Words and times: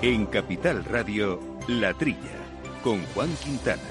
En 0.00 0.26
Capital 0.26 0.84
Radio, 0.84 1.40
La 1.66 1.92
Trilla, 1.92 2.38
con 2.84 3.02
Juan 3.06 3.34
Quintana. 3.42 3.82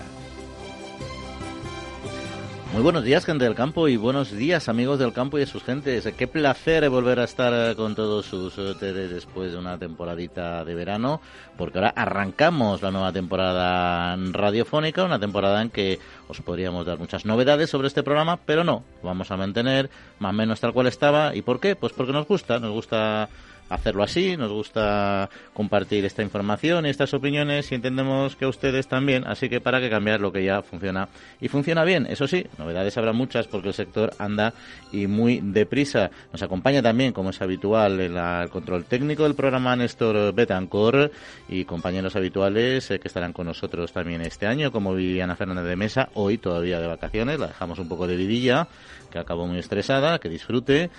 Muy 2.72 2.82
buenos 2.82 3.04
días, 3.04 3.26
gente 3.26 3.44
del 3.44 3.56
campo, 3.56 3.90
y 3.90 3.98
buenos 3.98 4.32
días, 4.32 4.70
amigos 4.70 5.00
del 5.00 5.12
campo 5.12 5.38
y 5.38 5.42
de 5.42 5.48
sus 5.48 5.64
gentes. 5.64 6.08
Qué 6.18 6.28
placer 6.28 6.90
volver 6.90 7.20
a 7.20 7.26
estar 7.26 7.76
con 7.76 7.94
todos 7.94 8.32
ustedes 8.32 9.12
después 9.12 9.52
de 9.52 9.58
una 9.58 9.78
temporadita 9.78 10.64
de 10.64 10.76
verano, 10.76 11.20
porque 11.58 11.80
ahora 11.80 11.94
arrancamos 11.94 12.82
la 12.82 12.92
nueva 12.92 13.12
temporada 13.12 14.16
radiofónica, 14.32 15.04
una 15.04 15.20
temporada 15.20 15.62
en 15.62 15.70
que 15.70 16.00
os 16.30 16.40
podríamos 16.40 16.86
dar 16.86 17.00
muchas 17.00 17.26
novedades 17.26 17.70
sobre 17.70 17.90
este 17.90 18.04
programa, 18.04 18.38
pero 18.38 18.64
no, 18.64 18.84
vamos 19.04 19.30
a 19.32 19.36
mantener 19.36 19.90
más 20.20 20.30
o 20.30 20.34
menos 20.34 20.62
tal 20.62 20.72
cual 20.72 20.88
estaba. 20.88 21.36
¿Y 21.36 21.42
por 21.42 21.60
qué? 21.60 21.76
Pues 21.76 21.92
porque 21.92 22.14
nos 22.14 22.28
gusta, 22.28 22.60
nos 22.60 22.72
gusta 22.72 23.28
hacerlo 23.70 24.04
así, 24.04 24.38
nos 24.38 24.52
gusta 24.52 25.30
compartir 25.54 26.06
esta 26.06 26.24
información 26.24 26.86
y 26.86 26.90
estas 26.90 27.14
opiniones 27.14 27.72
y 27.72 27.76
entendemos 27.76 28.36
que 28.36 28.46
a 28.46 28.48
ustedes 28.48 28.88
también, 28.88 29.26
así 29.28 29.50
que 29.50 29.62
para 29.62 29.80
que 29.80 29.90
cambiar 29.90 30.20
lo 30.20 30.32
que 30.32 30.44
ya 30.44 30.62
funciona 30.62 31.10
y 31.42 31.48
funciona 31.48 31.84
bien. 31.84 32.06
Eso 32.08 32.28
sí, 32.28 32.46
novedades 32.58 32.98
habrá 32.98 33.14
muchas 33.14 33.48
porque 33.48 33.70
el 33.70 33.74
sector 33.74 34.14
anda 34.20 34.54
y 34.92 35.08
muy 35.08 35.40
deprisa. 35.44 36.12
Nos 36.32 36.42
acompaña 36.42 36.82
también, 36.82 37.14
como 37.14 37.32
es 37.32 37.42
habitual, 37.42 38.00
el, 38.00 38.50
control 38.50 38.86
técnico 38.86 39.24
del 39.24 39.36
programa 39.36 39.76
Néstor 39.76 40.34
Betancor 40.34 41.12
y 41.50 41.66
compañeros 41.66 42.16
habituales 42.16 42.90
eh, 42.92 43.00
que 43.00 43.08
estarán 43.08 43.34
con 43.34 43.48
nosotros 43.48 43.92
también 43.92 44.22
este 44.22 44.48
año, 44.48 44.72
como 44.72 44.94
Viviana 44.94 45.36
Fernández 45.36 45.66
de 45.66 45.76
Mesa, 45.76 46.10
hoy 46.14 46.38
todavía 46.38 46.80
de 46.80 46.88
vacaciones, 46.88 47.40
la 47.40 47.48
dejamos 47.48 47.80
un 47.80 47.88
poco 47.88 48.08
de 48.08 48.16
vidilla, 48.16 48.68
que 49.18 49.22
acabó 49.22 49.48
muy 49.48 49.58
estresada, 49.58 50.20
que 50.20 50.30
disfrute, 50.30 50.90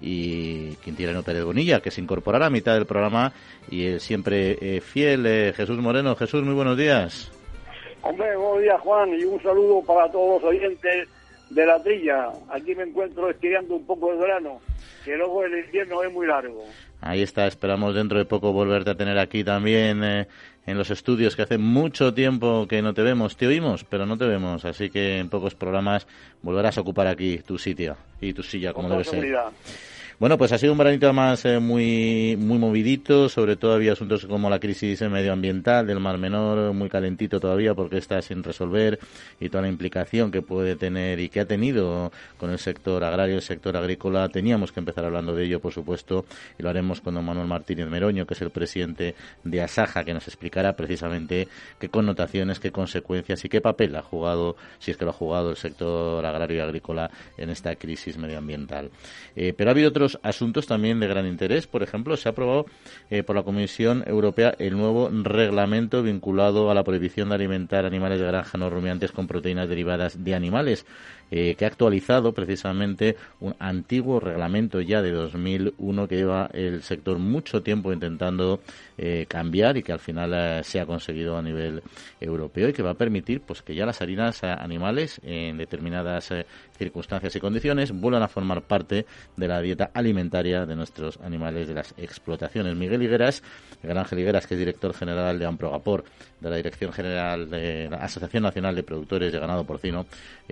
y 0.00 0.74
Quintirano 0.76 1.22
Pérez 1.22 1.44
Bonilla, 1.44 1.80
que 1.80 1.90
se 1.90 2.00
incorporará 2.00 2.46
a 2.46 2.50
mitad 2.50 2.74
del 2.74 2.86
programa, 2.86 3.32
y 3.70 3.86
el 3.86 4.00
siempre 4.00 4.58
eh, 4.60 4.80
fiel 4.80 5.26
eh, 5.26 5.52
Jesús 5.56 5.78
Moreno. 5.78 6.16
Jesús, 6.16 6.42
muy 6.42 6.54
buenos 6.54 6.76
días. 6.76 7.30
Hombre, 8.02 8.36
buenos 8.36 8.62
días 8.62 8.80
Juan, 8.80 9.10
y 9.18 9.24
un 9.24 9.40
saludo 9.42 9.82
para 9.82 10.10
todos 10.10 10.42
los 10.42 10.50
oyentes 10.50 11.08
de 11.50 11.66
la 11.66 11.82
trilla. 11.82 12.30
Aquí 12.50 12.74
me 12.74 12.82
encuentro 12.84 13.30
estirando 13.30 13.76
un 13.76 13.86
poco 13.86 14.12
el 14.12 14.18
verano, 14.18 14.60
que 15.04 15.16
luego 15.16 15.44
el 15.44 15.64
invierno 15.64 16.02
es 16.02 16.12
muy 16.12 16.26
largo. 16.26 16.64
Ahí 17.00 17.22
está, 17.22 17.46
esperamos 17.46 17.94
dentro 17.94 18.18
de 18.18 18.24
poco 18.24 18.52
volverte 18.52 18.90
a 18.90 18.96
tener 18.96 19.18
aquí 19.18 19.44
también 19.44 20.02
eh, 20.02 20.26
en 20.68 20.76
los 20.76 20.90
estudios, 20.90 21.34
que 21.34 21.40
hace 21.40 21.56
mucho 21.56 22.12
tiempo 22.12 22.66
que 22.68 22.82
no 22.82 22.92
te 22.92 23.00
vemos. 23.00 23.38
Te 23.38 23.46
oímos, 23.46 23.84
pero 23.84 24.04
no 24.04 24.18
te 24.18 24.26
vemos, 24.26 24.66
así 24.66 24.90
que 24.90 25.18
en 25.18 25.30
pocos 25.30 25.54
programas 25.54 26.06
volverás 26.42 26.76
a 26.76 26.82
ocupar 26.82 27.06
aquí 27.06 27.38
tu 27.38 27.56
sitio 27.56 27.96
y 28.20 28.34
tu 28.34 28.42
silla, 28.42 28.74
como 28.74 28.90
debe 28.90 29.02
ser. 29.02 29.26
Bueno, 30.20 30.36
pues 30.36 30.50
ha 30.50 30.58
sido 30.58 30.72
un 30.72 30.78
veranito 30.78 31.12
más 31.12 31.44
eh, 31.44 31.60
muy, 31.60 32.36
muy 32.36 32.58
movidito, 32.58 33.28
sobre 33.28 33.54
todo 33.54 33.74
había 33.74 33.92
asuntos 33.92 34.26
como 34.26 34.50
la 34.50 34.58
crisis 34.58 35.00
medioambiental 35.02 35.86
del 35.86 36.00
Mar 36.00 36.18
Menor, 36.18 36.72
muy 36.74 36.88
calentito 36.88 37.38
todavía 37.38 37.72
porque 37.72 37.98
está 37.98 38.20
sin 38.20 38.42
resolver 38.42 38.98
y 39.38 39.48
toda 39.48 39.62
la 39.62 39.68
implicación 39.68 40.32
que 40.32 40.42
puede 40.42 40.74
tener 40.74 41.20
y 41.20 41.28
que 41.28 41.38
ha 41.38 41.44
tenido 41.44 42.10
con 42.36 42.50
el 42.50 42.58
sector 42.58 43.04
agrario, 43.04 43.36
el 43.36 43.42
sector 43.42 43.76
agrícola. 43.76 44.28
Teníamos 44.28 44.72
que 44.72 44.80
empezar 44.80 45.04
hablando 45.04 45.36
de 45.36 45.44
ello, 45.44 45.60
por 45.60 45.72
supuesto, 45.72 46.24
y 46.58 46.64
lo 46.64 46.68
haremos 46.68 47.00
con 47.00 47.14
don 47.14 47.24
Manuel 47.24 47.46
Martínez 47.46 47.86
Meroño, 47.86 48.26
que 48.26 48.34
es 48.34 48.42
el 48.42 48.50
presidente 48.50 49.14
de 49.44 49.62
Asaja, 49.62 50.02
que 50.02 50.14
nos 50.14 50.26
explicará 50.26 50.74
precisamente 50.74 51.46
qué 51.78 51.90
connotaciones, 51.90 52.58
qué 52.58 52.72
consecuencias 52.72 53.44
y 53.44 53.48
qué 53.48 53.60
papel 53.60 53.94
ha 53.94 54.02
jugado, 54.02 54.56
si 54.80 54.90
es 54.90 54.96
que 54.96 55.04
lo 55.04 55.12
ha 55.12 55.14
jugado 55.14 55.50
el 55.50 55.56
sector 55.56 56.26
agrario 56.26 56.56
y 56.56 56.60
agrícola 56.60 57.08
en 57.36 57.50
esta 57.50 57.76
crisis 57.76 58.18
medioambiental. 58.18 58.90
Eh, 59.36 59.54
pero 59.56 59.70
ha 59.70 59.74
habido 59.74 59.90
otros 59.90 60.07
asuntos 60.22 60.66
también 60.66 61.00
de 61.00 61.08
gran 61.08 61.26
interés. 61.26 61.66
Por 61.66 61.82
ejemplo, 61.82 62.16
se 62.16 62.28
ha 62.28 62.32
aprobado 62.32 62.66
eh, 63.10 63.22
por 63.22 63.36
la 63.36 63.42
Comisión 63.42 64.04
Europea 64.06 64.54
el 64.58 64.76
nuevo 64.76 65.10
reglamento 65.10 66.02
vinculado 66.02 66.70
a 66.70 66.74
la 66.74 66.84
prohibición 66.84 67.28
de 67.28 67.34
alimentar 67.34 67.84
animales 67.84 68.20
de 68.20 68.26
granja 68.26 68.56
no 68.56 68.70
rumiantes 68.70 69.12
con 69.12 69.26
proteínas 69.26 69.68
derivadas 69.68 70.24
de 70.24 70.34
animales. 70.34 70.86
Eh, 71.30 71.56
que 71.56 71.66
ha 71.66 71.68
actualizado 71.68 72.32
precisamente 72.32 73.16
un 73.40 73.54
antiguo 73.58 74.18
reglamento 74.18 74.80
ya 74.80 75.02
de 75.02 75.10
2001 75.10 76.08
que 76.08 76.16
lleva 76.16 76.48
el 76.54 76.82
sector 76.82 77.18
mucho 77.18 77.62
tiempo 77.62 77.92
intentando 77.92 78.60
eh, 78.96 79.26
cambiar 79.28 79.76
y 79.76 79.82
que 79.82 79.92
al 79.92 79.98
final 79.98 80.32
eh, 80.34 80.64
se 80.64 80.80
ha 80.80 80.86
conseguido 80.86 81.36
a 81.36 81.42
nivel 81.42 81.82
europeo 82.18 82.70
y 82.70 82.72
que 82.72 82.82
va 82.82 82.92
a 82.92 82.94
permitir 82.94 83.42
pues 83.42 83.60
que 83.60 83.74
ya 83.74 83.84
las 83.84 84.00
harinas 84.00 84.42
animales 84.42 85.20
en 85.22 85.58
determinadas 85.58 86.32
circunstancias 86.78 87.36
y 87.36 87.40
condiciones 87.40 87.92
vuelvan 87.92 88.22
a 88.22 88.28
formar 88.28 88.62
parte 88.62 89.04
de 89.36 89.48
la 89.48 89.60
dieta 89.60 89.90
alimentaria 89.92 90.64
de 90.64 90.76
nuestros 90.76 91.18
animales 91.18 91.68
de 91.68 91.74
las 91.74 91.92
explotaciones. 91.98 92.74
Miguel 92.74 93.02
Higueras, 93.02 93.42
Gran 93.82 93.98
Ángel 93.98 94.20
Higueras, 94.20 94.46
que 94.46 94.54
es 94.54 94.60
director 94.60 94.94
general 94.94 95.38
de 95.38 95.44
Amprogapor, 95.44 96.04
de 96.40 96.50
la 96.50 96.56
Dirección 96.56 96.92
General 96.92 97.50
de 97.50 97.88
la 97.90 97.98
Asociación 97.98 98.44
Nacional 98.44 98.74
de 98.74 98.82
Productores 98.82 99.32
de 99.32 99.38
Ganado 99.38 99.64
Porcino, 99.64 100.06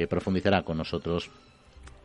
profundizará 0.08 0.62
con 0.66 0.76
nosotros 0.76 1.30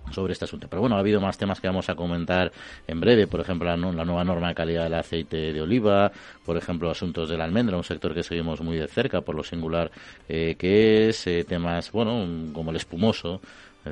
sobre 0.10 0.34
este 0.34 0.46
asunto. 0.46 0.68
Pero 0.70 0.82
bueno, 0.82 0.96
ha 0.96 1.00
habido 1.00 1.22
más 1.22 1.38
temas 1.38 1.60
que 1.62 1.68
vamos 1.68 1.90
a 1.90 1.96
comentar 1.96 2.52
en 2.88 3.00
breve, 3.00 3.28
por 3.28 3.40
ejemplo, 3.40 3.68
la, 3.68 3.78
nueva 3.78 4.24
norma 4.24 4.50
de 4.50 4.56
calidad 4.56 4.84
del 4.84 4.96
aceite 4.96 5.54
de 5.54 5.62
oliva, 5.62 6.12
por 6.46 6.58
ejemplo, 6.58 6.90
asuntos 6.90 7.30
de 7.30 7.38
la 7.38 7.44
almendra, 7.44 7.78
un 7.78 7.84
sector 7.84 8.14
que 8.14 8.24
seguimos 8.24 8.62
muy 8.62 8.78
de 8.78 8.88
cerca 8.88 9.22
por 9.22 9.36
lo 9.36 9.44
singular 9.44 9.92
eh, 10.28 10.56
que 10.58 11.10
es, 11.10 11.28
eh, 11.28 11.44
temas, 11.44 11.92
bueno, 11.92 12.26
como 12.54 12.72
el 12.72 12.78
espumoso, 12.78 13.42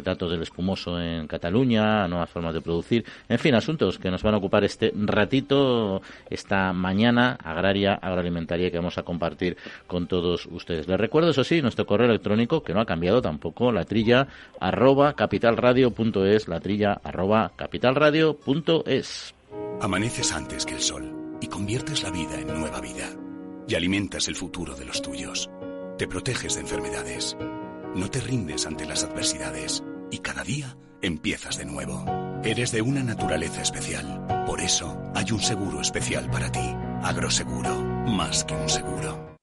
datos 0.03 0.31
del 0.31 0.41
espumoso 0.41 0.99
en 0.99 1.27
Cataluña, 1.27 2.07
nuevas 2.07 2.29
formas 2.29 2.53
de 2.53 2.61
producir, 2.61 3.05
en 3.27 3.39
fin, 3.39 3.55
asuntos 3.55 3.97
que 3.97 4.11
nos 4.11 4.23
van 4.23 4.35
a 4.35 4.37
ocupar 4.37 4.63
este 4.63 4.91
ratito, 4.95 6.01
esta 6.29 6.73
mañana 6.73 7.37
agraria, 7.43 7.95
agroalimentaria 7.95 8.71
que 8.71 8.77
vamos 8.77 8.97
a 8.97 9.03
compartir 9.03 9.57
con 9.87 10.07
todos 10.07 10.47
ustedes. 10.47 10.87
Les 10.87 10.99
recuerdo, 10.99 11.31
eso 11.31 11.43
sí, 11.43 11.61
nuestro 11.61 11.85
correo 11.85 12.07
electrónico, 12.07 12.63
que 12.63 12.73
no 12.73 12.81
ha 12.81 12.85
cambiado 12.85 13.21
tampoco, 13.21 13.71
la 13.71 13.85
trilla 13.85 14.27
arroba 14.59 15.13
capitalradio.es, 15.13 16.47
la 16.47 16.59
trilla 16.59 16.99
arroba 17.03 17.51
capitalradio.es. 17.55 19.35
Amaneces 19.81 20.33
antes 20.33 20.65
que 20.65 20.75
el 20.75 20.81
sol 20.81 21.13
y 21.41 21.47
conviertes 21.47 22.03
la 22.03 22.11
vida 22.11 22.39
en 22.39 22.47
nueva 22.47 22.81
vida. 22.81 23.09
Y 23.67 23.75
alimentas 23.75 24.27
el 24.27 24.35
futuro 24.35 24.75
de 24.75 24.85
los 24.85 25.01
tuyos. 25.01 25.49
Te 25.97 26.07
proteges 26.07 26.55
de 26.55 26.61
enfermedades 26.61 27.37
no 27.95 28.09
te 28.09 28.21
rindes 28.21 28.65
ante 28.65 28.85
las 28.85 29.03
adversidades 29.03 29.83
y 30.11 30.19
cada 30.19 30.43
día 30.43 30.77
empiezas 31.01 31.57
de 31.57 31.65
nuevo. 31.65 32.05
Eres 32.43 32.71
de 32.71 32.81
una 32.81 33.03
naturaleza 33.03 33.61
especial. 33.61 34.45
Por 34.45 34.61
eso 34.61 34.97
hay 35.15 35.31
un 35.31 35.41
seguro 35.41 35.81
especial 35.81 36.29
para 36.29 36.51
ti. 36.51 36.75
Agroseguro, 37.03 37.75
más 38.05 38.43
que 38.43 38.55
un 38.55 38.69
seguro. 38.69 39.38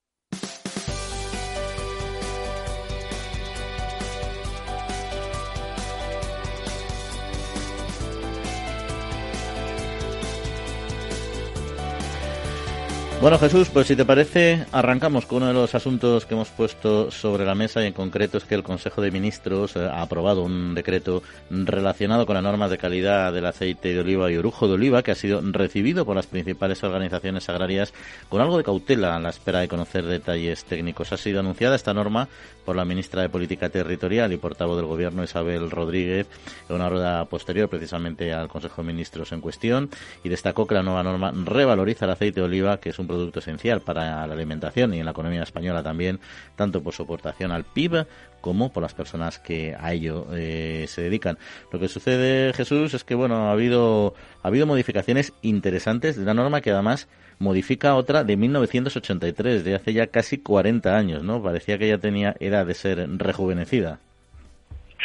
Bueno, 13.19 13.39
Jesús, 13.39 13.71
pues 13.71 13.87
si 13.87 13.97
te 13.97 14.05
parece, 14.05 14.67
arrancamos 14.73 15.25
con 15.25 15.39
uno 15.39 15.47
de 15.47 15.55
los 15.55 15.75
asuntos 15.75 16.27
que 16.27 16.35
hemos 16.35 16.51
puesto 16.51 17.11
sobre 17.11 17.47
la 17.47 17.55
mesa 17.55 17.83
y 17.83 17.87
en 17.87 17.95
concreto 17.95 18.37
es 18.37 18.45
que 18.45 18.55
el 18.55 18.63
Consejo 18.63 19.01
de 19.01 19.11
Ministros 19.11 19.75
eh, 19.75 19.81
ha 19.81 20.03
aprobado 20.03 20.43
un 20.43 20.75
decreto 20.75 21.23
relacionado 21.49 22.27
con 22.27 22.35
las 22.35 22.45
normas 22.45 22.71
de 22.71 22.77
calidad 22.77 23.33
del 23.33 23.47
aceite 23.47 23.95
de 23.95 24.01
oliva 24.01 24.31
y 24.31 24.37
orujo 24.37 24.69
de 24.69 24.75
oliva 24.75 25.03
que 25.03 25.13
ha 25.13 25.15
sido 25.15 25.41
recibido 25.43 26.05
por 26.05 26.15
las 26.15 26.27
principales 26.27 26.85
organizaciones 26.85 27.49
agrarias 27.49 27.95
con 28.29 28.43
algo 28.43 28.59
de 28.59 28.65
cautela 28.65 29.17
a 29.17 29.19
la 29.19 29.31
espera 29.31 29.61
de 29.61 29.69
conocer 29.69 30.05
detalles 30.05 30.65
técnicos. 30.65 31.11
Ha 31.11 31.17
sido 31.17 31.41
anunciada 31.41 31.75
esta 31.75 31.95
norma 31.95 32.29
por 32.67 32.77
la 32.77 32.85
ministra 32.85 33.23
de 33.23 33.31
Política 33.31 33.71
Territorial 33.71 34.33
y 34.35 34.37
portavoz 34.37 34.77
del 34.77 34.87
Gobierno, 34.87 35.25
Isabel 35.25 35.71
Rodríguez, 35.71 36.27
en 36.69 36.77
una 36.77 36.91
rueda 36.91 37.25
posterior 37.25 37.71
precisamente 37.71 38.35
al 38.35 38.49
Consejo 38.49 38.83
de 38.83 38.89
Ministros 38.89 39.33
en 39.33 39.41
cuestión 39.41 39.89
y 40.23 40.29
destacó 40.29 40.67
que 40.67 40.75
la 40.75 40.83
nueva 40.83 41.03
norma 41.03 41.33
revaloriza 41.33 42.05
el 42.05 42.11
aceite 42.11 42.41
de 42.41 42.47
oliva, 42.47 42.79
que 42.79 42.91
es 42.91 42.99
un 42.99 43.06
producto 43.07 43.41
esencial 43.41 43.81
para 43.81 44.27
la 44.27 44.35
alimentación 44.35 44.95
y 44.95 45.01
en 45.01 45.05
la 45.05 45.13
economía 45.13 45.43
española 45.43 45.83
también, 45.83 46.21
tanto 46.57 46.83
por 46.83 46.93
su 46.93 47.03
aportación 47.03 47.53
al 47.53 47.65
PIB 47.65 48.07
como 48.41 48.73
por 48.73 48.83
las 48.83 48.95
personas 48.95 49.39
que 49.39 49.75
a 49.79 49.93
ello 49.93 50.27
eh, 50.33 50.85
se 50.89 51.03
dedican. 51.03 51.39
Lo 51.73 51.81
que 51.81 51.89
sucede, 51.89 52.53
Jesús, 52.53 52.95
es 52.95 53.05
que 53.05 53.15
bueno, 53.15 53.49
ha 53.49 53.53
habido, 53.53 54.15
ha 54.43 54.49
habido 54.49 54.67
modificaciones 54.67 55.33
interesantes 55.43 56.17
de 56.17 56.23
una 56.23 56.35
norma 56.35 56.61
que 56.61 56.71
además 56.71 57.09
modifica 57.39 57.95
otra 57.97 58.25
de 58.25 58.37
1983, 58.37 59.65
de 59.65 59.75
hace 59.75 59.93
ya 59.93 60.07
casi 60.07 60.39
40 60.39 60.97
años, 60.97 61.23
¿no? 61.23 61.43
Parecía 61.43 61.79
que 61.79 61.89
ya 61.89 61.99
tenía 61.99 62.35
edad 62.41 62.67
de 62.67 62.75
ser 62.75 63.07
rejuvenecida. 63.19 63.99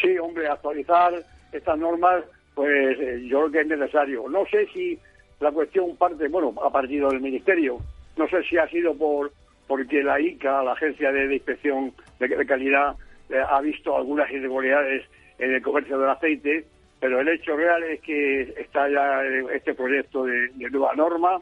Sí, 0.01 0.17
hombre, 0.17 0.47
actualizar 0.47 1.13
estas 1.51 1.77
normas, 1.77 2.23
pues 2.55 2.97
eh, 2.99 3.27
yo 3.27 3.39
creo 3.39 3.51
que 3.51 3.61
es 3.61 3.67
necesario. 3.67 4.29
No 4.29 4.45
sé 4.45 4.67
si 4.73 4.99
la 5.41 5.51
cuestión 5.51 5.97
parte, 5.97 6.27
bueno, 6.27 6.53
ha 6.63 6.69
partido 6.69 7.09
del 7.09 7.19
Ministerio. 7.19 7.79
No 8.15 8.27
sé 8.29 8.43
si 8.43 8.57
ha 8.57 8.67
sido 8.69 8.95
por 8.95 9.31
porque 9.67 10.03
la 10.03 10.19
ICA, 10.19 10.63
la 10.63 10.73
Agencia 10.73 11.11
de, 11.11 11.33
Inspección 11.33 11.93
de, 12.19 12.45
Calidad, 12.45 12.95
eh, 13.29 13.41
ha 13.49 13.61
visto 13.61 13.95
algunas 13.95 14.29
irregularidades 14.29 15.05
en 15.39 15.53
el 15.53 15.61
comercio 15.61 15.97
del 15.97 16.09
aceite, 16.09 16.65
pero 16.99 17.21
el 17.21 17.29
hecho 17.29 17.55
real 17.55 17.81
es 17.83 18.01
que 18.01 18.41
está 18.57 18.89
ya 18.89 19.23
este 19.53 19.73
proyecto 19.73 20.25
de, 20.25 20.49
nueva 20.69 20.93
norma 20.95 21.39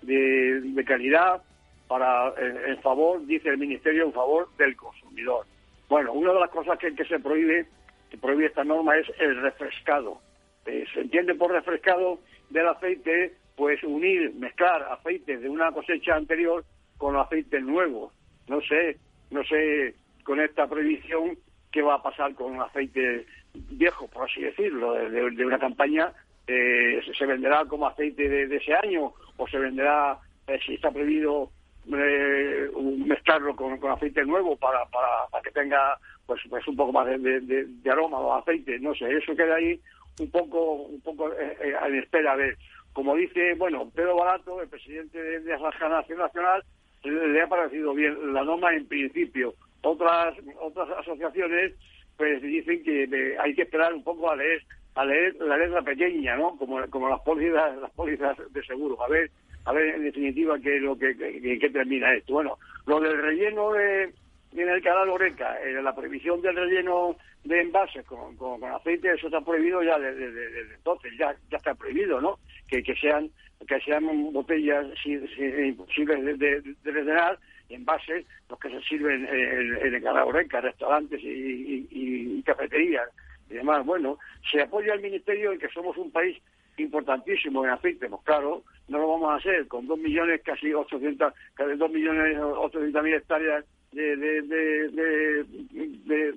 de, 0.00 0.84
calidad 0.86 1.42
para 1.88 2.32
en, 2.38 2.78
favor, 2.82 3.26
dice 3.26 3.48
el 3.48 3.58
Ministerio, 3.58 4.04
en 4.04 4.12
favor 4.12 4.48
del 4.56 4.76
consumidor. 4.76 5.44
Bueno, 5.88 6.12
una 6.12 6.32
de 6.32 6.40
las 6.40 6.50
cosas 6.50 6.78
que, 6.78 6.94
que 6.94 7.04
se 7.04 7.18
prohíbe, 7.18 7.66
que 8.10 8.16
prohíbe 8.16 8.46
esta 8.46 8.62
norma 8.62 8.96
es 8.96 9.10
el 9.18 9.42
refrescado. 9.42 10.20
Eh, 10.66 10.84
se 10.94 11.00
entiende 11.00 11.34
por 11.34 11.50
refrescado 11.50 12.20
del 12.50 12.68
aceite, 12.68 13.34
pues 13.56 13.82
unir, 13.82 14.34
mezclar 14.34 14.82
aceite 14.90 15.38
de 15.38 15.48
una 15.48 15.72
cosecha 15.72 16.16
anterior 16.16 16.64
con 16.98 17.16
aceite 17.16 17.60
nuevo. 17.60 18.12
No 18.48 18.60
sé, 18.62 18.96
no 19.30 19.42
sé 19.44 19.94
con 20.24 20.40
esta 20.40 20.66
prohibición 20.66 21.36
qué 21.70 21.82
va 21.82 21.94
a 21.94 22.02
pasar 22.02 22.34
con 22.34 22.60
aceite 22.60 23.26
viejo, 23.54 24.06
por 24.08 24.28
así 24.28 24.42
decirlo, 24.42 24.92
de, 24.92 25.44
una 25.44 25.58
campaña, 25.58 26.12
eh, 26.46 27.00
se 27.16 27.26
venderá 27.26 27.64
como 27.64 27.86
aceite 27.86 28.28
de, 28.28 28.56
ese 28.56 28.74
año 28.74 29.12
o 29.36 29.48
se 29.48 29.58
venderá, 29.58 30.18
eh, 30.46 30.58
si 30.64 30.74
está 30.74 30.90
prohibido, 30.90 31.50
eh, 31.92 32.70
mezclarlo 33.04 33.56
con, 33.56 33.78
aceite 33.90 34.24
nuevo 34.24 34.56
para, 34.56 34.84
para, 34.86 35.42
que 35.42 35.50
tenga 35.50 35.98
pues, 36.26 36.40
pues 36.48 36.66
un 36.68 36.76
poco 36.76 36.92
más 36.92 37.06
de, 37.06 37.66
aroma 37.90 38.18
o 38.18 38.34
aceite, 38.34 38.78
no 38.78 38.94
sé, 38.94 39.16
eso 39.16 39.34
queda 39.34 39.56
ahí 39.56 39.80
un 40.20 40.30
poco 40.30 40.74
un 40.74 41.00
poco 41.00 41.32
en 41.34 41.94
espera 41.96 42.36
de, 42.36 42.56
como 42.92 43.16
dice, 43.16 43.54
bueno, 43.54 43.90
Pedro 43.94 44.16
Barato, 44.16 44.60
el 44.60 44.68
presidente 44.68 45.22
de, 45.22 45.40
de 45.40 45.58
la 45.58 45.88
Nación 45.88 46.18
Nacional, 46.18 46.62
le 47.04 47.42
ha 47.42 47.48
parecido 47.48 47.94
bien 47.94 48.32
la 48.32 48.44
norma 48.44 48.74
en 48.74 48.86
principio. 48.86 49.54
Otras 49.82 50.34
otras 50.60 50.88
asociaciones 50.98 51.72
pues 52.16 52.40
dicen 52.42 52.82
que 52.84 53.36
hay 53.40 53.54
que 53.54 53.62
esperar 53.62 53.92
un 53.92 54.04
poco 54.04 54.30
a 54.30 54.36
leer 54.36 54.62
a 54.94 55.04
leer 55.04 55.34
la 55.36 55.56
letra 55.56 55.82
pequeña, 55.82 56.36
¿no? 56.36 56.56
Como, 56.56 56.86
como 56.90 57.08
las 57.08 57.20
pólizas 57.22 57.76
las 57.78 57.90
pólizas 57.92 58.36
de 58.52 58.62
seguro, 58.64 59.02
a 59.02 59.08
ver 59.08 59.30
a 59.64 59.72
ver 59.72 59.94
en 59.94 60.04
definitiva 60.04 60.58
qué 60.60 60.76
es 60.76 60.82
lo 60.82 60.98
que, 60.98 61.16
que, 61.16 61.70
termina 61.70 62.12
esto. 62.14 62.34
Bueno, 62.34 62.58
lo 62.86 63.00
del 63.00 63.20
relleno 63.20 63.72
de 63.72 64.12
en 64.60 64.68
el 64.68 64.82
canal 64.82 65.08
Oreca, 65.08 65.58
eh, 65.62 65.80
la 65.82 65.94
prohibición 65.94 66.40
del 66.42 66.56
relleno 66.56 67.16
de 67.44 67.60
envases 67.60 68.04
con, 68.04 68.36
con, 68.36 68.62
aceite, 68.64 69.12
eso 69.12 69.26
está 69.26 69.40
prohibido 69.40 69.82
ya 69.82 69.98
desde, 69.98 70.74
entonces, 70.74 71.12
ya, 71.18 71.34
ya 71.50 71.56
está 71.56 71.74
prohibido, 71.74 72.20
¿no? 72.20 72.38
Que, 72.68 72.82
que 72.82 72.94
sean 72.96 73.30
que 73.66 73.80
sean 73.80 74.32
botellas 74.32 74.86
imposibles 75.04 76.24
de, 76.24 76.34
de, 76.34 76.74
de 76.82 76.90
rellenar, 76.90 77.38
envases, 77.68 78.26
los 78.48 78.58
que 78.58 78.70
se 78.70 78.80
sirven 78.82 79.26
en, 79.26 79.94
el 79.94 80.02
canal 80.02 80.28
Oreca, 80.28 80.60
restaurantes 80.60 81.20
y, 81.22 81.86
y, 81.90 82.42
cafeterías 82.42 83.08
y 83.50 83.54
demás. 83.54 83.84
Bueno, 83.86 84.18
se 84.50 84.62
apoya 84.62 84.92
al 84.92 85.00
Ministerio 85.00 85.52
en 85.52 85.58
que 85.58 85.68
somos 85.68 85.96
un 85.96 86.10
país 86.10 86.36
importantísimo 86.76 87.64
en 87.64 87.70
aceite, 87.70 88.08
pues 88.08 88.22
claro, 88.24 88.64
no 88.88 88.98
lo 88.98 89.08
vamos 89.08 89.30
a 89.30 89.36
hacer 89.36 89.68
con 89.68 89.86
dos 89.86 89.98
millones, 89.98 90.40
casi 90.44 90.72
800, 90.72 91.32
casi 91.54 91.74
dos 91.76 91.90
millones 91.90 92.38
800 92.40 93.02
mil 93.02 93.14
hectáreas 93.14 93.64
de, 93.92 94.16
de, 94.16 95.44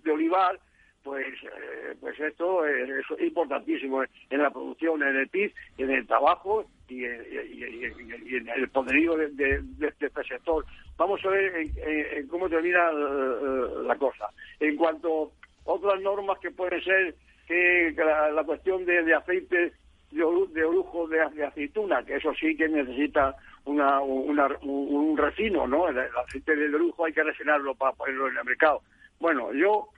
de, 0.04 0.12
olivar, 0.12 0.60
pues, 1.04 1.28
eh, 1.44 1.96
pues 2.00 2.20
esto 2.20 2.66
es, 2.66 3.06
importantísimo 3.20 4.04
en 4.04 4.42
la 4.42 4.50
producción, 4.50 5.02
en 5.04 5.16
el 5.16 5.28
PIB, 5.30 5.54
en 5.78 5.92
el 5.92 6.08
trabajo 6.08 6.66
y, 6.90 7.06
en 7.06 8.50
el 8.56 8.70
poderío 8.70 9.16
de, 9.16 9.62
este 9.82 10.10
sector. 10.28 10.66
Vamos 10.98 11.24
a 11.24 11.30
ver 11.30 11.56
en, 11.56 12.28
cómo 12.28 12.50
termina 12.50 12.90
eh, 12.90 13.84
la 13.86 13.96
cosa. 13.98 14.30
En 14.60 14.76
cuanto 14.76 15.32
a 15.66 15.72
otras 15.72 16.02
normas 16.02 16.40
que 16.40 16.52
pueden 16.52 16.82
ser 16.84 17.16
que 17.48 17.94
la, 17.96 18.44
cuestión 18.44 18.86
de, 18.86 19.14
aceite 19.14 19.74
de, 20.16 20.64
orujo 20.64 21.08
de, 21.08 21.22
aceituna, 21.22 22.04
que 22.04 22.16
eso 22.16 22.34
sí 22.40 22.56
que 22.56 22.70
necesita 22.70 23.36
una, 23.66 24.00
un 24.02 25.18
refino, 25.18 25.68
¿no? 25.68 25.88
El, 25.90 26.00
aceite 26.00 26.56
de 26.56 26.74
orujo 26.74 27.06
hay 27.06 27.14
que 27.14 27.24
refinarlo 27.24 27.76
para 27.76 27.94
ponerlo 27.94 28.30
en 28.30 28.38
el 28.38 28.46
mercado. 28.46 28.82
Bueno, 29.20 29.54
yo 29.54 29.90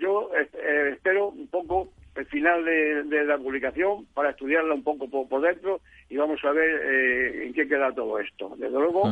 yo 0.00 0.30
eh, 0.34 0.90
espero 0.94 1.28
un 1.28 1.48
poco 1.48 1.92
el 2.14 2.26
final 2.26 2.64
de, 2.64 3.24
la 3.24 3.36
publicación 3.38 4.06
para 4.14 4.30
estudiarla 4.30 4.74
un 4.74 4.82
poco 4.82 5.08
por, 5.08 5.40
dentro 5.42 5.80
y 6.08 6.16
vamos 6.16 6.42
a 6.44 6.52
ver 6.52 6.80
eh, 6.82 7.46
en 7.46 7.52
qué 7.52 7.68
queda 7.68 7.92
todo 7.92 8.18
esto. 8.18 8.54
Desde 8.56 8.70
luego, 8.78 9.02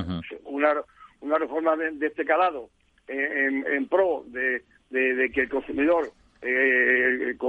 una, 0.45 0.75
una 1.21 1.39
reforma 1.39 1.77
de, 1.77 2.07
este 2.07 2.25
calado 2.25 2.71
eh, 3.07 3.63
en, 3.67 3.89
pro 3.89 4.25
de, 4.27 4.63
que 4.91 5.43
el 5.43 5.49
consumidor 5.49 6.13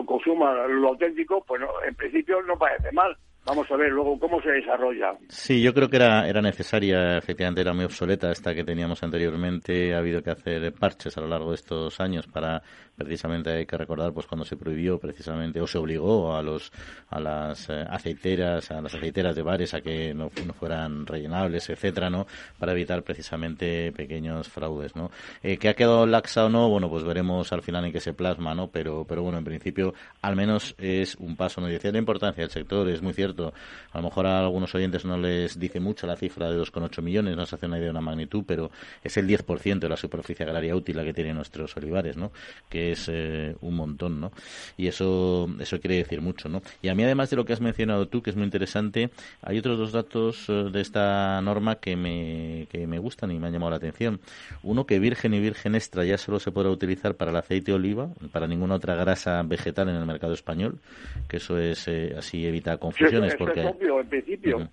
consuma 0.06 0.68
lo 0.68 0.89
auténtico, 0.89 1.44
pues 1.45 1.62
en 1.88 1.95
principio 1.95 2.42
no 2.44 2.57
parece 2.57 2.92
mal 2.92 3.18
Vamos 3.45 3.69
a 3.69 3.75
ver 3.75 3.92
luego 3.92 4.18
cómo 4.18 4.42
se 4.42 4.50
desarrolla. 4.50 5.13
Sí, 5.30 5.62
yo 5.62 5.71
creo 5.71 5.88
que 5.88 5.97
era, 5.97 6.27
era 6.27 6.42
necesaria, 6.42 7.19
efectivamente 7.19 7.62
era 7.62 7.74
muy 7.74 7.86
obsoleta 7.86 8.31
esta 8.31 8.56
que 8.56 8.63
teníamos 8.63 9.03
anteriormente. 9.03 9.94
Ha 9.94 10.00
habido 10.00 10.24
que 10.24 10.31
hacer 10.31 10.74
parches 10.74 11.15
a 11.15 11.21
lo 11.21 11.27
largo 11.27 11.50
de 11.50 11.56
estos 11.56 12.00
años 12.00 12.25
para, 12.25 12.63
precisamente 12.95 13.51
hay 13.51 13.68
que 13.68 13.77
recordar, 13.77 14.13
pues 14.13 14.25
cuando 14.25 14.45
se 14.45 14.57
prohibió 14.57 14.97
precisamente 14.97 15.62
o 15.62 15.68
se 15.68 15.77
obligó 15.77 16.36
a 16.36 16.42
los 16.42 16.71
a 17.09 17.19
las 17.19 17.69
eh, 17.69 17.86
aceiteras, 17.88 18.71
a 18.71 18.81
las 18.81 18.95
aceiteras 18.95 19.36
de 19.36 19.44
bares 19.44 19.75
a 19.75 19.81
que 19.81 20.12
no, 20.15 20.31
fueran 20.59 21.06
rellenables, 21.06 21.69
etcétera, 21.69 22.09
¿no? 22.09 22.25
Para 22.57 22.71
evitar 22.71 23.03
precisamente 23.03 23.92
pequeños 23.92 24.50
fraudes, 24.50 24.95
¿no? 24.95 25.12
Eh, 25.44 25.59
ha 25.69 25.74
quedado 25.75 26.07
laxa 26.07 26.45
o 26.45 26.50
no, 26.50 26.68
bueno, 26.69 26.89
pues 26.89 27.03
veremos 27.03 27.53
al 27.53 27.62
final 27.62 27.86
en 27.86 27.92
qué 27.92 28.00
se 28.00 28.13
plasma, 28.13 28.56
¿no? 28.56 28.69
Pero, 28.71 29.06
pero 29.07 29.21
bueno, 29.21 29.38
en 29.38 29.44
principio, 29.44 29.94
al 30.24 30.36
menos 30.36 30.74
es 30.80 31.13
un 31.15 31.36
paso. 31.36 31.62
No 31.62 31.68
decía 31.68 31.92
la 31.92 32.00
importancia 32.00 32.42
del 32.42 32.51
sector, 32.51 32.89
es 32.89 33.03
muy 33.03 33.13
cierto 33.13 33.34
a 33.39 33.97
lo 33.97 34.03
mejor 34.03 34.27
a 34.27 34.39
algunos 34.39 34.73
oyentes 34.75 35.05
no 35.05 35.17
les 35.17 35.59
dice 35.59 35.79
mucho 35.79 36.07
la 36.07 36.15
cifra 36.15 36.49
de 36.49 36.59
2,8 36.59 37.01
millones, 37.01 37.35
no 37.35 37.45
se 37.45 37.55
hace 37.55 37.65
una 37.65 37.77
idea 37.77 37.85
de 37.85 37.91
una 37.91 38.01
magnitud, 38.01 38.43
pero 38.45 38.71
es 39.03 39.17
el 39.17 39.27
10% 39.27 39.79
de 39.79 39.89
la 39.89 39.97
superficie 39.97 40.45
agraria 40.45 40.75
útil 40.75 40.97
la 40.97 41.03
que 41.03 41.13
tienen 41.13 41.35
nuestros 41.35 41.75
olivares, 41.77 42.17
¿no? 42.17 42.31
Que 42.69 42.91
es 42.91 43.09
eh, 43.11 43.55
un 43.61 43.75
montón, 43.75 44.19
¿no? 44.19 44.31
Y 44.77 44.87
eso, 44.87 45.49
eso 45.59 45.79
quiere 45.79 45.97
decir 45.97 46.21
mucho, 46.21 46.49
¿no? 46.49 46.61
Y 46.81 46.89
a 46.89 46.95
mí, 46.95 47.03
además 47.03 47.29
de 47.29 47.35
lo 47.35 47.45
que 47.45 47.53
has 47.53 47.61
mencionado 47.61 48.07
tú, 48.07 48.21
que 48.21 48.29
es 48.29 48.35
muy 48.35 48.45
interesante, 48.45 49.09
hay 49.41 49.57
otros 49.57 49.77
dos 49.77 49.91
datos 49.91 50.45
eh, 50.49 50.69
de 50.71 50.81
esta 50.81 51.41
norma 51.41 51.75
que 51.75 51.95
me, 51.95 52.67
que 52.71 52.87
me 52.87 52.99
gustan 52.99 53.31
y 53.31 53.39
me 53.39 53.47
han 53.47 53.53
llamado 53.53 53.71
la 53.71 53.77
atención. 53.77 54.19
Uno, 54.63 54.85
que 54.85 54.99
virgen 54.99 55.33
y 55.33 55.39
virgen 55.39 55.75
extra 55.75 56.03
ya 56.03 56.17
solo 56.17 56.39
se 56.39 56.51
podrá 56.51 56.69
utilizar 56.69 57.15
para 57.15 57.31
el 57.31 57.37
aceite 57.37 57.71
de 57.71 57.75
oliva, 57.75 58.09
para 58.31 58.47
ninguna 58.47 58.75
otra 58.75 58.95
grasa 58.95 59.41
vegetal 59.43 59.89
en 59.89 59.95
el 59.95 60.06
mercado 60.06 60.33
español, 60.33 60.80
que 61.27 61.37
eso 61.37 61.57
es 61.57 61.87
eh, 61.87 62.15
así 62.18 62.45
evita 62.45 62.77
confusiones 62.77 63.24
porque... 63.33 63.61
es 63.61 63.67
obvio, 63.67 63.99
en 63.99 64.07
principio. 64.07 64.69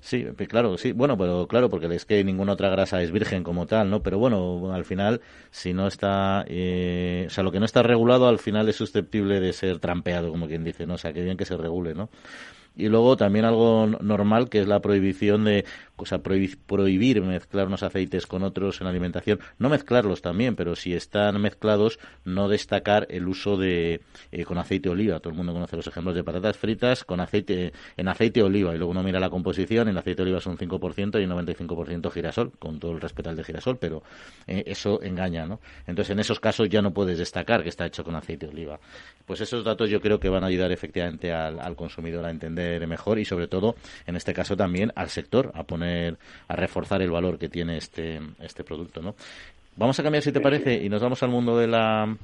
Sí, 0.00 0.24
claro, 0.48 0.78
sí, 0.78 0.92
bueno, 0.92 1.18
pero 1.18 1.48
claro, 1.48 1.68
porque 1.68 1.92
es 1.92 2.04
que 2.04 2.22
ninguna 2.22 2.52
otra 2.52 2.68
grasa 2.68 3.02
es 3.02 3.10
virgen 3.10 3.42
como 3.42 3.66
tal, 3.66 3.90
¿no? 3.90 4.02
Pero 4.02 4.18
bueno, 4.18 4.72
al 4.72 4.84
final, 4.84 5.20
si 5.50 5.72
no 5.72 5.88
está, 5.88 6.44
eh, 6.46 7.24
o 7.26 7.30
sea, 7.30 7.42
lo 7.42 7.50
que 7.50 7.58
no 7.58 7.64
está 7.64 7.82
regulado 7.82 8.28
al 8.28 8.38
final 8.38 8.68
es 8.68 8.76
susceptible 8.76 9.40
de 9.40 9.52
ser 9.52 9.80
trampeado, 9.80 10.30
como 10.30 10.46
quien 10.46 10.62
dice, 10.62 10.86
¿no? 10.86 10.94
O 10.94 10.98
sea, 10.98 11.12
que 11.12 11.24
bien 11.24 11.36
que 11.36 11.44
se 11.44 11.56
regule, 11.56 11.94
¿no? 11.94 12.08
Y 12.76 12.88
luego 12.88 13.16
también 13.16 13.46
algo 13.46 13.86
normal 14.00 14.48
que 14.48 14.60
es 14.60 14.68
la 14.68 14.80
prohibición 14.80 15.44
de, 15.44 15.64
o 15.96 16.06
sea, 16.06 16.18
prohibir 16.18 17.22
mezclar 17.22 17.66
unos 17.66 17.82
aceites 17.82 18.26
con 18.26 18.42
otros 18.42 18.80
en 18.80 18.86
alimentación. 18.86 19.40
No 19.58 19.68
mezclarlos 19.68 20.22
también, 20.22 20.54
pero 20.54 20.76
si 20.76 20.94
están 20.94 21.40
mezclados, 21.40 21.98
no 22.24 22.48
destacar 22.48 23.06
el 23.10 23.26
uso 23.28 23.56
de 23.56 24.00
eh, 24.30 24.44
con 24.44 24.58
aceite 24.58 24.88
de 24.88 24.92
oliva. 24.92 25.20
Todo 25.20 25.30
el 25.30 25.36
mundo 25.36 25.52
conoce 25.52 25.76
los 25.76 25.86
ejemplos 25.86 26.14
de 26.14 26.22
patatas 26.22 26.56
fritas 26.56 27.04
con 27.04 27.20
aceite 27.20 27.72
en 27.96 28.08
aceite 28.08 28.40
de 28.40 28.46
oliva 28.46 28.74
y 28.74 28.78
luego 28.78 28.90
uno 28.90 29.02
mira 29.02 29.18
la 29.20 29.30
composición, 29.30 29.88
el 29.88 29.96
aceite 29.96 30.18
de 30.18 30.22
oliva 30.24 30.38
es 30.38 30.46
un 30.46 30.58
5% 30.58 31.20
y 31.20 31.24
un 31.24 31.30
95% 31.30 32.10
girasol, 32.10 32.52
con 32.58 32.78
todo 32.78 32.92
el 32.92 33.00
respeto 33.00 33.30
al 33.30 33.36
de 33.36 33.44
girasol, 33.44 33.78
pero 33.78 34.02
eh, 34.46 34.64
eso 34.66 35.02
engaña, 35.02 35.46
¿no? 35.46 35.60
Entonces 35.86 36.12
en 36.12 36.20
esos 36.20 36.40
casos 36.40 36.68
ya 36.68 36.82
no 36.82 36.92
puedes 36.92 37.18
destacar 37.18 37.62
que 37.62 37.70
está 37.70 37.86
hecho 37.86 38.04
con 38.04 38.14
aceite 38.14 38.46
de 38.46 38.52
oliva. 38.52 38.78
Pues 39.24 39.40
esos 39.40 39.64
datos 39.64 39.90
yo 39.90 40.00
creo 40.00 40.20
que 40.20 40.28
van 40.28 40.44
a 40.44 40.48
ayudar 40.48 40.72
efectivamente 40.72 41.32
al 41.32 41.74
consumidor 41.74 42.24
a 42.24 42.30
entender 42.30 42.86
mejor 42.86 43.18
y 43.18 43.24
sobre 43.24 43.48
todo 43.48 43.74
en 44.06 44.16
este 44.16 44.32
caso 44.32 44.56
también 44.56 44.92
al 44.94 45.08
sector 45.08 45.50
a 45.54 45.64
poner 45.64 45.85
a 46.48 46.56
reforzar 46.56 47.02
el 47.02 47.10
valor 47.10 47.38
que 47.38 47.48
tiene 47.48 47.78
este 47.78 48.20
este 48.40 48.64
producto 48.64 49.02
no 49.02 49.14
vamos 49.76 49.98
a 49.98 50.02
cambiar 50.02 50.22
si 50.22 50.32
te 50.32 50.40
parece 50.40 50.74
y 50.74 50.88
nos 50.88 51.02
vamos 51.02 51.22
al 51.22 51.30
mundo 51.30 51.56
de 51.58 51.66
la 51.66 52.16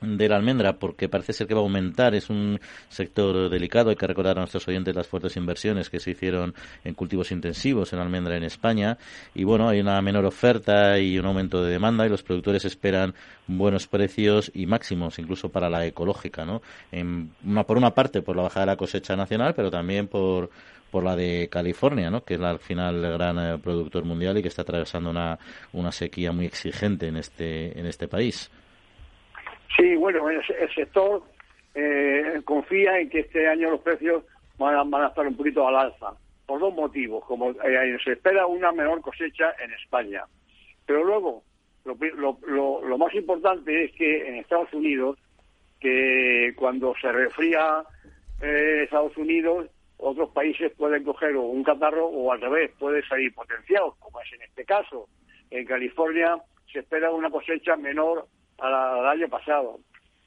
de 0.00 0.26
almendra 0.26 0.74
porque 0.78 1.08
parece 1.08 1.32
ser 1.32 1.46
que 1.46 1.54
va 1.54 1.60
a 1.60 1.62
aumentar. 1.62 2.14
Es 2.14 2.28
un 2.30 2.60
sector 2.88 3.48
delicado. 3.48 3.90
Hay 3.90 3.96
que 3.96 4.06
recordar 4.06 4.36
a 4.36 4.40
nuestros 4.40 4.66
oyentes 4.68 4.94
las 4.94 5.06
fuertes 5.06 5.36
inversiones 5.36 5.90
que 5.90 6.00
se 6.00 6.10
hicieron 6.10 6.54
en 6.84 6.94
cultivos 6.94 7.32
intensivos 7.32 7.92
en 7.92 7.98
almendra 7.98 8.36
en 8.36 8.44
España. 8.44 8.98
Y 9.34 9.44
bueno, 9.44 9.68
hay 9.68 9.80
una 9.80 10.00
menor 10.02 10.24
oferta 10.24 10.98
y 10.98 11.18
un 11.18 11.26
aumento 11.26 11.62
de 11.62 11.72
demanda 11.72 12.06
y 12.06 12.08
los 12.08 12.22
productores 12.22 12.64
esperan 12.64 13.14
buenos 13.46 13.86
precios 13.86 14.50
y 14.54 14.66
máximos, 14.66 15.18
incluso 15.18 15.48
para 15.48 15.70
la 15.70 15.86
ecológica, 15.86 16.44
¿no? 16.44 16.62
En 16.92 17.30
una, 17.44 17.64
por 17.64 17.76
una 17.76 17.92
parte, 17.94 18.22
por 18.22 18.36
la 18.36 18.42
bajada 18.42 18.66
de 18.66 18.72
la 18.72 18.76
cosecha 18.76 19.16
nacional, 19.16 19.54
pero 19.54 19.70
también 19.70 20.08
por 20.08 20.50
por 20.96 21.04
la 21.04 21.14
de 21.14 21.50
California, 21.50 22.10
¿no? 22.10 22.24
que 22.24 22.36
es 22.36 22.40
al 22.40 22.58
final 22.58 23.04
el 23.04 23.12
gran 23.12 23.38
eh, 23.38 23.58
productor 23.62 24.06
mundial 24.06 24.38
y 24.38 24.40
que 24.40 24.48
está 24.48 24.62
atravesando 24.62 25.10
una, 25.10 25.38
una 25.74 25.92
sequía 25.92 26.32
muy 26.32 26.46
exigente 26.46 27.06
en 27.06 27.18
este, 27.18 27.78
en 27.78 27.84
este 27.84 28.08
país. 28.08 28.50
Sí, 29.76 29.94
bueno, 29.94 30.26
el, 30.30 30.42
sector 30.74 31.22
eh, 31.74 32.40
confía 32.46 32.98
en 32.98 33.10
que 33.10 33.20
este 33.20 33.46
año 33.46 33.72
los 33.72 33.82
precios 33.82 34.24
van 34.56 34.94
a, 34.94 35.08
estar 35.08 35.26
un 35.26 35.36
poquito 35.36 35.68
al 35.68 35.76
alza. 35.76 36.14
por 36.46 36.60
dos 36.60 36.74
motivos. 36.74 37.22
Como 37.26 37.50
eh, 37.50 37.98
se 38.02 38.12
espera 38.12 38.46
una 38.46 38.72
menor 38.72 39.02
cosecha 39.02 39.52
en 39.62 39.74
España. 39.74 40.24
Pero 40.86 41.04
luego, 41.04 41.42
lo, 41.84 41.94
lo, 42.46 42.80
lo, 42.86 42.96
más 42.96 43.14
importante 43.14 43.84
es 43.84 43.92
que 43.92 44.30
en 44.30 44.36
Estados 44.36 44.72
Unidos, 44.72 45.18
que 45.78 46.54
cuando 46.56 46.94
se 46.98 47.12
refría 47.12 47.84
eh, 48.40 48.84
Estados 48.84 49.14
Unidos, 49.18 49.66
otros 49.98 50.30
países 50.30 50.72
pueden 50.76 51.04
coger 51.04 51.36
un 51.36 51.62
catarro 51.64 52.06
o 52.06 52.32
al 52.32 52.40
revés, 52.40 52.72
puede 52.78 53.06
salir 53.06 53.34
potenciado, 53.34 53.96
como 53.98 54.20
es 54.20 54.32
en 54.32 54.42
este 54.42 54.64
caso. 54.64 55.08
En 55.50 55.64
California 55.64 56.38
se 56.72 56.80
espera 56.80 57.10
una 57.10 57.30
cosecha 57.30 57.76
menor 57.76 58.26
al 58.58 59.06
año 59.06 59.28
pasado, 59.28 59.80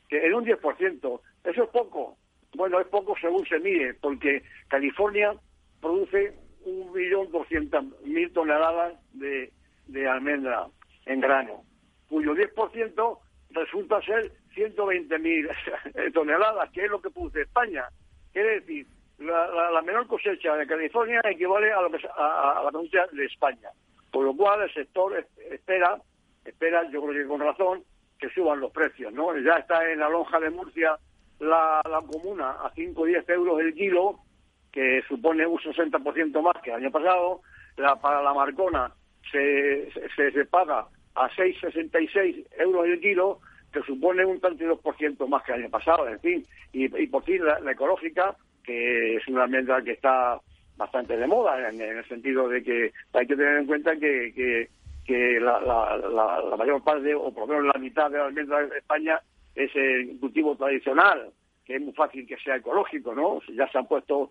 que 0.08 0.26
en 0.26 0.34
un 0.34 0.46
10%. 0.46 1.22
Eso 1.44 1.64
es 1.64 1.70
poco. 1.70 2.18
Bueno, 2.56 2.80
es 2.80 2.88
poco 2.88 3.16
según 3.22 3.46
se 3.46 3.60
mide, 3.60 3.94
porque 3.96 4.44
California 4.68 5.34
produce 5.82 6.34
un 6.66 6.92
millón 6.92 7.32
doscientas 7.32 7.84
mil 8.04 8.32
toneladas 8.34 8.94
de, 9.14 9.52
de 9.88 10.08
almendra 10.08 10.68
en 11.06 11.22
grano, 11.22 11.64
cuyo 12.08 12.34
10% 12.34 13.20
resulta 13.52 14.02
ser 14.02 14.32
120.000 14.56 16.14
toneladas, 16.14 16.70
que 16.72 16.86
es 16.86 16.92
lo 16.92 17.02
que 17.02 17.10
produce 17.10 17.42
España. 17.42 17.88
Quiere 18.34 18.60
decir, 18.60 18.88
la, 19.20 19.82
menor 19.82 20.08
cosecha 20.08 20.56
de 20.56 20.68
California 20.68 21.22
equivale 21.26 21.72
a, 21.72 21.82
lo 21.82 21.92
que, 21.92 22.08
a, 22.16 22.62
la 22.64 22.72
cosecha 22.72 23.06
de 23.12 23.26
España. 23.26 23.70
Por 24.12 24.26
lo 24.26 24.36
cual 24.36 24.62
el 24.62 24.74
sector 24.74 25.26
espera, 25.52 26.02
espera, 26.46 26.90
yo 26.90 27.02
creo 27.04 27.14
que 27.14 27.28
con 27.28 27.42
razón, 27.42 27.84
que 28.18 28.30
suban 28.30 28.60
los 28.60 28.72
precios. 28.72 29.14
¿no? 29.14 29.38
Ya 29.38 29.54
está 29.54 29.90
en 29.90 30.00
la 30.00 30.10
lonja 30.10 30.40
de 30.40 30.50
Murcia 30.50 30.98
la, 31.40 31.82
la 31.90 32.02
comuna 32.02 32.52
a 32.52 32.72
5 32.76 33.02
o 33.02 33.06
10 33.06 33.30
euros 33.30 33.60
el 33.62 33.74
kilo, 33.74 34.20
que 34.72 35.02
supone 35.08 35.46
un 35.46 35.58
60% 35.58 36.42
más 36.42 36.62
que 36.62 36.72
el 36.72 36.78
año 36.78 36.92
pasado. 36.92 37.42
La, 37.78 37.96
para 37.96 38.22
la 38.22 38.34
Marcona 38.34 38.92
se, 39.32 39.90
se, 40.16 40.32
se 40.32 40.46
paga 40.46 40.88
a 41.16 41.30
6,66 41.30 42.46
euros 42.60 42.86
el 42.86 43.00
kilo, 43.00 43.40
que 43.72 43.82
supone 43.84 44.26
un 44.26 44.42
32% 44.42 45.28
más 45.28 45.44
que 45.44 45.54
el 45.54 45.62
año 45.62 45.70
pasado, 45.70 46.08
en 46.08 46.20
fin. 46.20 46.46
Y, 46.74 46.86
y 47.02 47.08
por 47.08 47.24
fin 47.24 47.46
la, 47.46 47.72
ecológica, 47.72 48.36
que 48.70 49.16
es 49.16 49.28
una 49.28 49.46
almendra 49.46 49.82
que 49.82 49.94
está 49.94 50.40
bastante 50.78 51.18
de 51.18 51.26
moda, 51.26 51.70
en, 51.70 51.82
el 51.82 52.08
sentido 52.08 52.48
de 52.48 52.62
que 52.62 52.92
hay 53.14 53.26
que 53.26 53.36
tener 53.36 53.58
en 53.58 53.66
cuenta 53.66 53.96
que, 53.96 54.32
que, 54.36 54.70
que 55.08 55.40
la, 55.40 56.56
mayor 56.56 56.84
parte, 56.84 57.16
o 57.16 57.34
por 57.34 57.48
lo 57.48 57.56
menos 57.56 57.74
la 57.74 57.82
mitad 57.82 58.12
de 58.12 58.20
la 58.20 58.26
almendra 58.26 58.68
de 58.68 58.78
España, 58.78 59.20
es 59.56 59.76
el 59.76 60.20
cultivo 60.20 60.56
tradicional, 60.56 61.32
que 61.66 61.78
es 61.78 61.82
muy 61.82 61.94
fácil 61.94 62.28
que 62.28 62.38
sea 62.38 62.58
ecológico, 62.58 63.16
¿no? 63.16 63.42
Ya 63.56 63.68
se 63.72 63.80
han 63.80 63.88
puesto 63.88 64.30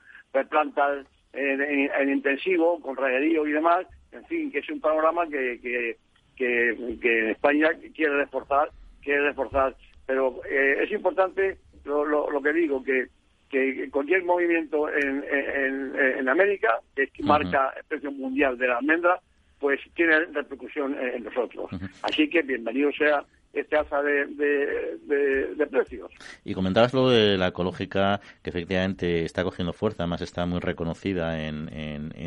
plantas 0.49 1.05
en, 1.33 1.61
en, 1.61 2.09
intensivo, 2.09 2.81
con 2.81 2.97
rayerío 2.97 3.45
y 3.45 3.53
demás, 3.53 3.87
en 4.13 4.25
fin, 4.27 4.53
que 4.53 4.61
es 4.61 4.71
un 4.71 4.81
panorama 4.81 5.27
que, 5.27 5.59
que, 5.61 5.97
que, 6.37 7.31
España 7.33 7.71
quiere 7.93 8.19
reforzar, 8.19 8.71
quiere 9.03 9.23
reforzar. 9.23 9.75
Pero 10.07 10.41
eh, 10.49 10.85
es 10.85 10.93
importante 10.93 11.59
lo, 11.85 12.41
que 12.41 12.53
digo, 12.53 12.83
que, 12.85 13.09
que 13.49 13.89
cualquier 13.91 14.25
movimiento 14.25 14.89
en, 14.89 15.25
en, 15.31 15.95
en 16.19 16.29
América 16.29 16.81
que 16.95 17.09
marca 17.23 17.73
el 17.77 17.85
precio 17.85 18.11
mundial 18.13 18.59
de 18.59 18.69
la 18.69 18.79
almendra, 18.79 19.21
pues 19.59 19.81
tiene 19.95 20.21
repercusión 20.27 20.97
en 21.01 21.25
nosotros. 21.25 21.71
Así 22.03 22.29
que 22.29 22.43
bienvenido 22.43 22.93
sea 22.93 23.25
este 23.61 23.77
alza 23.77 24.03
de, 24.03 25.67
precios. 25.71 26.11
Y 26.45 26.55
comentabas 26.55 26.95
lo 26.95 27.11
de 27.11 27.37
la 27.37 27.49
ecológica, 27.49 28.21
que 28.43 28.51
efectivamente 28.51 29.25
está 29.25 29.45
cogiendo 29.45 29.73
fuerza, 29.73 30.03
además 30.03 30.23
está 30.23 30.47
muy 30.47 30.61
reconocida 30.61 31.47
en, 31.47 31.69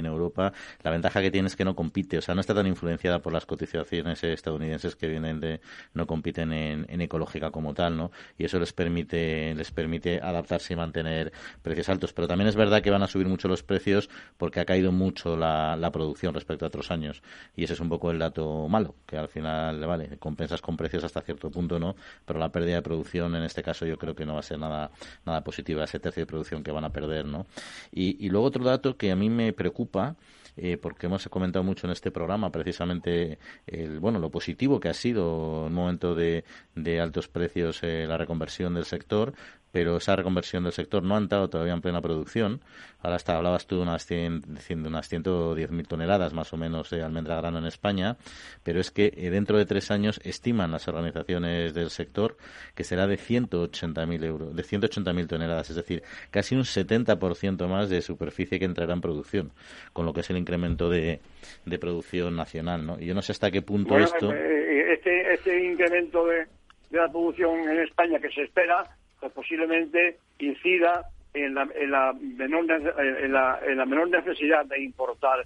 Europa. 0.02 0.52
La 0.84 0.92
ventaja 0.92 1.22
que 1.22 1.32
tiene 1.32 1.48
es 1.48 1.56
que 1.56 1.64
no 1.64 1.76
compite, 1.76 2.18
o 2.18 2.22
sea, 2.22 2.34
no 2.36 2.42
está 2.42 2.54
tan 2.54 2.68
influenciada 2.68 3.20
por 3.20 3.32
las 3.32 3.46
cotizaciones 3.46 4.24
estadounidenses 4.24 4.96
que 4.96 5.08
vienen 5.08 5.40
de, 5.40 5.62
no 5.94 6.08
compiten 6.08 6.52
en, 6.52 6.86
en 6.90 7.02
ecológica 7.02 7.52
como 7.52 7.74
tal, 7.74 7.98
¿no? 7.98 8.12
Y 8.38 8.46
eso 8.46 8.60
les 8.60 8.74
permite, 8.74 9.54
les 9.54 9.72
permite 9.72 10.20
adaptarse 10.20 10.74
y 10.74 10.76
mantener 10.76 11.32
precios 11.62 11.90
altos. 11.90 12.14
Pero 12.14 12.28
también 12.28 12.48
es 12.48 12.56
verdad 12.56 12.82
que 12.82 12.90
van 12.90 13.04
a 13.04 13.08
subir 13.08 13.28
mucho 13.28 13.48
los 13.48 13.64
precios 13.64 14.10
porque 14.38 14.60
ha 14.60 14.66
caído 14.66 14.92
mucho 14.92 15.38
la, 15.38 15.76
la 15.76 15.92
producción 15.92 16.34
respecto 16.34 16.66
a 16.66 16.68
otros 16.68 16.92
años. 16.92 17.22
Y 17.56 17.64
ese 17.64 17.74
es 17.74 17.80
un 17.80 17.90
poco 17.90 18.12
el 18.12 18.20
dato 18.20 18.68
malo, 18.68 18.96
que 19.06 19.18
al 19.18 19.30
final, 19.30 19.86
vale, 19.86 20.18
compensas 20.18 20.62
con 20.62 20.78
precios 20.78 21.04
hasta 21.04 21.21
cierto 21.22 21.50
punto, 21.50 21.80
¿no? 21.80 21.96
Pero 22.26 22.40
la 22.40 22.50
pérdida 22.50 22.76
de 22.76 22.82
producción 22.82 23.36
en 23.36 23.44
este 23.44 23.64
caso 23.64 23.86
yo 23.86 23.98
creo 23.98 24.16
que 24.16 24.26
no 24.26 24.34
va 24.34 24.40
a 24.40 24.44
ser 24.44 24.60
nada, 24.60 24.92
nada 25.26 25.44
positiva, 25.44 25.84
ese 25.84 26.00
tercio 26.00 26.22
de 26.22 26.28
producción 26.28 26.64
que 26.64 26.72
van 26.72 26.86
a 26.86 26.90
perder, 26.90 27.26
¿no? 27.26 27.46
Y, 27.92 28.30
luego 28.30 28.48
otro 28.48 28.64
dato 28.64 28.96
que 28.96 29.12
a 29.12 29.16
mí 29.16 29.30
me 29.30 29.52
preocupa 29.52 30.16
eh, 30.58 30.78
porque 30.78 31.08
hemos 31.08 31.28
comentado 31.30 31.64
mucho 31.64 31.88
en 31.88 31.92
este 31.92 32.12
programa 32.12 32.52
precisamente 32.52 33.40
el, 33.68 34.00
bueno, 34.00 34.20
lo 34.20 34.30
positivo 34.30 34.80
que 34.80 34.90
ha 34.90 34.94
sido 34.94 35.66
un 35.66 35.74
momento 35.74 36.14
de, 36.14 36.44
de 36.76 37.00
altos 37.00 37.28
precios 37.28 37.80
eh, 37.84 38.06
la 38.08 38.18
reconversión 38.18 38.74
del 38.74 38.86
sector, 38.86 39.34
pero 39.72 39.98
esa 39.98 40.16
reconversión 40.16 40.64
del 40.64 40.74
sector 40.74 41.04
no 41.04 41.16
ha 41.16 41.18
entrado 41.18 41.50
todavía 41.50 41.74
en 41.74 41.82
plena 41.82 42.02
producción. 42.02 42.62
Ahora 43.02 43.16
hasta 43.16 43.36
hablabas 43.36 43.66
tú 43.68 43.78
de 43.78 43.82
unas, 43.84 44.06
100, 44.06 44.42
de 44.42 44.88
unas 44.88 45.12
110.000 45.12 45.88
toneladas 45.88 46.34
más 46.34 46.54
o 46.54 46.58
menos 46.58 46.90
de 46.90 47.02
almendra 47.02 47.38
grano 47.38 47.58
en 47.58 47.66
España, 47.66 48.18
pero 48.64 48.80
es 48.80 48.92
que 48.92 49.14
eh, 49.16 49.30
dentro 49.30 49.58
de 49.58 49.66
tres 49.66 49.92
años 49.92 50.20
estiman 50.24 50.72
las 50.72 50.88
organizaciones 50.88 51.74
del 51.74 51.90
sector 51.90 52.38
que 52.76 52.84
será 52.84 53.08
de 53.08 53.18
180.000 53.18 54.24
euros, 54.26 54.56
de 54.56 54.64
180.000 54.64 55.28
toneladas, 55.28 55.70
es 55.70 55.76
decir, 55.76 56.04
casi 56.30 56.56
un 56.56 56.64
70% 56.64 57.68
más 57.68 57.90
de 57.90 58.02
superficie 58.02 58.60
que 58.60 58.66
entrará 58.66 58.94
en 58.94 59.02
producción, 59.02 59.52
con 59.94 60.06
lo 60.06 60.14
que 60.14 60.22
es 60.22 60.30
el 60.30 60.38
incremento 60.38 60.90
de, 60.90 61.22
de 61.66 61.80
producción 61.80 62.36
nacional, 62.36 62.86
¿no? 62.86 63.00
Y 63.00 63.06
yo 63.06 63.14
no 63.14 63.22
sé 63.22 63.32
hasta 63.32 63.50
qué 63.52 63.62
punto 63.62 63.98
esto... 63.98 64.32
Eh, 64.32 64.94
este, 64.94 65.34
este 65.34 65.64
incremento 65.64 66.26
de, 66.26 66.46
de 66.90 66.98
la 66.98 67.10
producción 67.10 67.60
en 67.70 67.80
España 67.80 68.20
que 68.20 68.30
se 68.30 68.44
espera 68.44 68.86
pues 69.22 69.32
posiblemente 69.32 70.18
incida 70.40 71.06
en 71.34 71.54
la, 71.56 71.70
en 71.76 71.92
la, 71.92 72.14
menor, 72.14 72.66
en 72.70 73.32
la, 73.32 73.60
en 73.66 73.78
la 73.78 73.86
menor 73.86 74.10
necesidad 74.10 74.66
de 74.66 74.84
importar 74.84 75.46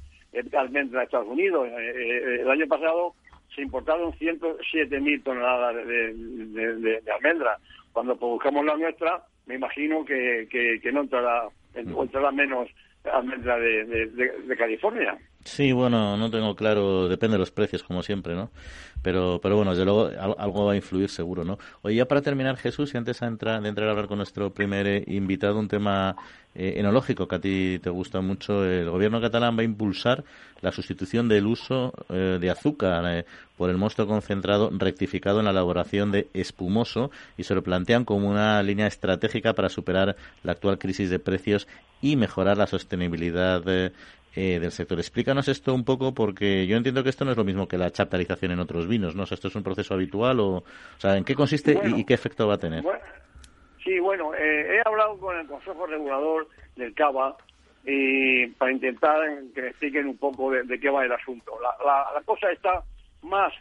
almendra 0.58 1.02
a 1.02 1.04
Estados 1.04 1.28
Unidos. 1.28 1.68
Eh, 1.68 1.94
eh, 1.96 2.42
el 2.42 2.50
año 2.50 2.68
pasado 2.68 3.14
se 3.54 3.62
importaron 3.62 4.12
107.000 4.14 5.24
toneladas 5.24 5.76
de, 5.76 6.14
de, 6.14 7.02
de, 7.02 7.12
almendra. 7.12 7.58
Cuando 7.94 8.18
produzcamos 8.18 8.66
la 8.66 8.76
nuestra, 8.76 9.24
me 9.46 9.56
imagino 9.56 10.04
que, 10.04 10.48
que, 10.50 10.92
no 10.92 11.02
entrará, 11.02 11.48
entrará 11.74 12.32
menos 12.32 12.70
almendra 13.14 13.58
de 13.58 14.56
California. 14.58 15.18
Sí, 15.46 15.72
bueno, 15.72 16.18
no 16.18 16.32
tengo 16.32 16.56
claro, 16.56 17.08
depende 17.08 17.36
de 17.36 17.40
los 17.40 17.52
precios, 17.52 17.84
como 17.84 18.02
siempre, 18.02 18.34
¿no? 18.34 18.50
Pero, 19.04 19.40
pero 19.44 19.56
bueno, 19.56 19.72
desde 19.72 19.86
luego 19.86 20.10
algo 20.40 20.66
va 20.66 20.74
a 20.74 20.76
influir 20.76 21.08
seguro, 21.08 21.44
¿no? 21.44 21.60
Oye, 21.84 21.98
ya 21.98 22.08
para 22.08 22.24
terminar, 22.24 22.58
Jesús, 22.58 22.96
y 22.96 22.98
antes 22.98 23.20
de 23.20 23.28
entrar, 23.28 23.62
de 23.62 23.70
entrar 23.70 23.88
a 23.88 23.92
hablar 23.92 24.08
con 24.08 24.18
nuestro 24.18 24.52
primer 24.52 24.88
eh, 24.88 25.04
invitado, 25.06 25.60
un 25.60 25.68
tema 25.68 26.16
eh, 26.56 26.74
enológico 26.78 27.28
que 27.28 27.36
a 27.36 27.40
ti 27.40 27.80
te 27.80 27.92
gusta 27.92 28.22
mucho, 28.22 28.66
el 28.66 28.90
gobierno 28.90 29.22
catalán 29.22 29.56
va 29.56 29.62
a 29.62 29.66
impulsar 29.66 30.24
la 30.62 30.72
sustitución 30.72 31.30
del 31.30 31.46
uso 31.46 31.94
eh, 32.10 32.40
de 32.42 32.50
azúcar 32.50 33.26
por 33.56 33.70
el 33.70 33.78
mosto 33.78 34.08
concentrado 34.08 34.72
rectificado 34.74 35.40
en 35.40 35.46
la 35.46 35.52
elaboración 35.52 36.12
de 36.12 36.28
espumoso 36.34 37.12
y 37.38 37.44
se 37.44 37.54
lo 37.54 37.62
plantean 37.62 38.04
como 38.04 38.28
una 38.28 38.64
línea 38.64 38.88
estratégica 38.88 39.54
para 39.54 39.70
superar 39.70 40.16
la 40.42 40.54
actual 40.54 40.80
crisis 40.80 41.12
de 41.12 41.20
precios 41.20 41.68
y 42.06 42.16
mejorar 42.16 42.56
la 42.56 42.68
sostenibilidad 42.68 43.64
eh, 43.68 43.92
del 44.60 44.72
sector. 44.72 45.00
Explícanos 45.00 45.48
esto 45.48 45.74
un 45.74 45.84
poco 45.84 46.14
porque 46.14 46.68
yo 46.68 46.78
entiendo 46.78 47.04
que 47.04 47.10
esto 47.10 47.26
no 47.26 47.32
es 47.32 47.38
lo 47.38 47.44
mismo 47.44 47.68
que 47.68 47.80
la 47.80 47.90
chaptalización 47.90 48.52
en 48.52 48.60
otros 48.60 48.88
vinos, 48.88 49.16
¿no? 49.16 49.24
¿Esto 49.24 49.48
es 49.48 49.56
un 49.56 49.64
proceso 49.64 49.96
habitual 49.96 50.40
o, 50.40 50.58
o 50.58 50.64
sea, 51.00 51.18
¿en 51.18 51.24
qué 51.24 51.34
consiste 51.34 51.80
y, 51.98 52.06
qué 52.06 52.14
efecto 52.14 52.48
va 52.48 52.56
a 52.56 52.60
tener? 52.60 52.84
sí, 53.84 54.00
bueno, 54.00 54.34
eh, 54.36 54.78
he 54.78 54.88
hablado 54.88 55.18
con 55.18 55.36
el 55.38 55.48
Consejo 55.48 55.88
Regulador 55.88 56.48
del 56.76 56.94
CABA 56.94 57.38
y 57.86 58.48
para 58.48 58.72
intentar 58.72 59.20
que 59.54 59.62
me 59.62 59.68
expliquen 59.70 60.08
un 60.08 60.18
poco 60.18 60.52
de, 60.52 60.80
qué 60.80 60.90
va 60.90 61.06
el 61.06 61.12
asunto. 61.12 61.54
La, 61.62 62.06
la, 62.14 62.22
cosa 62.24 62.52
está 62.52 62.84
más 63.24 63.54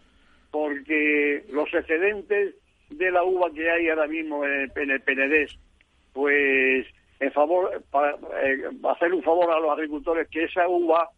porque 0.50 1.44
los 1.50 1.72
excedentes 1.72 2.54
de 2.90 3.10
la 3.10 3.22
uva 3.22 3.50
que 3.54 3.70
hay 3.70 3.88
ahora 3.88 4.06
mismo 4.06 4.44
en 4.44 4.52
el, 4.52 4.72
en 4.76 4.90
el 4.90 5.00
PNDES, 5.00 5.58
pues 6.12 6.86
en 7.24 7.32
favor, 7.32 7.82
para 7.90 8.12
eh, 8.42 8.70
hacer 8.90 9.14
un 9.14 9.22
favor 9.22 9.50
a 9.50 9.58
los 9.58 9.70
agricultores 9.70 10.28
que 10.28 10.44
esa 10.44 10.68
uva 10.68 11.08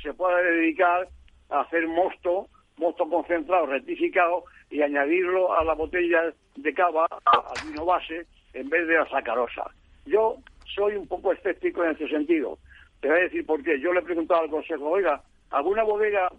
se 0.00 0.14
pueda 0.14 0.40
dedicar 0.40 1.08
a 1.50 1.60
hacer 1.60 1.88
mosto, 1.88 2.48
mosto 2.76 3.08
concentrado, 3.08 3.66
rectificado 3.66 4.44
y 4.70 4.82
añadirlo 4.82 5.52
a 5.58 5.64
la 5.64 5.74
botella 5.74 6.32
de 6.54 6.74
cava, 6.74 7.06
al 7.24 7.68
vino 7.68 7.84
base, 7.84 8.26
en 8.54 8.68
vez 8.68 8.86
de 8.86 8.94
la 8.94 9.08
sacarosa. 9.08 9.70
Yo 10.04 10.36
soy 10.74 10.94
un 10.94 11.08
poco 11.08 11.32
escéptico 11.32 11.84
en 11.84 11.92
ese 11.92 12.08
sentido. 12.08 12.58
Te 13.00 13.08
voy 13.08 13.18
a 13.18 13.22
decir 13.22 13.44
por 13.44 13.62
qué. 13.62 13.80
Yo 13.80 13.92
le 13.92 14.00
he 14.00 14.04
preguntado 14.04 14.42
al 14.42 14.50
Consejo, 14.50 14.88
oiga, 14.88 15.22
¿alguna 15.50 15.82
bodega 15.82 16.30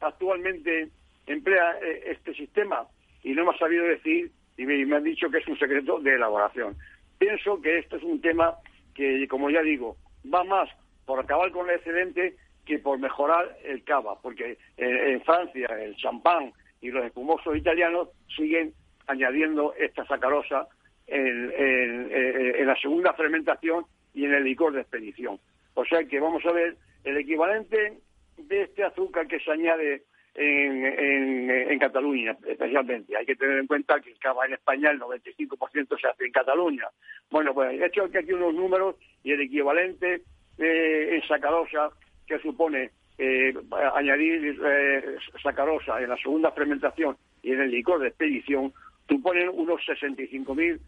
actualmente 0.00 0.88
emplea 1.26 1.78
eh, 1.82 2.02
este 2.06 2.34
sistema? 2.34 2.86
Y 3.22 3.32
no 3.32 3.44
me 3.44 3.50
ha 3.50 3.58
sabido 3.58 3.84
decir, 3.84 4.30
y 4.56 4.64
me 4.64 4.96
han 4.96 5.04
dicho 5.04 5.30
que 5.30 5.38
es 5.38 5.48
un 5.48 5.58
secreto 5.58 6.00
de 6.00 6.14
elaboración. 6.14 6.76
Pienso 7.18 7.60
que 7.60 7.78
esto 7.78 7.96
es 7.96 8.02
un 8.02 8.18
tema 8.22 8.54
que, 8.94 9.26
como 9.28 9.50
ya 9.50 9.62
digo, 9.62 9.96
va 10.32 10.44
más 10.44 10.68
por 11.06 11.20
acabar 11.20 11.50
con 11.50 11.68
el 11.68 11.76
excedente 11.76 12.36
que 12.64 12.78
por 12.78 12.98
mejorar 12.98 13.56
el 13.64 13.82
cava, 13.84 14.20
porque 14.20 14.58
en, 14.76 15.20
Francia 15.22 15.66
el 15.80 15.96
champán 15.96 16.52
y 16.80 16.90
los 16.90 17.04
espumosos 17.04 17.56
italianos 17.56 18.08
siguen 18.36 18.72
añadiendo 19.06 19.74
esta 19.74 20.06
sacarosa 20.06 20.68
en, 21.06 21.52
en, 21.56 22.66
la 22.66 22.76
segunda 22.76 23.12
fermentación 23.14 23.84
y 24.14 24.24
en 24.24 24.34
el 24.34 24.44
licor 24.44 24.72
de 24.72 24.82
expedición. 24.82 25.40
O 25.74 25.84
sea 25.84 26.04
que 26.04 26.20
vamos 26.20 26.44
a 26.46 26.52
ver 26.52 26.76
el 27.04 27.16
equivalente 27.16 27.98
de 28.36 28.62
este 28.62 28.84
azúcar 28.84 29.26
que 29.26 29.40
se 29.40 29.50
añade 29.50 30.04
en, 30.34 31.50
en, 31.50 31.78
Cataluña, 31.78 32.36
especialmente. 32.46 33.16
Hay 33.16 33.26
que 33.26 33.36
tener 33.36 33.58
en 33.58 33.66
cuenta 33.66 34.00
que 34.00 34.10
el 34.10 34.16
en 34.46 34.54
España 34.54 34.90
el 34.90 35.00
95% 35.00 36.00
se 36.00 36.06
hace 36.06 36.24
en 36.24 36.32
Cataluña. 36.32 36.88
Bueno, 37.30 37.54
pues 37.54 37.80
he 37.80 37.86
hecho 37.86 38.04
aquí 38.04 38.32
unos 38.32 38.54
números 38.54 38.96
y 39.24 39.32
el 39.32 39.40
equivalente 39.40 40.22
eh, 40.58 41.08
en 41.14 41.28
sacarosa, 41.28 41.90
que 42.26 42.38
supone 42.38 42.90
eh, 43.18 43.54
añadir 43.94 44.58
eh, 44.64 45.16
sacarosa 45.42 46.00
en 46.00 46.10
la 46.10 46.16
segunda 46.16 46.52
fermentación 46.52 47.16
y 47.42 47.52
en 47.52 47.62
el 47.62 47.70
licor 47.70 48.00
de 48.00 48.08
expedición, 48.08 48.72
suponen 49.08 49.48
unos 49.48 49.80
65.000 49.82 50.78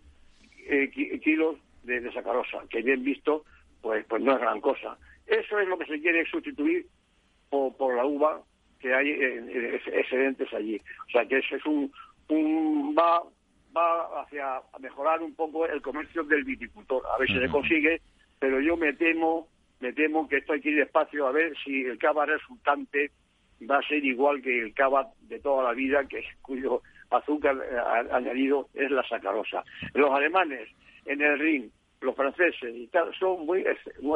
eh, 0.66 1.20
kilos 1.22 1.56
de, 1.82 2.00
de, 2.00 2.12
sacarosa, 2.12 2.58
que 2.70 2.82
bien 2.82 3.02
visto, 3.02 3.44
pues, 3.80 4.04
pues 4.06 4.22
no 4.22 4.34
es 4.34 4.40
gran 4.40 4.60
cosa. 4.60 4.96
Eso 5.26 5.58
es 5.58 5.68
lo 5.68 5.78
que 5.78 5.86
se 5.86 6.00
quiere 6.00 6.24
sustituir 6.26 6.86
por, 7.50 7.76
por 7.76 7.96
la 7.96 8.04
uva 8.04 8.42
que 8.82 8.92
hay 8.92 9.10
excedentes 9.86 10.52
allí. 10.52 10.80
O 11.08 11.10
sea 11.10 11.24
que 11.24 11.38
eso 11.38 11.56
es 11.56 11.64
un, 11.64 11.90
un 12.28 12.94
va 12.98 13.22
va 13.74 14.22
hacia 14.22 14.60
mejorar 14.80 15.22
un 15.22 15.34
poco 15.34 15.66
el 15.66 15.80
comercio 15.80 16.22
del 16.24 16.44
viticultor. 16.44 17.02
A 17.14 17.18
ver 17.18 17.28
si 17.28 17.38
se 17.38 17.48
consigue, 17.48 18.00
pero 18.38 18.60
yo 18.60 18.76
me 18.76 18.92
temo, 18.92 19.48
me 19.80 19.92
temo 19.92 20.28
que 20.28 20.38
esto 20.38 20.52
hay 20.52 20.60
que 20.60 20.70
ir 20.70 20.76
despacio 20.76 21.26
a 21.26 21.32
ver 21.32 21.54
si 21.64 21.82
el 21.82 21.98
cava 21.98 22.26
resultante 22.26 23.10
va 23.68 23.78
a 23.78 23.88
ser 23.88 24.04
igual 24.04 24.42
que 24.42 24.60
el 24.60 24.74
cava 24.74 25.08
de 25.22 25.38
toda 25.40 25.64
la 25.64 25.72
vida, 25.72 26.04
que 26.04 26.22
cuyo 26.42 26.82
azúcar 27.10 27.56
eh, 27.56 28.10
añadido 28.12 28.68
es 28.74 28.90
la 28.90 29.06
sacarosa. 29.08 29.64
Los 29.94 30.10
alemanes 30.10 30.68
en 31.06 31.20
el 31.20 31.38
Rin, 31.38 31.72
los 32.00 32.14
franceses 32.14 32.74
y 32.74 32.86
tal, 32.88 33.14
son 33.14 33.46
muy 33.46 33.64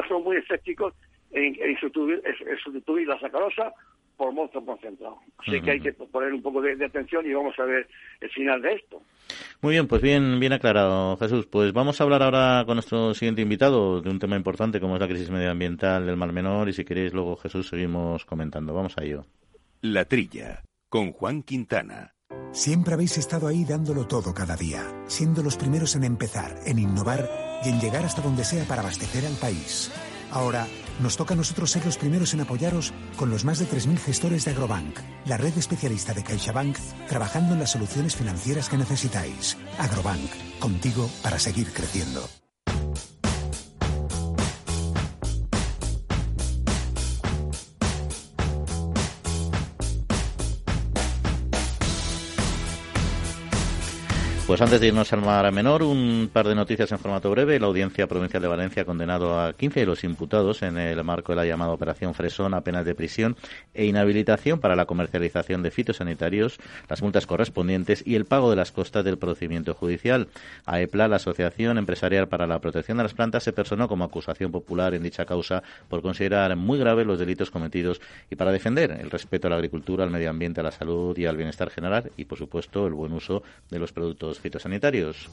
son 0.08 0.22
muy 0.22 0.36
escépticos 0.36 0.94
en, 1.30 1.56
en 1.60 1.76
sustituir 1.78 3.06
la 3.08 3.18
sacarosa 3.18 3.72
por 4.16 4.32
monstruo 4.32 4.64
concentrado. 4.64 5.18
Así 5.38 5.60
que 5.60 5.70
hay 5.72 5.80
que 5.80 5.92
poner 5.92 6.32
un 6.32 6.42
poco 6.42 6.60
de, 6.62 6.72
atención 6.84 7.26
y 7.26 7.34
vamos 7.34 7.54
a 7.58 7.64
ver 7.64 7.86
el 8.20 8.30
final 8.30 8.62
de 8.62 8.74
esto. 8.74 9.02
Muy 9.60 9.72
bien, 9.72 9.86
pues 9.86 10.02
bien, 10.02 10.40
bien 10.40 10.52
aclarado, 10.52 11.16
Jesús. 11.16 11.46
Pues 11.46 11.72
vamos 11.72 12.00
a 12.00 12.04
hablar 12.04 12.22
ahora 12.22 12.64
con 12.66 12.76
nuestro 12.76 13.14
siguiente 13.14 13.42
invitado 13.42 14.00
de 14.00 14.10
un 14.10 14.18
tema 14.18 14.36
importante 14.36 14.80
como 14.80 14.94
es 14.94 15.00
la 15.00 15.08
crisis 15.08 15.30
medioambiental 15.30 16.06
del 16.06 16.16
Mar 16.16 16.32
Menor 16.32 16.68
y 16.68 16.72
si 16.72 16.84
queréis 16.84 17.12
luego, 17.12 17.36
Jesús, 17.36 17.68
seguimos 17.68 18.24
comentando. 18.24 18.74
Vamos 18.74 18.96
a 18.98 19.04
ello. 19.04 19.26
La 19.82 20.04
Trilla, 20.04 20.62
con 20.88 21.12
Juan 21.12 21.42
Quintana. 21.42 22.12
Siempre 22.52 22.94
habéis 22.94 23.18
estado 23.18 23.48
ahí 23.48 23.64
dándolo 23.64 24.06
todo 24.06 24.32
cada 24.32 24.56
día, 24.56 24.82
siendo 25.06 25.42
los 25.42 25.56
primeros 25.56 25.94
en 25.94 26.04
empezar, 26.04 26.54
en 26.64 26.78
innovar 26.78 27.28
y 27.64 27.68
en 27.68 27.80
llegar 27.80 28.04
hasta 28.04 28.22
donde 28.22 28.44
sea 28.44 28.64
para 28.64 28.80
abastecer 28.80 29.26
al 29.26 29.36
país. 29.36 29.92
Ahora, 30.30 30.66
nos 31.00 31.16
toca 31.16 31.34
a 31.34 31.36
nosotros 31.36 31.70
ser 31.70 31.84
los 31.84 31.98
primeros 31.98 32.34
en 32.34 32.40
apoyaros 32.40 32.92
con 33.16 33.30
los 33.30 33.44
más 33.44 33.58
de 33.58 33.66
3.000 33.66 33.98
gestores 33.98 34.44
de 34.44 34.52
Agrobank, 34.52 34.98
la 35.26 35.36
red 35.36 35.56
especialista 35.56 36.14
de 36.14 36.24
CaixaBank, 36.24 36.76
trabajando 37.08 37.54
en 37.54 37.60
las 37.60 37.70
soluciones 37.70 38.16
financieras 38.16 38.68
que 38.68 38.78
necesitáis. 38.78 39.56
Agrobank, 39.78 40.30
contigo 40.58 41.10
para 41.22 41.38
seguir 41.38 41.72
creciendo. 41.72 42.28
Pues 54.46 54.60
antes 54.60 54.80
de 54.80 54.86
irnos 54.86 55.12
al 55.12 55.22
mar 55.22 55.50
menor, 55.50 55.82
un 55.82 56.30
par 56.32 56.46
de 56.46 56.54
noticias 56.54 56.92
en 56.92 57.00
formato 57.00 57.28
breve. 57.32 57.58
La 57.58 57.66
Audiencia 57.66 58.06
Provincial 58.06 58.40
de 58.40 58.46
Valencia 58.46 58.82
ha 58.82 58.84
condenado 58.84 59.40
a 59.40 59.52
15 59.52 59.80
de 59.80 59.86
los 59.86 60.04
imputados 60.04 60.62
en 60.62 60.78
el 60.78 61.02
marco 61.02 61.32
de 61.32 61.36
la 61.36 61.44
llamada 61.44 61.72
Operación 61.72 62.14
Fresón 62.14 62.54
a 62.54 62.60
penas 62.60 62.84
de 62.84 62.94
prisión 62.94 63.36
e 63.74 63.86
inhabilitación 63.86 64.60
para 64.60 64.76
la 64.76 64.86
comercialización 64.86 65.64
de 65.64 65.72
fitosanitarios, 65.72 66.58
las 66.88 67.02
multas 67.02 67.26
correspondientes 67.26 68.06
y 68.06 68.14
el 68.14 68.24
pago 68.24 68.48
de 68.48 68.54
las 68.54 68.70
costas 68.70 69.04
del 69.04 69.18
procedimiento 69.18 69.74
judicial. 69.74 70.28
AEPLA, 70.64 71.08
la 71.08 71.16
Asociación 71.16 71.76
Empresarial 71.76 72.28
para 72.28 72.46
la 72.46 72.60
Protección 72.60 72.98
de 72.98 73.02
las 73.02 73.14
Plantas, 73.14 73.42
se 73.42 73.52
personó 73.52 73.88
como 73.88 74.04
acusación 74.04 74.52
popular 74.52 74.94
en 74.94 75.02
dicha 75.02 75.24
causa 75.24 75.64
por 75.88 76.02
considerar 76.02 76.54
muy 76.54 76.78
graves 76.78 77.04
los 77.04 77.18
delitos 77.18 77.50
cometidos 77.50 78.00
y 78.30 78.36
para 78.36 78.52
defender 78.52 78.92
el 78.92 79.10
respeto 79.10 79.48
a 79.48 79.50
la 79.50 79.56
agricultura, 79.56 80.04
al 80.04 80.10
medio 80.10 80.30
ambiente, 80.30 80.60
a 80.60 80.64
la 80.64 80.70
salud 80.70 81.18
y 81.18 81.26
al 81.26 81.36
bienestar 81.36 81.68
general 81.68 82.12
y, 82.16 82.26
por 82.26 82.38
supuesto, 82.38 82.86
el 82.86 82.94
buen 82.94 83.12
uso 83.12 83.42
de 83.70 83.80
los 83.80 83.92
productos 83.92 84.35
fitosanitarios. 84.38 85.30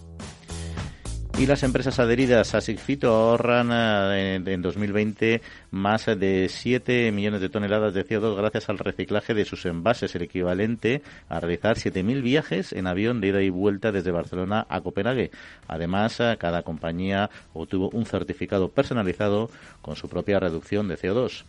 Y 1.40 1.48
las 1.48 1.64
empresas 1.64 1.98
adheridas 1.98 2.54
a 2.54 2.62
Sigfito 2.62 3.10
ahorran 3.10 3.70
eh, 3.72 4.36
en 4.36 4.62
2020 4.62 5.42
más 5.72 6.06
de 6.06 6.48
7 6.48 7.12
millones 7.12 7.42
de 7.42 7.50
toneladas 7.50 7.96
de 7.96 8.06
CO2 8.06 8.38
gracias 8.38 8.70
al 8.70 8.78
reciclaje 8.78 9.34
de 9.34 9.44
sus 9.44 9.66
envases, 9.66 10.14
el 10.14 10.22
equivalente 10.22 11.02
a 11.30 11.40
realizar 11.40 11.78
7.000 11.78 12.22
viajes 12.22 12.72
en 12.72 12.86
avión 12.86 13.20
de 13.20 13.30
ida 13.30 13.42
y 13.42 13.50
vuelta 13.50 13.92
desde 13.92 14.12
Barcelona 14.12 14.68
a 14.70 14.82
Copenhague. 14.82 15.32
Además, 15.68 16.20
eh, 16.20 16.38
cada 16.40 16.62
compañía 16.62 17.32
obtuvo 17.54 17.90
un 17.90 18.06
certificado 18.06 18.70
personalizado 18.70 19.50
con 19.82 19.96
su 19.96 20.08
propia 20.08 20.40
reducción 20.40 20.88
de 20.88 21.00
CO2. 21.00 21.46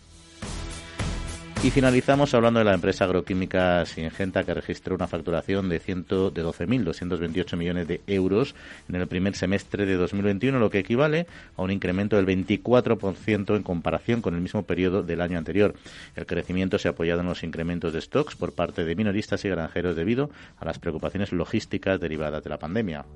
Y 1.65 1.71
finalizamos 1.71 2.35
hablando 2.35 2.59
de 2.59 2.67
la 2.67 2.75
empresa 2.75 3.07
agroquímica 3.07 3.87
Singenta 3.87 4.45
que 4.45 4.53
registró 4.53 4.95
una 4.95 5.07
facturación 5.07 5.71
de, 5.71 5.79
de 5.79 5.83
12.228 5.83 7.57
millones 7.57 7.89
de 7.89 8.03
euros 8.07 8.55
en 8.87 8.97
el 8.97 9.07
primer 9.07 9.35
semestre 9.35 9.87
de 9.87 9.95
2021, 9.97 10.59
lo 10.59 10.69
que 10.69 10.81
equivale 10.81 11.27
a 11.57 11.63
un 11.63 11.71
incremento 11.71 12.17
del 12.17 12.27
24% 12.27 13.57
en 13.57 13.63
comparación 13.63 14.21
con 14.21 14.35
el 14.35 14.43
mismo 14.43 14.65
periodo 14.65 15.03
del 15.03 15.23
año 15.23 15.39
anterior. 15.39 15.75
El 16.17 16.27
crecimiento 16.27 16.79
se 16.79 16.89
ha 16.89 16.91
apoyado 16.91 17.23
en 17.23 17.29
los 17.29 17.43
incrementos 17.43 17.95
de 17.95 18.03
stocks 18.03 18.37
por 18.37 18.53
parte 18.53 18.85
de 18.85 18.95
minoristas 18.95 19.43
y 19.47 19.49
granjeros 19.49 19.97
debido 19.97 20.29
a 20.59 20.67
las 20.67 20.79
preocupaciones 20.79 21.33
logísticas 21.33 21.99
derivadas 21.99 22.45
de 22.45 22.51
la 22.51 22.59
pandemia. 22.59 23.07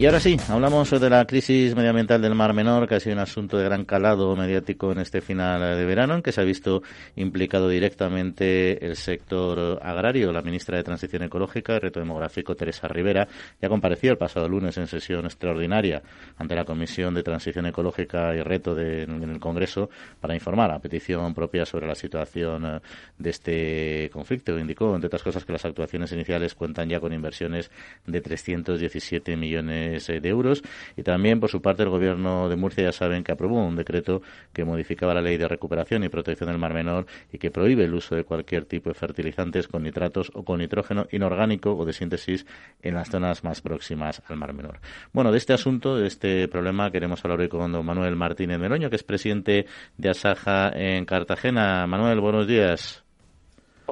Y 0.00 0.06
ahora 0.06 0.18
sí, 0.18 0.38
hablamos 0.48 0.88
de 0.98 1.10
la 1.10 1.26
crisis 1.26 1.74
medioambiental 1.74 2.22
del 2.22 2.34
Mar 2.34 2.54
Menor, 2.54 2.88
que 2.88 2.94
ha 2.94 3.00
sido 3.00 3.16
un 3.16 3.20
asunto 3.20 3.58
de 3.58 3.64
gran 3.64 3.84
calado 3.84 4.34
mediático 4.34 4.92
en 4.92 5.00
este 5.00 5.20
final 5.20 5.76
de 5.76 5.84
verano, 5.84 6.14
en 6.14 6.22
que 6.22 6.32
se 6.32 6.40
ha 6.40 6.44
visto 6.44 6.82
implicado 7.16 7.68
directamente 7.68 8.82
el 8.86 8.96
sector 8.96 9.78
agrario. 9.82 10.32
La 10.32 10.40
ministra 10.40 10.78
de 10.78 10.84
Transición 10.84 11.24
Ecológica 11.24 11.76
y 11.76 11.80
Reto 11.80 12.00
Demográfico, 12.00 12.56
Teresa 12.56 12.88
Rivera, 12.88 13.28
ya 13.60 13.68
compareció 13.68 14.12
el 14.12 14.16
pasado 14.16 14.48
lunes 14.48 14.78
en 14.78 14.86
sesión 14.86 15.26
extraordinaria 15.26 16.02
ante 16.38 16.54
la 16.54 16.64
Comisión 16.64 17.12
de 17.12 17.22
Transición 17.22 17.66
Ecológica 17.66 18.34
y 18.34 18.40
Reto 18.40 18.74
de, 18.74 19.02
en 19.02 19.22
el 19.22 19.38
Congreso 19.38 19.90
para 20.18 20.34
informar 20.34 20.70
a 20.70 20.78
petición 20.78 21.34
propia 21.34 21.66
sobre 21.66 21.86
la 21.86 21.94
situación 21.94 22.80
de 23.18 23.30
este 23.30 24.08
conflicto. 24.10 24.58
Indicó, 24.58 24.94
entre 24.94 25.08
otras 25.08 25.22
cosas, 25.22 25.44
que 25.44 25.52
las 25.52 25.66
actuaciones 25.66 26.10
iniciales 26.12 26.54
cuentan 26.54 26.88
ya 26.88 27.00
con 27.00 27.12
inversiones 27.12 27.70
de 28.06 28.22
317 28.22 29.36
millones 29.36 29.89
de 29.90 30.28
euros. 30.28 30.62
Y 30.96 31.02
también, 31.02 31.40
por 31.40 31.50
su 31.50 31.60
parte, 31.60 31.82
el 31.82 31.88
Gobierno 31.88 32.48
de 32.48 32.56
Murcia 32.56 32.84
ya 32.84 32.92
saben 32.92 33.24
que 33.24 33.32
aprobó 33.32 33.64
un 33.64 33.76
decreto 33.76 34.22
que 34.52 34.64
modificaba 34.64 35.14
la 35.14 35.20
ley 35.20 35.36
de 35.36 35.48
recuperación 35.48 36.04
y 36.04 36.08
protección 36.08 36.48
del 36.48 36.58
Mar 36.58 36.74
Menor 36.74 37.06
y 37.32 37.38
que 37.38 37.50
prohíbe 37.50 37.84
el 37.84 37.94
uso 37.94 38.14
de 38.14 38.24
cualquier 38.24 38.64
tipo 38.64 38.90
de 38.90 38.94
fertilizantes 38.94 39.68
con 39.68 39.82
nitratos 39.82 40.30
o 40.34 40.44
con 40.44 40.58
nitrógeno 40.60 41.06
inorgánico 41.10 41.74
o 41.76 41.84
de 41.84 41.92
síntesis 41.92 42.46
en 42.82 42.94
las 42.94 43.10
zonas 43.10 43.44
más 43.44 43.60
próximas 43.60 44.22
al 44.28 44.36
Mar 44.36 44.52
Menor. 44.52 44.80
Bueno, 45.12 45.32
de 45.32 45.38
este 45.38 45.52
asunto, 45.52 45.96
de 45.96 46.06
este 46.06 46.48
problema, 46.48 46.90
queremos 46.90 47.24
hablar 47.24 47.40
hoy 47.40 47.48
con 47.48 47.72
don 47.72 47.84
Manuel 47.84 48.16
Martínez 48.16 48.58
Meroño, 48.58 48.90
que 48.90 48.96
es 48.96 49.02
presidente 49.02 49.66
de 49.96 50.10
Asaja 50.10 50.70
en 50.74 51.04
Cartagena. 51.04 51.86
Manuel, 51.86 52.20
buenos 52.20 52.46
días. 52.46 53.09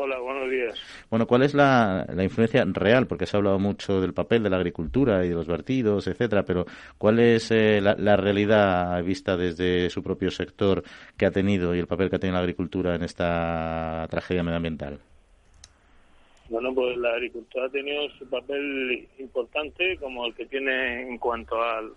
Hola, 0.00 0.16
buenos 0.20 0.48
días. 0.48 0.80
Bueno, 1.10 1.26
¿cuál 1.26 1.42
es 1.42 1.54
la, 1.54 2.06
influencia 2.22 2.64
real? 2.66 3.08
Porque 3.08 3.26
se 3.26 3.36
ha 3.36 3.38
hablado 3.38 3.58
mucho 3.58 4.00
del 4.00 4.14
papel 4.14 4.44
de 4.44 4.50
la 4.50 4.58
agricultura 4.58 5.24
y 5.24 5.30
de 5.30 5.34
los 5.34 5.48
vertidos, 5.48 6.06
etcétera, 6.06 6.44
pero 6.44 6.66
¿cuál 6.98 7.18
es 7.18 7.50
eh, 7.50 7.80
la, 7.80 8.16
realidad 8.16 9.02
vista 9.02 9.36
desde 9.36 9.90
su 9.90 10.00
propio 10.04 10.30
sector 10.30 10.84
que 11.16 11.26
ha 11.26 11.32
tenido 11.32 11.74
y 11.74 11.80
el 11.80 11.88
papel 11.88 12.10
que 12.10 12.14
ha 12.14 12.18
tenido 12.20 12.36
la 12.36 12.42
agricultura 12.42 12.94
en 12.94 13.02
esta 13.02 14.06
tragedia 14.08 14.44
medioambiental? 14.44 15.00
Bueno, 16.48 16.72
pues 16.72 16.96
la 16.96 17.14
agricultura 17.14 17.66
ha 17.66 17.70
tenido 17.70 18.08
su 18.10 18.30
papel 18.30 19.08
importante 19.18 19.96
como 19.96 20.26
el 20.26 20.34
que 20.36 20.46
tiene 20.46 21.08
en 21.08 21.18
cuanto 21.18 21.60
al, 21.60 21.92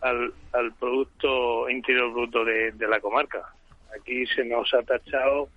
al, 0.00 0.74
Producto 0.80 1.70
Interior 1.70 2.12
Bruto 2.12 2.44
de 2.44 2.88
la 2.90 2.98
comarca. 2.98 3.54
Aquí 3.96 4.26
se 4.26 4.44
nos 4.44 4.74
ha 4.74 4.82
tachado 4.82 5.48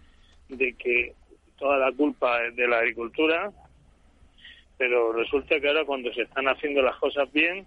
de 0.50 0.74
que 0.74 1.16
toda 1.60 1.78
la 1.78 1.92
culpa 1.92 2.40
de 2.52 2.68
la 2.68 2.80
agricultura, 2.80 3.52
pero 4.78 5.12
resulta 5.12 5.60
que 5.60 5.68
ahora 5.68 5.86
cuando 5.86 6.12
se 6.14 6.22
están 6.24 6.48
haciendo 6.48 6.82
las 6.82 6.96
cosas 6.98 7.32
bien, 7.32 7.66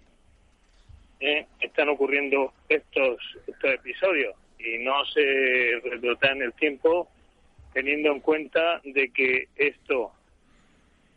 eh, 1.21 1.47
están 1.61 1.89
ocurriendo 1.91 2.53
estos, 2.69 3.19
estos 3.47 3.71
episodios 3.71 4.35
y 4.59 4.79
no 4.79 5.05
se 5.07 5.81
retroceda 5.85 6.33
en 6.33 6.43
el 6.43 6.53
tiempo 6.55 7.09
teniendo 7.73 8.11
en 8.11 8.21
cuenta 8.21 8.81
de 8.85 9.11
que 9.11 9.49
esto 9.57 10.13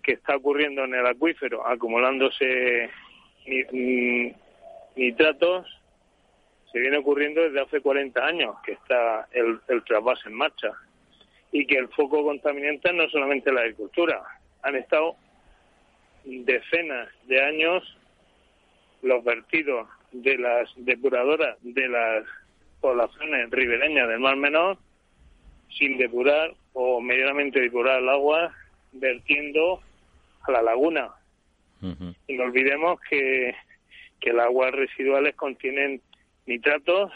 que 0.03 0.13
está 0.13 0.35
ocurriendo 0.35 0.83
en 0.83 0.93
el 0.93 1.07
acuífero, 1.07 1.65
acumulándose 1.65 2.89
nitratos, 4.95 5.65
se 6.71 6.79
viene 6.79 6.97
ocurriendo 6.97 7.41
desde 7.41 7.61
hace 7.61 7.81
40 7.81 8.23
años 8.23 8.55
que 8.63 8.73
está 8.73 9.27
el, 9.31 9.59
el 9.67 9.83
trasvase 9.83 10.29
en 10.29 10.35
marcha 10.35 10.71
y 11.51 11.65
que 11.65 11.77
el 11.77 11.88
foco 11.89 12.23
contaminante 12.23 12.91
no 12.93 13.10
solamente 13.10 13.51
la 13.51 13.62
agricultura, 13.62 14.21
han 14.63 14.75
estado 14.75 15.15
decenas 16.25 17.10
de 17.27 17.41
años 17.41 17.97
los 19.01 19.23
vertidos 19.23 19.88
de 20.12 20.38
las 20.38 20.69
depuradoras 20.77 21.58
de 21.62 21.88
las 21.88 22.25
poblaciones 22.81 23.49
ribereñas 23.51 24.08
del 24.08 24.19
Mar 24.19 24.36
Menor 24.36 24.77
sin 25.77 25.97
depurar 25.97 26.53
o 26.73 27.01
medianamente 27.01 27.60
depurar 27.60 28.01
el 28.01 28.10
agua 28.10 28.53
vertiendo 28.93 29.81
a 30.43 30.51
la 30.51 30.62
laguna. 30.62 31.12
Y 32.27 32.34
no 32.34 32.45
olvidemos 32.45 32.99
que, 33.10 33.53
que 34.19 34.34
las 34.34 34.45
aguas 34.45 34.71
residuales 34.71 35.36
contienen 35.36 36.01
nitratos 36.47 37.12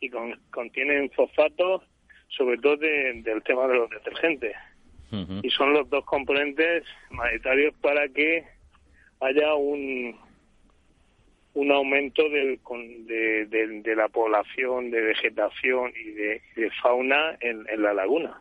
y 0.00 0.10
contienen 0.50 1.10
fosfatos, 1.10 1.82
sobre 2.36 2.58
todo 2.58 2.76
del 2.76 3.42
tema 3.44 3.66
de 3.66 3.74
los 3.74 3.90
detergentes. 3.90 4.54
Y 5.42 5.50
son 5.50 5.74
los 5.74 5.90
dos 5.90 6.06
componentes 6.06 6.84
monetarios 7.10 7.74
para 7.82 8.08
que 8.08 8.44
haya 9.20 9.54
un, 9.54 10.16
un 11.54 11.70
aumento 11.70 12.22
del, 12.30 12.58
de, 13.06 13.82
de, 13.82 13.96
la 13.96 14.08
población 14.08 14.90
de 14.90 15.02
vegetación 15.02 15.92
y 16.02 16.10
de, 16.12 16.40
fauna 16.82 17.36
en, 17.40 17.64
la 17.82 17.92
laguna. 17.92 18.40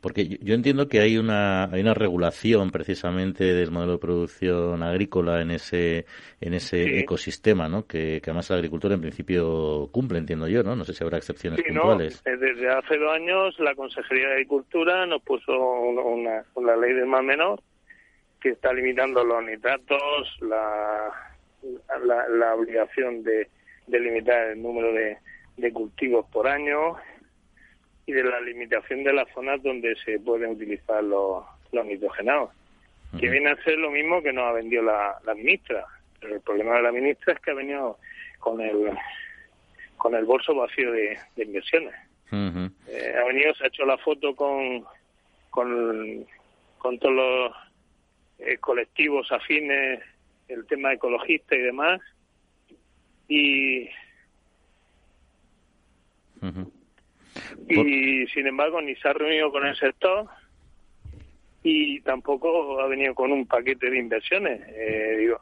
Porque 0.00 0.26
yo 0.26 0.54
entiendo 0.54 0.86
que 0.86 1.00
hay 1.00 1.16
una, 1.16 1.64
hay 1.64 1.80
una 1.80 1.94
regulación 1.94 2.70
precisamente 2.70 3.44
del 3.44 3.70
modelo 3.70 3.92
de 3.92 3.98
producción 3.98 4.82
agrícola 4.82 5.40
en 5.40 5.52
ese, 5.52 6.04
en 6.40 6.52
ese 6.52 6.98
ecosistema, 6.98 7.68
¿no? 7.68 7.86
Que, 7.86 8.20
además 8.22 8.50
la 8.50 8.56
agricultura 8.56 8.94
en 8.94 9.00
principio 9.00 9.88
cumple, 9.90 10.18
entiendo 10.18 10.46
yo, 10.46 10.62
¿no? 10.62 10.76
No 10.76 10.84
sé 10.84 10.92
si 10.92 11.02
habrá 11.02 11.16
excepciones 11.16 11.58
sí, 11.58 11.72
puntuales. 11.72 12.22
No. 12.26 12.36
Desde 12.36 12.68
hace 12.68 12.98
dos 12.98 13.12
años 13.12 13.58
la 13.60 13.74
Consejería 13.74 14.28
de 14.28 14.34
Agricultura 14.34 15.06
nos 15.06 15.22
puso 15.22 15.52
una, 15.58 16.44
una 16.54 16.76
ley 16.76 16.92
de 16.92 17.06
más 17.06 17.24
menor 17.24 17.62
que 18.40 18.50
está 18.50 18.72
limitando 18.72 19.24
los 19.24 19.42
nitratos, 19.44 20.36
la 20.40 21.31
la, 22.04 22.54
obligación 22.54 23.22
de, 23.22 23.48
limitar 23.86 24.48
el 24.48 24.62
número 24.62 24.92
de, 24.92 25.72
cultivos 25.72 26.26
por 26.32 26.48
año 26.48 26.96
y 28.06 28.12
de 28.12 28.24
la 28.24 28.40
limitación 28.40 29.04
de 29.04 29.12
las 29.12 29.28
zonas 29.32 29.62
donde 29.62 29.94
se 30.04 30.18
pueden 30.18 30.52
utilizar 30.52 31.04
los, 31.04 31.44
los 31.70 31.86
nitrogenados, 31.86 32.50
que 33.18 33.28
viene 33.28 33.50
a 33.50 33.62
ser 33.62 33.78
lo 33.78 33.90
mismo 33.90 34.22
que 34.22 34.32
nos 34.32 34.44
ha 34.44 34.52
vendido 34.52 34.82
la, 34.82 35.34
ministra. 35.36 35.84
Pero 36.20 36.34
el 36.34 36.40
problema 36.40 36.76
de 36.76 36.82
la 36.82 36.92
ministra 36.92 37.34
es 37.34 37.40
que 37.40 37.50
ha 37.50 37.54
venido 37.54 37.98
con 38.38 38.60
el 38.60 38.96
con 39.96 40.16
el 40.16 40.24
bolso 40.24 40.52
vacío 40.52 40.90
de, 40.90 41.16
inversiones. 41.36 41.94
Eh, 42.32 43.14
ha 43.16 43.24
venido, 43.24 43.54
se 43.54 43.64
ha 43.64 43.68
hecho 43.68 43.84
la 43.84 43.96
foto 43.98 44.34
con, 44.34 44.84
con, 45.50 46.26
con 46.78 46.98
todos 46.98 47.14
los 47.14 47.52
eh, 48.40 48.58
colectivos 48.58 49.30
afines 49.30 50.00
el 50.52 50.66
tema 50.66 50.92
ecologista 50.92 51.56
y 51.56 51.60
demás. 51.60 52.00
Y, 53.28 53.88
y 57.68 58.26
sin 58.34 58.46
embargo 58.46 58.80
ni 58.82 58.94
se 58.96 59.08
ha 59.08 59.12
reunido 59.12 59.50
con 59.50 59.66
el 59.66 59.76
sector 59.76 60.28
y 61.62 62.00
tampoco 62.00 62.80
ha 62.80 62.88
venido 62.88 63.14
con 63.14 63.32
un 63.32 63.46
paquete 63.46 63.90
de 63.90 63.98
inversiones. 63.98 64.60
Eh, 64.68 65.32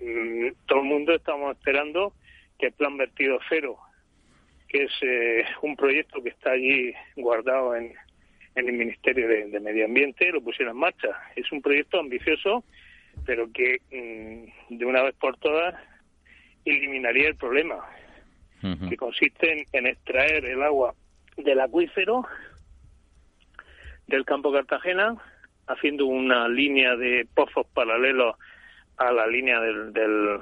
mm, 0.00 0.48
todo 0.66 0.80
el 0.80 0.84
mundo 0.84 1.14
estamos 1.14 1.56
esperando 1.56 2.12
que 2.58 2.66
el 2.66 2.72
plan 2.72 2.96
vertido 2.96 3.38
cero, 3.48 3.78
que 4.68 4.84
es 4.84 4.92
eh, 5.02 5.44
un 5.62 5.76
proyecto 5.76 6.22
que 6.22 6.28
está 6.30 6.50
allí 6.52 6.92
guardado 7.16 7.74
en, 7.74 7.94
en 8.54 8.68
el 8.68 8.74
Ministerio 8.74 9.26
de, 9.26 9.46
de, 9.46 9.60
Medio 9.60 9.86
Ambiente, 9.86 10.30
lo 10.30 10.42
pusiera 10.42 10.72
en 10.72 10.76
marcha. 10.76 11.08
Es 11.34 11.50
un 11.50 11.62
proyecto 11.62 11.98
ambicioso 11.98 12.62
pero 13.24 13.50
que 13.52 13.80
mm, 13.90 14.76
de 14.76 14.84
una 14.84 15.02
vez 15.02 15.14
por 15.16 15.36
todas 15.38 15.74
eliminaría 16.64 17.28
el 17.28 17.36
problema, 17.36 17.76
que 18.88 18.96
consiste 18.96 19.66
en, 19.72 19.86
extraer 19.86 20.44
el 20.44 20.62
agua 20.62 20.94
del 21.38 21.60
acuífero 21.60 22.26
del 24.06 24.26
campo 24.26 24.52
Cartagena, 24.52 25.16
haciendo 25.66 26.04
una 26.04 26.46
línea 26.48 26.94
de 26.96 27.26
pozos 27.34 27.66
paralelos 27.72 28.36
a 28.98 29.12
la 29.12 29.26
línea 29.26 29.60
del, 29.60 29.92
del, 29.94 30.40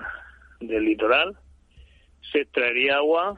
del 0.60 0.84
litoral, 0.84 1.36
se 2.32 2.40
extraería 2.40 2.96
agua, 2.96 3.36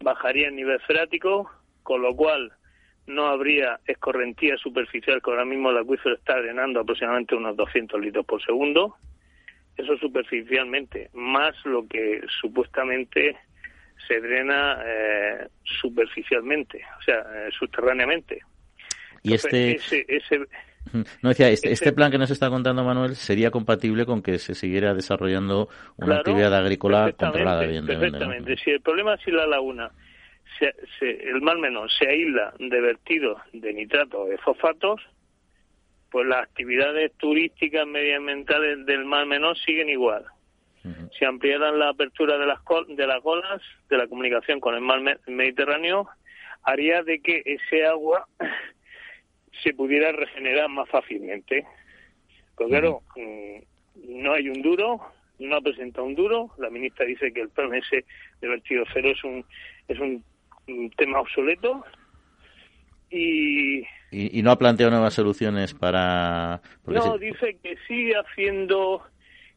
bajaría 0.00 0.48
el 0.48 0.56
nivel 0.56 0.80
freático, 0.80 1.50
con 1.82 2.02
lo 2.02 2.14
cual 2.14 2.52
no 3.06 3.26
habría 3.26 3.78
escorrentía 3.86 4.56
superficial, 4.56 5.20
que 5.22 5.30
ahora 5.30 5.44
mismo 5.44 5.70
el 5.70 5.78
acuífero 5.78 6.16
está 6.16 6.40
drenando 6.40 6.80
aproximadamente 6.80 7.34
unos 7.34 7.56
200 7.56 8.00
litros 8.00 8.26
por 8.26 8.42
segundo. 8.44 8.96
Eso 9.76 9.96
superficialmente, 9.98 11.10
más 11.12 11.54
lo 11.64 11.86
que 11.86 12.22
supuestamente 12.40 13.36
se 14.08 14.20
drena 14.20 14.82
eh, 14.84 15.48
superficialmente, 15.64 16.82
o 16.98 17.02
sea, 17.02 17.20
eh, 17.20 17.50
subterráneamente. 17.56 18.40
Y 19.22 19.34
este... 19.34 19.78
no 21.22 21.28
decía, 21.28 21.48
este, 21.50 21.72
este, 21.72 21.92
plan 21.92 22.10
que 22.10 22.18
nos 22.18 22.30
está 22.30 22.48
contando 22.48 22.84
Manuel 22.84 23.16
sería 23.16 23.50
compatible 23.50 24.06
con 24.06 24.22
que 24.22 24.38
se 24.38 24.54
siguiera 24.54 24.94
desarrollando 24.94 25.68
una 25.96 26.18
actividad 26.18 26.54
agrícola 26.54 27.12
controlada, 27.12 27.64
evidentemente. 27.64 28.18
Perfectamente. 28.18 28.56
Si 28.56 28.70
el 28.70 28.80
problema 28.80 29.14
es 29.14 29.20
si 29.22 29.30
la 29.30 29.46
laguna 29.46 29.90
el 31.00 31.40
mar 31.42 31.58
menor 31.58 31.90
se 31.90 32.08
aísla 32.08 32.54
de 32.58 32.80
vertidos 32.80 33.40
de 33.52 33.72
nitrato 33.72 34.22
o 34.22 34.26
de 34.26 34.38
fosfatos, 34.38 35.00
pues 36.10 36.26
las 36.26 36.44
actividades 36.44 37.12
turísticas 37.18 37.86
medioambientales 37.86 38.86
del 38.86 39.04
mar 39.04 39.26
menor 39.26 39.56
siguen 39.58 39.88
igual. 39.88 40.24
Si 41.18 41.24
ampliaran 41.24 41.80
la 41.80 41.88
apertura 41.88 42.38
de 42.38 42.46
las, 42.46 42.60
de 42.88 43.06
las 43.08 43.20
olas 43.24 43.60
de 43.88 43.96
la 43.96 44.06
comunicación 44.06 44.60
con 44.60 44.74
el 44.76 44.82
mar 44.82 45.00
Mediterráneo, 45.26 46.08
haría 46.62 47.02
de 47.02 47.20
que 47.20 47.42
ese 47.44 47.84
agua 47.86 48.28
se 49.64 49.74
pudiera 49.74 50.12
regenerar 50.12 50.68
más 50.68 50.88
fácilmente. 50.88 51.66
Porque 52.54 52.70
claro, 52.70 53.02
mm, 53.16 54.22
no 54.22 54.32
hay 54.32 54.48
un 54.48 54.62
duro, 54.62 55.00
no 55.38 55.56
ha 55.56 55.60
presentado 55.60 56.06
un 56.06 56.14
duro. 56.14 56.50
La 56.58 56.70
ministra 56.70 57.04
dice 57.04 57.32
que 57.32 57.40
el 57.40 57.50
plan 57.50 57.74
ese 57.74 58.04
de 58.40 58.48
vertido 58.48 58.84
cero 58.92 59.10
es 59.10 59.24
un, 59.24 59.44
es 59.88 59.98
un 59.98 60.22
un 60.68 60.90
tema 60.90 61.20
obsoleto 61.20 61.84
y, 63.10 63.82
y, 64.10 64.42
no 64.42 64.50
ha 64.50 64.58
planteado 64.58 64.90
nuevas 64.90 65.14
soluciones 65.14 65.74
para 65.74 66.60
no 66.86 67.18
dice 67.18 67.56
que 67.62 67.76
sigue 67.86 68.14
haciendo 68.14 69.02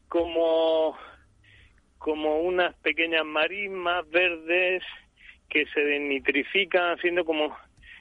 como 0.08 0.96
como 1.98 2.40
unas 2.40 2.74
pequeñas 2.76 3.24
marismas 3.24 4.08
verdes 4.10 4.82
que 5.48 5.66
se 5.66 5.80
denitrifican 5.80 6.96
haciendo 6.96 7.24
como 7.24 7.56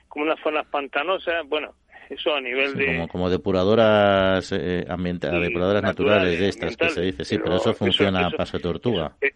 como 0.07 0.25
unas 0.25 0.39
zonas 0.41 0.65
pantanosas. 0.67 1.47
Bueno 1.47 1.73
eso 2.09 2.33
a 2.33 2.41
nivel 2.41 2.75
de 2.75 2.85
como, 2.87 3.07
como 3.07 3.29
depuradoras 3.29 4.51
eh, 4.51 4.85
ambientales 4.87 5.41
depuradoras 5.41 5.83
naturales, 5.83 6.39
de 6.39 6.49
estas 6.49 6.77
que 6.77 6.89
se 6.89 7.01
dice. 7.01 7.25
Sí 7.25 7.37
pero, 7.37 7.57
eso 7.57 7.73
funciona 7.73 8.27
a 8.27 8.31
paso 8.31 8.57
de 8.57 8.63
tortuga. 8.63 9.13
eso, 9.21 9.35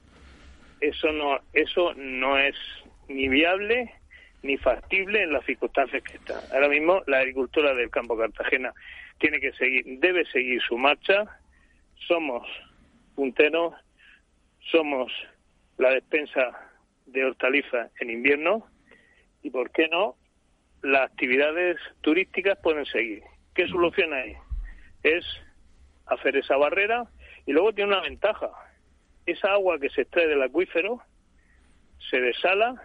eso 0.81 1.11
no 1.11 1.39
eso 1.53 1.93
no 1.95 2.37
es 2.37 2.55
ni 3.13 3.27
viable 3.27 3.93
ni 4.41 4.57
factible 4.57 5.23
en 5.23 5.31
las 5.31 5.45
circunstancias 5.45 6.03
que 6.03 6.17
están. 6.17 6.41
Ahora 6.51 6.67
mismo 6.67 7.01
la 7.07 7.19
agricultura 7.19 7.73
del 7.73 7.89
campo 7.89 8.17
Cartagena 8.17 8.73
tiene 9.17 9.39
que 9.39 9.53
seguir, 9.53 9.85
debe 9.99 10.25
seguir 10.25 10.61
su 10.61 10.77
marcha. 10.77 11.25
Somos 12.07 12.45
punteros, 13.15 13.73
somos 14.71 15.11
la 15.77 15.91
despensa 15.91 16.71
de 17.05 17.25
hortalizas 17.25 17.89
en 17.99 18.09
invierno 18.09 18.67
y, 19.41 19.49
¿por 19.49 19.71
qué 19.71 19.87
no? 19.87 20.15
Las 20.81 21.09
actividades 21.11 21.77
turísticas 22.01 22.57
pueden 22.61 22.85
seguir. 22.85 23.23
¿Qué 23.55 23.67
solución 23.67 24.13
hay? 24.13 24.35
Es 25.03 25.25
hacer 26.05 26.35
esa 26.35 26.57
barrera 26.57 27.05
y 27.45 27.53
luego 27.53 27.71
tiene 27.73 27.93
una 27.93 28.01
ventaja. 28.01 28.49
Esa 29.25 29.53
agua 29.53 29.79
que 29.79 29.89
se 29.89 30.01
extrae 30.01 30.27
del 30.27 30.43
acuífero 30.43 31.01
se 32.09 32.19
desala 32.19 32.81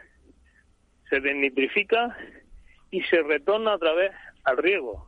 se 1.08 1.20
desnitrifica 1.20 2.16
y 2.90 3.02
se 3.02 3.22
retorna 3.22 3.74
otra 3.74 3.92
vez 3.92 4.12
al 4.44 4.56
riego. 4.56 5.06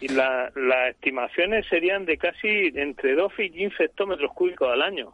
Y 0.00 0.08
la, 0.08 0.52
las 0.54 0.90
estimaciones 0.90 1.66
serían 1.68 2.04
de 2.04 2.18
casi 2.18 2.70
entre 2.74 3.14
12 3.14 3.44
y 3.44 3.50
15 3.50 3.84
hectómetros 3.84 4.32
cúbicos 4.34 4.68
al 4.70 4.82
año. 4.82 5.12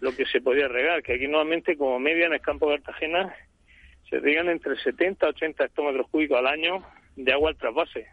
lo 0.00 0.14
que 0.14 0.26
se 0.26 0.40
podía 0.40 0.68
regar, 0.68 1.02
que 1.02 1.14
aquí 1.14 1.26
normalmente 1.26 1.76
como 1.76 1.98
media 1.98 2.26
en 2.26 2.34
el 2.34 2.40
campo 2.40 2.70
de 2.70 2.80
Cartagena 2.80 3.34
se 4.08 4.20
riegan 4.20 4.48
entre 4.48 4.76
70 4.76 5.26
y 5.26 5.28
80 5.30 5.64
hectómetros 5.64 6.08
cúbicos 6.08 6.38
al 6.38 6.46
año 6.46 6.84
de 7.16 7.32
agua 7.32 7.50
al 7.50 7.56
trasvase. 7.56 8.06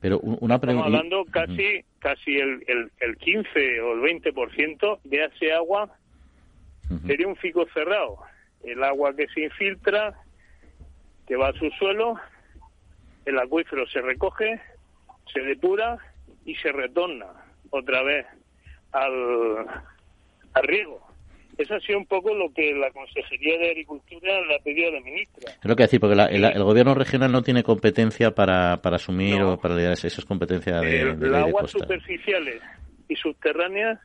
Pero 0.00 0.18
una 0.20 0.58
pregunta. 0.58 0.86
Estamos 0.86 0.86
hablando 0.86 1.24
casi, 1.26 1.84
casi 1.98 2.36
el, 2.36 2.64
el, 2.66 2.90
el 3.00 3.16
15 3.18 3.80
o 3.82 3.92
el 3.92 4.22
20% 4.22 5.00
de 5.04 5.24
ese 5.24 5.52
agua 5.52 5.90
sería 7.06 7.28
un 7.28 7.36
fico 7.36 7.66
cerrado. 7.74 8.18
El 8.66 8.82
agua 8.82 9.14
que 9.14 9.26
se 9.28 9.42
infiltra, 9.42 10.14
que 11.26 11.36
va 11.36 11.48
a 11.48 11.52
su 11.52 11.70
suelo, 11.78 12.16
el 13.24 13.38
acuífero 13.38 13.86
se 13.88 14.00
recoge, 14.00 14.60
se 15.32 15.40
depura 15.40 15.98
y 16.44 16.54
se 16.56 16.72
retorna 16.72 17.26
otra 17.70 18.02
vez 18.02 18.26
al, 18.92 19.66
al 20.54 20.62
riego. 20.62 21.06
Eso 21.58 21.74
ha 21.74 21.80
sido 21.80 21.98
un 21.98 22.06
poco 22.06 22.34
lo 22.34 22.52
que 22.52 22.74
la 22.74 22.90
Consejería 22.90 23.58
de 23.58 23.70
Agricultura 23.70 24.40
le 24.42 24.56
ha 24.56 24.58
pedido 24.58 24.90
a 24.90 24.92
la 24.92 25.00
ministra. 25.00 25.52
Es 25.52 25.64
lo 25.64 25.74
que 25.74 25.84
decir, 25.84 26.00
porque 26.00 26.14
el, 26.14 26.62
gobierno 26.62 26.94
regional 26.94 27.32
no 27.32 27.42
tiene 27.42 27.62
competencia 27.62 28.32
para, 28.32 28.82
para 28.82 28.96
asumir 28.96 29.40
o 29.40 29.56
para 29.58 29.74
liderar 29.74 29.94
esas 29.94 30.24
competencias 30.26 30.82
de, 30.82 31.14
de, 31.14 31.28
Las 31.28 31.44
aguas 31.44 31.70
superficiales 31.70 32.60
y 33.08 33.16
subterráneas 33.16 33.98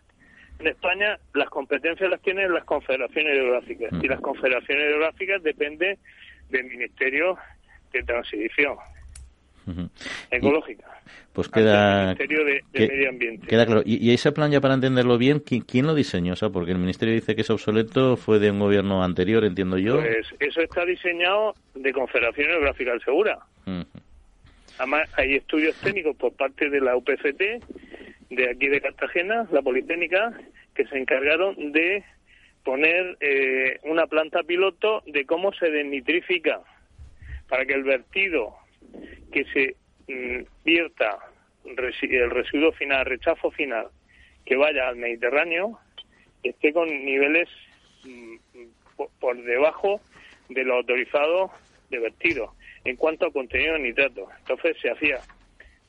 en 0.62 0.68
España 0.68 1.20
las 1.34 1.50
competencias 1.50 2.10
las 2.10 2.22
tienen 2.22 2.54
las 2.54 2.64
confederaciones 2.64 3.36
hidrográficas 3.36 3.92
y 4.02 4.08
las 4.08 4.22
confederaciones 4.22 4.90
hidrográficas 4.90 5.44
dependen 5.44 5.98
del 6.50 6.66
Ministerio 6.66 7.38
de 7.92 8.04
Transición 8.04 8.78
ecológica. 10.32 10.86
pues 11.34 11.48
queda. 11.50 12.06
Ministerio 12.06 12.46
de, 12.46 12.64
Medio 12.74 13.10
Ambiente. 13.10 13.48
Queda 13.48 13.66
claro. 13.66 13.82
Y, 13.86 14.14
ese 14.14 14.32
plan, 14.32 14.52
ya 14.52 14.60
para 14.60 14.74
entenderlo 14.74 15.18
bien, 15.18 15.40
¿quién, 15.40 15.86
lo 15.86 15.96
diseñó? 15.96 16.34
O 16.34 16.36
sea, 16.36 16.50
porque 16.50 16.72
el 16.72 16.78
Ministerio 16.78 17.14
dice 17.14 17.36
que 17.36 17.42
es 17.42 17.50
obsoleto, 17.50 18.18
fue 18.18 18.40
de 18.40 18.52
un 18.52 18.60
gobierno 18.60 19.04
anterior, 19.04 19.44
entiendo 19.44 19.78
yo. 19.78 19.98
Pues 19.98 20.28
eso 20.40 20.62
está 20.62 20.86
diseñado 20.86 21.56
de 21.76 21.94
Confederación 21.94 22.50
Hidrográfica 22.50 22.92
del 22.92 23.04
Segura. 23.04 23.40
Además, 24.78 25.10
hay 25.16 25.36
estudios 25.36 25.76
técnicos 25.76 26.16
por 26.16 26.34
parte 26.34 26.70
de 26.70 26.82
la 26.82 26.96
UPCT, 26.96 27.64
de 28.32 28.50
aquí 28.50 28.68
de 28.70 28.82
Cartagena, 28.82 29.48
la 29.52 29.62
Politécnica, 29.62 30.34
que 30.74 30.88
se 30.88 30.98
encargaron 30.98 31.74
de 31.74 32.04
poner 32.64 33.18
eh, 33.20 33.78
una 33.84 34.08
planta 34.08 34.42
piloto 34.44 35.04
de 35.06 35.26
cómo 35.26 35.54
se 35.54 35.70
desnitrifica 35.70 36.62
para 37.50 37.66
que 37.66 37.74
el 37.74 37.84
vertido 37.84 38.56
que 39.34 39.44
se 39.46 39.76
mm, 40.08 40.44
vierta 40.64 41.18
el 41.66 42.30
residuo 42.30 42.72
final, 42.72 43.06
rechazo 43.06 43.52
final, 43.52 43.88
que 44.46 44.56
vaya 44.56 44.88
al 44.88 44.96
Mediterráneo, 44.96 45.78
esté 46.42 46.72
con 46.72 46.88
niveles 46.88 47.50
mm, 48.06 48.38
por 49.20 49.44
debajo 49.44 50.00
de 50.48 50.64
lo 50.64 50.76
autorizado 50.76 51.52
de 51.90 52.00
vertido 52.00 52.54
en 52.86 52.96
cuanto 52.96 53.26
a 53.26 53.32
contenido 53.32 53.74
de 53.74 53.80
nitrato. 53.80 54.30
Entonces 54.40 54.78
se 54.82 54.90
hacía 54.90 55.20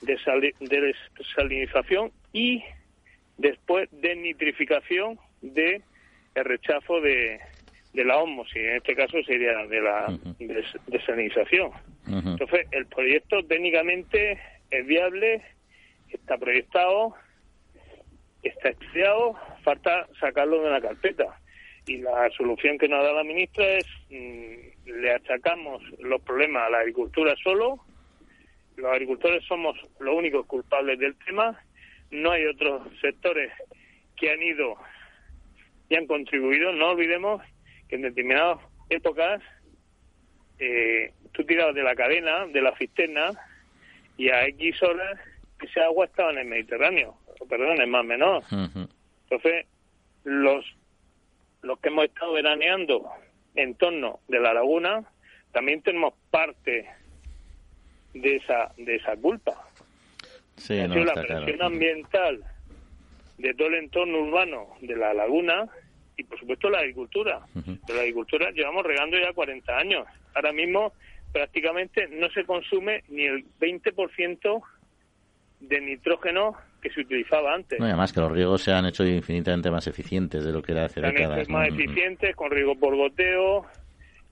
desalinización 0.00 2.10
y 2.32 2.62
después 3.38 3.88
desnitrificación 3.92 5.18
de 5.40 5.82
el 6.34 6.44
rechazo 6.44 7.00
de, 7.00 7.40
de 7.92 8.04
la 8.04 8.18
osmosis, 8.18 8.56
en 8.56 8.76
este 8.76 8.94
caso 8.94 9.22
sería 9.24 9.66
de 9.66 9.80
la 9.80 10.18
desalinización. 10.86 11.70
Entonces, 12.06 12.66
el 12.72 12.86
proyecto 12.86 13.44
técnicamente 13.44 14.38
es 14.70 14.86
viable, 14.86 15.42
está 16.10 16.36
proyectado, 16.38 17.14
está 18.42 18.70
estudiado, 18.70 19.38
falta 19.62 20.08
sacarlo 20.20 20.62
de 20.62 20.70
la 20.70 20.80
carpeta. 20.80 21.38
Y 21.86 21.98
la 21.98 22.30
solución 22.36 22.78
que 22.78 22.88
nos 22.88 23.02
da 23.02 23.12
la 23.12 23.24
ministra 23.24 23.64
es, 23.76 23.86
mm, 24.10 24.90
le 25.00 25.14
achacamos 25.14 25.82
los 25.98 26.22
problemas 26.22 26.66
a 26.66 26.70
la 26.70 26.78
agricultura 26.78 27.34
solo, 27.42 27.80
los 28.76 28.90
agricultores 28.90 29.44
somos 29.44 29.76
los 30.00 30.14
únicos 30.14 30.46
culpables 30.46 30.98
del 30.98 31.14
tema, 31.16 31.60
no 32.12 32.30
hay 32.30 32.46
otros 32.46 32.82
sectores 33.00 33.50
que 34.16 34.30
han 34.30 34.42
ido 34.42 34.76
y 35.88 35.96
han 35.96 36.06
contribuido, 36.06 36.72
no 36.72 36.90
olvidemos 36.90 37.42
que 37.88 37.96
en 37.96 38.02
determinadas 38.02 38.60
épocas 38.88 39.42
eh, 40.58 41.12
tú 41.32 41.44
tirabas 41.44 41.74
de 41.74 41.82
la 41.82 41.96
cadena, 41.96 42.46
de 42.46 42.62
la 42.62 42.76
cisterna, 42.76 43.30
y 44.16 44.28
a 44.28 44.46
X 44.46 44.82
horas 44.82 45.18
ese 45.60 45.80
agua 45.80 46.06
estaba 46.06 46.30
en 46.32 46.38
el 46.38 46.46
Mediterráneo, 46.46 47.16
perdón, 47.48 47.80
es 47.80 47.88
más 47.88 48.04
menor. 48.04 48.42
Entonces, 48.50 49.66
los, 50.24 50.64
los 51.62 51.78
que 51.80 51.88
hemos 51.88 52.04
estado 52.06 52.32
veraneando 52.32 53.10
en 53.54 53.74
torno 53.74 54.20
de 54.28 54.40
la 54.40 54.54
laguna, 54.54 55.04
también 55.52 55.82
tenemos 55.82 56.14
parte 56.30 56.88
de 58.14 58.36
esa, 58.36 58.72
de 58.76 58.96
esa 58.96 59.16
culpa. 59.16 59.68
Sí, 60.56 60.76
la 60.76 61.14
presión 61.14 61.62
ambiental 61.62 62.44
de 63.38 63.54
todo 63.54 63.68
el 63.68 63.74
entorno 63.74 64.20
urbano 64.20 64.68
de 64.80 64.96
la 64.96 65.12
laguna 65.14 65.66
y 66.16 66.24
por 66.24 66.38
supuesto 66.38 66.70
la 66.70 66.78
agricultura. 66.78 67.40
La 67.88 68.00
agricultura 68.00 68.50
llevamos 68.50 68.84
regando 68.84 69.18
ya 69.18 69.32
40 69.32 69.76
años. 69.76 70.06
Ahora 70.34 70.52
mismo 70.52 70.92
prácticamente 71.32 72.08
no 72.08 72.28
se 72.30 72.44
consume 72.44 73.02
ni 73.08 73.24
el 73.24 73.44
20% 73.58 74.62
de 75.60 75.80
nitrógeno 75.80 76.54
que 76.82 76.90
se 76.90 77.00
utilizaba 77.00 77.54
antes. 77.54 77.78
No, 77.78 77.86
además 77.86 78.12
que 78.12 78.20
los 78.20 78.32
riegos 78.32 78.62
se 78.62 78.72
han 78.72 78.86
hecho 78.86 79.04
infinitamente 79.04 79.70
más 79.70 79.86
eficientes 79.86 80.44
de 80.44 80.52
lo 80.52 80.62
que 80.62 80.72
era 80.72 80.84
hace 80.86 81.00
décadas. 81.00 81.48
más 81.48 81.68
eficientes, 81.68 82.34
con 82.36 82.50
riego 82.50 82.74
por 82.74 82.96
goteo, 82.96 83.64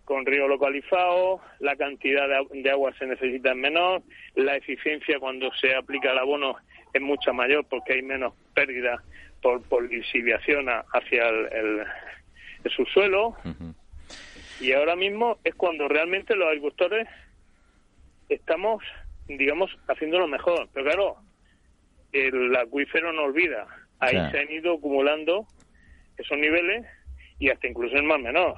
con 0.05 0.27
riego 0.27 0.49
localizado, 0.49 1.41
la 1.61 1.77
cantidad 1.77 2.27
de, 2.51 2.71
agua 2.71 2.93
se 2.99 3.07
necesita 3.07 3.55
menor, 3.55 4.03
la 4.35 4.57
eficiencia 4.57 5.19
cuando 5.21 5.53
se 5.61 5.75
aplica 5.75 6.13
el 6.13 6.19
abono 6.19 6.57
es 6.93 7.01
mucha 7.01 7.33
mayor 7.33 7.65
porque 7.69 7.95
hay 7.95 8.03
menos 8.03 8.35
pérdida 8.55 9.03
por, 9.41 9.63
por 9.63 9.89
lisiviación 9.89 10.67
hacia 10.69 11.29
el, 11.29 11.85
subsuelo. 12.77 13.37
Y 14.61 14.73
ahora 14.73 14.95
mismo 14.97 15.39
es 15.45 15.55
cuando 15.55 15.89
realmente 15.89 16.37
los 16.37 16.49
agricultores 16.49 17.09
estamos, 18.29 18.85
digamos, 19.27 19.71
haciendo 19.89 20.19
lo 20.19 20.29
mejor. 20.29 20.69
Pero 20.75 20.85
claro, 20.85 21.17
el 22.13 22.55
acuífero 22.55 23.13
no 23.13 23.23
olvida. 23.23 23.67
Ahí 24.01 24.17
se 24.31 24.41
han 24.41 24.51
ido 24.51 24.75
acumulando 24.75 25.47
esos 26.19 26.37
niveles 26.37 26.87
y 27.39 27.49
hasta 27.49 27.67
incluso 27.67 27.97
el 27.97 28.05
más 28.05 28.21
menor. 28.21 28.57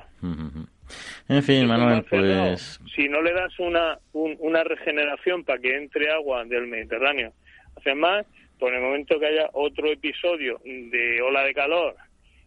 En 1.28 1.42
fin, 1.42 1.66
Manuel, 1.66 2.04
pues... 2.08 2.80
Si 2.94 3.08
no 3.08 3.22
le 3.22 3.32
das 3.32 3.58
una, 3.58 3.98
una 4.12 4.64
regeneración 4.64 5.44
para 5.44 5.58
que 5.58 5.76
entre 5.76 6.10
agua 6.10 6.44
del 6.44 6.66
Mediterráneo 6.66 7.32
hacia 7.76 7.94
más, 7.94 8.26
por 8.58 8.74
el 8.74 8.80
momento 8.80 9.18
que 9.18 9.26
haya 9.26 9.48
otro 9.54 9.90
episodio 9.90 10.60
de 10.64 11.22
ola 11.22 11.42
de 11.42 11.54
calor, 11.54 11.96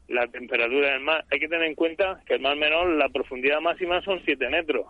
la 0.08 0.28
temperatura 0.28 0.92
del 0.92 1.02
mar, 1.02 1.26
hay 1.32 1.40
que 1.40 1.48
tener 1.48 1.68
en 1.68 1.76
cuenta 1.76 2.22
que 2.26 2.36
el 2.36 2.42
mar 2.42 2.56
menor, 2.56 2.88
la 2.96 3.10
profundidad 3.10 3.60
máxima 3.60 4.02
son 4.02 4.22
7 4.24 4.50
metros 4.50 4.86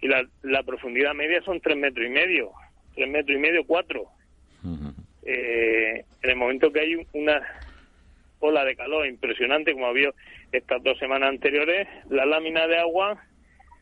y 0.00 0.08
la, 0.08 0.26
la 0.42 0.62
profundidad 0.62 1.14
media 1.14 1.40
son 1.42 1.60
3 1.60 1.76
metros 1.76 2.06
y 2.06 2.10
medio, 2.10 2.50
3 2.94 3.08
metros 3.08 3.36
y 3.36 3.40
medio, 3.40 3.64
4. 3.64 4.04
eh, 5.22 6.04
en 6.22 6.30
el 6.30 6.36
momento 6.36 6.72
que 6.72 6.80
hay 6.80 7.06
una 7.12 7.40
ola 8.40 8.64
de 8.64 8.74
calor 8.74 9.06
impresionante, 9.06 9.72
como 9.72 9.86
había 9.86 10.10
estas 10.52 10.82
dos 10.82 10.98
semanas 10.98 11.30
anteriores, 11.30 11.88
la 12.08 12.26
lámina 12.26 12.66
de 12.66 12.78
agua 12.78 13.22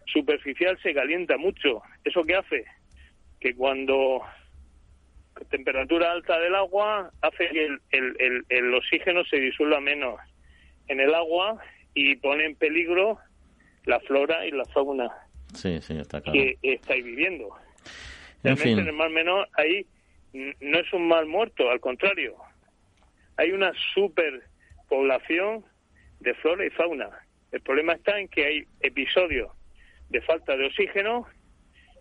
superficial 0.06 0.78
se 0.82 0.94
calienta 0.94 1.36
mucho. 1.36 1.82
¿Eso 2.04 2.24
qué 2.24 2.36
hace? 2.36 2.64
Que 3.40 3.54
cuando 3.54 4.22
temperatura 5.50 6.10
alta 6.12 6.38
del 6.40 6.54
agua 6.54 7.12
hace 7.22 7.48
que 7.48 7.66
el, 7.92 8.44
el, 8.48 8.74
oxígeno 8.74 9.24
se 9.24 9.38
disuelva 9.38 9.80
menos 9.80 10.18
en 10.88 11.00
el 11.00 11.14
agua 11.14 11.58
y 11.94 12.16
pone 12.16 12.44
en 12.44 12.56
peligro 12.56 13.18
la 13.84 14.00
flora 14.00 14.44
y 14.46 14.50
la 14.50 14.64
fauna 14.66 15.10
que 16.32 16.58
estáis 16.62 17.04
viviendo. 17.04 17.50
En, 18.42 18.58
el 18.78 18.92
Mar 18.92 19.10
Menor 19.10 19.48
ahí 19.54 19.86
no 20.32 20.78
es 20.78 20.92
un 20.92 21.08
mal 21.08 21.26
muerto, 21.26 21.70
al 21.70 21.80
contrario. 21.80 22.36
Hay 23.36 23.52
una 23.52 23.72
superpoblación 23.94 25.64
de 26.20 26.34
flora 26.34 26.66
y 26.66 26.70
fauna. 26.70 27.10
El 27.52 27.60
problema 27.60 27.94
está 27.94 28.18
en 28.18 28.28
que 28.28 28.44
hay 28.44 28.64
episodios 28.80 29.50
de 30.10 30.20
falta 30.22 30.56
de 30.56 30.66
oxígeno, 30.66 31.26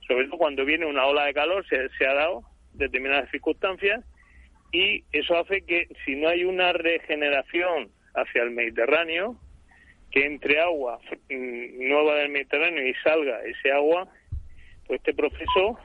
sobre 0.07 0.25
todo 0.25 0.37
cuando 0.37 0.65
viene 0.65 0.85
una 0.85 1.05
ola 1.05 1.25
de 1.25 1.33
calor, 1.33 1.67
se, 1.67 1.89
se 1.97 2.05
ha 2.05 2.13
dado, 2.13 2.43
determinadas 2.73 3.29
circunstancias 3.31 4.03
y 4.71 5.03
eso 5.11 5.37
hace 5.37 5.61
que 5.61 5.87
si 6.05 6.15
no 6.15 6.29
hay 6.29 6.43
una 6.43 6.73
regeneración 6.73 7.89
hacia 8.13 8.43
el 8.43 8.51
Mediterráneo, 8.51 9.39
que 10.11 10.25
entre 10.25 10.59
agua 10.59 10.99
mm, 11.29 11.87
nueva 11.87 12.15
del 12.15 12.29
Mediterráneo 12.29 12.85
y 12.85 12.93
salga 12.95 13.41
ese 13.43 13.71
agua, 13.71 14.07
pues 14.85 14.99
este 14.99 15.13
proceso 15.13 15.79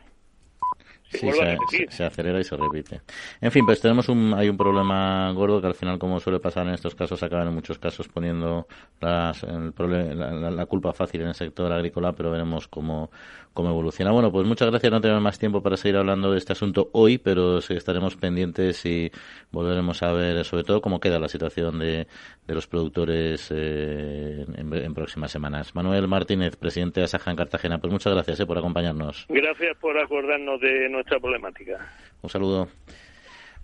se 1.18 1.26
vuelve 1.26 1.42
a 1.42 1.52
repetir. 1.52 1.90
Se, 1.90 2.04
acelera 2.04 2.40
y 2.40 2.44
se 2.44 2.56
repite. 2.56 3.00
En 3.40 3.50
fin, 3.50 3.64
pues 3.66 3.80
tenemos 3.80 4.08
un, 4.08 4.34
hay 4.34 4.48
un 4.48 4.56
problema 4.56 5.30
gordo 5.32 5.60
que 5.60 5.66
al 5.66 5.74
final, 5.74 5.98
como 5.98 6.20
suele 6.20 6.40
pasar 6.40 6.66
en 6.66 6.74
estos 6.74 6.94
casos, 6.94 7.22
acaban 7.22 7.48
en 7.48 7.54
muchos 7.54 7.78
casos 7.78 8.08
poniendo 8.08 8.66
las, 9.00 9.42
el 9.42 9.72
la, 9.78 10.50
la, 10.50 10.66
culpa 10.66 10.92
fácil 10.92 11.22
en 11.22 11.28
el 11.28 11.34
sector 11.34 11.72
agrícola, 11.72 12.12
pero 12.12 12.30
veremos 12.30 12.68
cómo, 12.68 13.10
cómo 13.52 13.70
evoluciona. 13.70 14.12
Bueno, 14.12 14.32
pues 14.32 14.46
muchas 14.46 14.70
gracias. 14.70 14.92
No 14.92 15.00
tenemos 15.00 15.22
más 15.22 15.38
tiempo 15.38 15.62
para 15.62 15.76
seguir 15.76 15.96
hablando 15.96 16.32
de 16.32 16.38
este 16.38 16.52
asunto 16.52 16.90
hoy, 16.92 17.18
pero 17.18 17.60
sí 17.60 17.74
estaremos 17.74 18.16
pendientes 18.16 18.84
y 18.86 19.10
volveremos 19.50 20.02
a 20.02 20.12
ver, 20.12 20.44
sobre 20.44 20.64
todo, 20.64 20.80
cómo 20.80 21.00
queda 21.00 21.18
la 21.18 21.28
situación 21.28 21.78
de, 21.78 22.06
de 22.46 22.54
los 22.54 22.66
productores 22.66 23.50
eh, 23.54 24.44
en, 24.56 24.94
próximas 24.94 25.30
semanas. 25.30 25.74
Manuel 25.74 26.08
Martínez, 26.08 26.56
presidente 26.56 27.00
de 27.00 27.04
Asaja 27.04 27.30
en 27.30 27.36
Cartagena, 27.36 27.78
pues 27.78 27.92
muchas 27.92 28.12
gracias 28.12 28.40
eh, 28.40 28.46
por 28.46 28.58
acompañarnos. 28.58 29.26
Gracias 29.28 29.76
por 29.78 29.98
acordarnos 29.98 30.60
de 30.60 30.88
nuestra 30.88 31.01
problemática. 31.04 31.78
Un 32.22 32.30
saludo. 32.30 32.68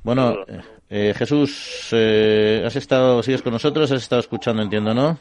Bueno, 0.03 0.37
eh, 0.89 1.13
Jesús, 1.17 1.93
has 1.93 2.77
estado, 2.77 3.23
sigues 3.23 3.43
con 3.43 3.53
nosotros, 3.53 3.91
has 3.91 4.03
estado 4.03 4.21
escuchando, 4.21 4.63
entiendo, 4.63 4.95
¿no? 4.95 5.19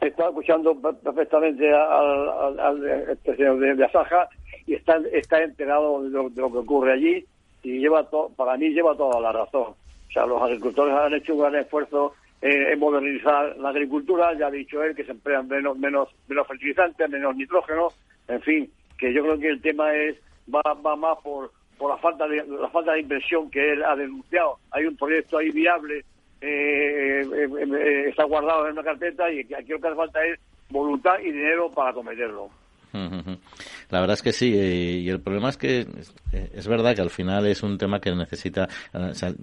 He 0.00 0.08
estado 0.08 0.30
escuchando 0.30 0.74
perfectamente 1.02 1.72
al, 1.72 2.60
al, 2.60 3.18
señor 3.24 3.58
de, 3.58 3.84
Asaja 3.84 4.28
y 4.66 4.74
está, 4.74 4.98
está 5.12 5.42
enterado 5.42 6.02
de 6.02 6.10
lo, 6.10 6.30
que 6.30 6.58
ocurre 6.58 6.92
allí 6.92 7.24
y 7.62 7.78
lleva 7.78 8.08
para 8.36 8.56
mí 8.56 8.70
lleva 8.70 8.96
toda 8.96 9.20
la 9.20 9.32
razón. 9.32 9.74
O 10.08 10.12
sea, 10.12 10.26
los 10.26 10.42
agricultores 10.42 10.94
han 10.94 11.14
hecho 11.14 11.34
un 11.34 11.40
gran 11.40 11.54
esfuerzo 11.56 12.14
en 12.42 12.78
modernizar 12.78 13.56
la 13.56 13.70
agricultura, 13.70 14.34
ya 14.34 14.48
ha 14.48 14.50
dicho 14.50 14.82
él 14.82 14.94
que 14.94 15.04
se 15.04 15.12
emplean 15.12 15.48
menos, 15.48 15.78
menos, 15.78 16.10
menos 16.28 16.46
fertilizantes, 16.46 17.08
menos 17.08 17.34
nitrógeno, 17.34 17.88
en 18.28 18.42
fin, 18.42 18.70
que 18.98 19.14
yo 19.14 19.22
creo 19.22 19.38
que 19.38 19.48
el 19.48 19.62
tema 19.62 19.94
es 19.94 20.16
va, 20.52 20.62
va 20.74 20.96
más 20.96 21.18
por, 21.22 21.50
por 21.78 21.90
la 21.90 21.98
falta 21.98 22.26
de 22.26 22.44
la 22.46 22.68
falta 22.68 22.92
de 22.92 23.00
inversión 23.00 23.50
que 23.50 23.72
él 23.72 23.82
ha 23.84 23.96
denunciado. 23.96 24.58
Hay 24.70 24.86
un 24.86 24.96
proyecto 24.96 25.38
ahí 25.38 25.50
viable, 25.50 26.04
eh, 26.40 27.22
eh, 27.22 27.48
eh, 27.52 28.08
está 28.08 28.24
guardado 28.24 28.66
en 28.66 28.72
una 28.72 28.82
carpeta 28.82 29.30
y 29.32 29.40
aquí 29.40 29.70
lo 29.72 29.80
que 29.80 29.88
hace 29.88 29.96
falta 29.96 30.24
es 30.24 30.38
voluntad 30.70 31.18
y 31.20 31.30
dinero 31.32 31.70
para 31.70 31.92
cometerlo. 31.92 32.50
La 33.90 34.00
verdad 34.00 34.14
es 34.14 34.22
que 34.22 34.32
sí, 34.32 34.54
y 34.54 35.08
el 35.08 35.20
problema 35.20 35.48
es 35.48 35.56
que 35.56 35.86
es 36.32 36.68
verdad 36.68 36.94
que 36.94 37.02
al 37.02 37.10
final 37.10 37.46
es 37.46 37.62
un 37.62 37.76
tema 37.76 38.00
que 38.00 38.14
necesita. 38.14 38.68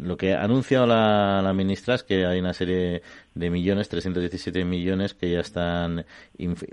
lo 0.02 0.16
que 0.16 0.34
ha 0.34 0.44
anunciado 0.44 0.88
la, 0.88 1.42
la 1.42 1.54
ministra 1.54 1.96
es 1.96 2.04
que 2.04 2.26
hay 2.26 2.40
una 2.40 2.54
serie 2.54 3.02
de 3.34 3.50
millones, 3.50 3.88
317 3.88 4.66
millones 4.66 5.14
que 5.14 5.32
ya 5.32 5.40
están 5.40 6.06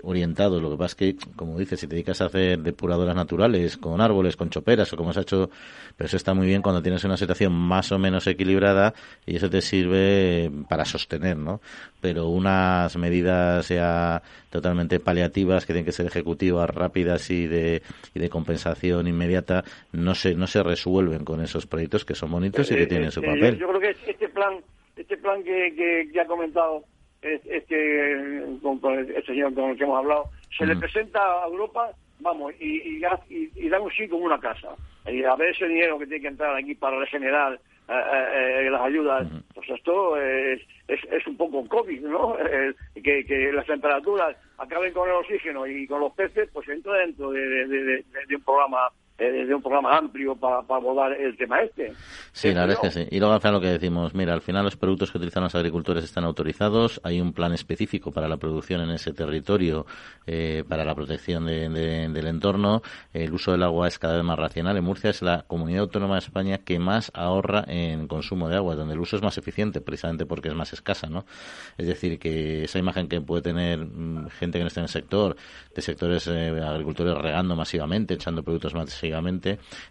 orientados. 0.03 0.61
Lo 0.61 0.69
que 0.71 0.77
pasa 0.77 0.91
es 0.91 0.95
que, 0.95 1.27
como 1.35 1.57
dices, 1.57 1.79
si 1.79 1.87
te 1.87 1.95
dedicas 1.95 2.21
a 2.21 2.25
hacer 2.25 2.59
depuradoras 2.59 3.15
naturales 3.15 3.77
con 3.77 4.01
árboles, 4.01 4.35
con 4.35 4.49
choperas 4.49 4.91
o 4.91 4.97
como 4.97 5.11
has 5.11 5.17
hecho, 5.17 5.49
pero 5.95 6.07
eso 6.07 6.17
está 6.17 6.33
muy 6.33 6.47
bien 6.47 6.61
cuando 6.61 6.81
tienes 6.81 7.03
una 7.03 7.17
situación 7.17 7.53
más 7.53 7.91
o 7.91 7.99
menos 7.99 8.27
equilibrada 8.27 8.93
y 9.25 9.37
eso 9.37 9.49
te 9.49 9.61
sirve 9.61 10.51
para 10.67 10.83
sostener, 10.83 11.37
¿no? 11.37 11.61
Pero 12.01 12.27
unas 12.27 12.95
medidas 12.97 13.69
ya 13.69 14.21
totalmente 14.49 14.99
paliativas 14.99 15.65
que 15.65 15.73
tienen 15.73 15.85
que 15.85 15.91
ser 15.91 16.07
ejecutivas, 16.07 16.69
rápidas 16.69 17.29
y 17.29 17.47
de, 17.47 17.81
y 18.13 18.19
de 18.19 18.29
compensación 18.29 19.07
inmediata 19.07 19.63
no 19.93 20.15
se, 20.15 20.35
no 20.35 20.47
se 20.47 20.61
resuelven 20.63 21.23
con 21.23 21.41
esos 21.41 21.67
proyectos 21.67 22.03
que 22.03 22.15
son 22.15 22.31
bonitos 22.31 22.69
y 22.71 22.75
que 22.75 22.83
eh, 22.83 22.87
tienen 22.87 23.11
su 23.11 23.21
eh, 23.21 23.27
papel. 23.27 23.57
Yo 23.57 23.67
creo 23.69 23.79
que 23.79 24.11
este 24.11 24.29
plan 24.29 24.55
este 24.99 25.17
plan 25.17 25.43
que, 25.43 26.09
que, 26.11 26.19
ha 26.19 26.25
comentado 26.25 26.83
este 27.21 28.43
con, 28.61 28.79
el 28.83 29.25
señor 29.25 29.53
con 29.53 29.71
el 29.71 29.77
que 29.77 29.83
hemos 29.83 29.97
hablado, 29.97 30.25
se 30.57 30.65
le 30.65 30.75
presenta 30.75 31.19
a 31.19 31.47
Europa, 31.47 31.91
vamos, 32.19 32.53
y, 32.59 32.97
y, 32.97 33.01
y, 33.55 33.69
dan 33.69 33.81
un 33.81 33.91
sí 33.91 34.07
como 34.07 34.25
una 34.25 34.39
casa. 34.39 34.75
Y 35.05 35.23
a 35.23 35.35
ver 35.35 35.49
ese 35.49 35.67
dinero 35.67 35.97
que 35.97 36.05
tiene 36.05 36.21
que 36.21 36.27
entrar 36.27 36.55
aquí 36.55 36.75
para 36.75 36.99
regenerar 36.99 37.53
eh, 37.53 37.93
eh, 37.93 38.67
eh 38.67 38.69
las 38.69 38.81
ayudas, 38.81 39.27
pues 39.53 39.69
esto 39.69 40.17
es, 40.17 40.61
es, 40.87 40.99
es, 41.11 41.27
un 41.27 41.37
poco 41.37 41.67
COVID, 41.67 42.01
¿no? 42.01 42.35
que, 42.95 43.25
que 43.25 43.51
las 43.53 43.65
temperaturas 43.65 44.35
acaben 44.57 44.93
con 44.93 45.09
el 45.09 45.15
oxígeno 45.15 45.65
y 45.65 45.87
con 45.87 46.01
los 46.01 46.13
peces, 46.13 46.49
pues 46.51 46.67
entra 46.67 46.93
dentro 46.97 47.31
de, 47.31 47.41
de, 47.67 48.03
de 48.27 48.35
un 48.35 48.43
programa 48.43 48.89
eh, 48.89 48.93
de 49.19 49.53
un 49.53 49.61
programa 49.61 49.97
amplio 49.97 50.35
para, 50.35 50.57
abordar 50.57 51.13
el 51.13 51.35
tema 51.37 51.61
este. 51.61 51.93
Sí, 52.31 52.53
la 52.53 52.61
verdad 52.61 52.77
es 52.83 52.93
que 52.93 53.03
sí. 53.03 53.07
Y 53.11 53.19
luego 53.19 53.33
al 53.33 53.41
final 53.41 53.55
lo 53.55 53.61
que 53.61 53.67
decimos, 53.67 54.13
mira, 54.13 54.33
al 54.33 54.41
final 54.41 54.63
los 54.63 54.77
productos 54.77 55.11
que 55.11 55.17
utilizan 55.17 55.43
los 55.43 55.55
agricultores 55.55 56.03
están 56.03 56.23
autorizados, 56.23 57.01
hay 57.03 57.19
un 57.19 57.33
plan 57.33 57.53
específico 57.53 58.11
para 58.11 58.27
la 58.27 58.37
producción 58.37 58.81
en 58.81 58.91
ese 58.91 59.13
territorio, 59.13 59.85
eh, 60.25 60.63
para 60.67 60.85
la 60.85 60.95
protección 60.95 61.45
del 61.45 62.27
entorno, 62.27 62.81
el 63.13 63.33
uso 63.33 63.51
del 63.51 63.63
agua 63.63 63.87
es 63.87 63.99
cada 63.99 64.15
vez 64.15 64.23
más 64.23 64.39
racional. 64.39 64.77
En 64.77 64.83
Murcia 64.83 65.09
es 65.09 65.21
la 65.21 65.43
comunidad 65.47 65.81
autónoma 65.81 66.15
de 66.15 66.19
España 66.19 66.59
que 66.59 66.79
más 66.79 67.11
ahorra 67.13 67.65
en 67.67 68.07
consumo 68.07 68.49
de 68.49 68.55
agua, 68.55 68.75
donde 68.75 68.93
el 68.93 68.99
uso 68.99 69.15
es 69.15 69.21
más 69.21 69.37
eficiente, 69.37 69.81
precisamente 69.81 70.25
porque 70.25 70.49
es 70.49 70.55
más 70.55 70.73
escasa, 70.73 71.07
¿no? 71.07 71.25
Es 71.77 71.87
decir, 71.87 72.19
que 72.19 72.63
esa 72.63 72.79
imagen 72.79 73.07
que 73.07 73.21
puede 73.21 73.41
tener 73.41 73.79
mm, 73.79 74.29
gente 74.29 74.57
que 74.57 74.63
no 74.63 74.67
está 74.67 74.81
en 74.81 74.85
el 74.85 74.89
sector, 74.89 75.35
de 75.73 75.81
sectores 75.81 76.27
eh, 76.27 76.61
agricultores 76.61 77.15
regando 77.17 77.55
masivamente, 77.55 78.13
echando 78.13 78.43
productos 78.43 78.73
más 78.73 78.85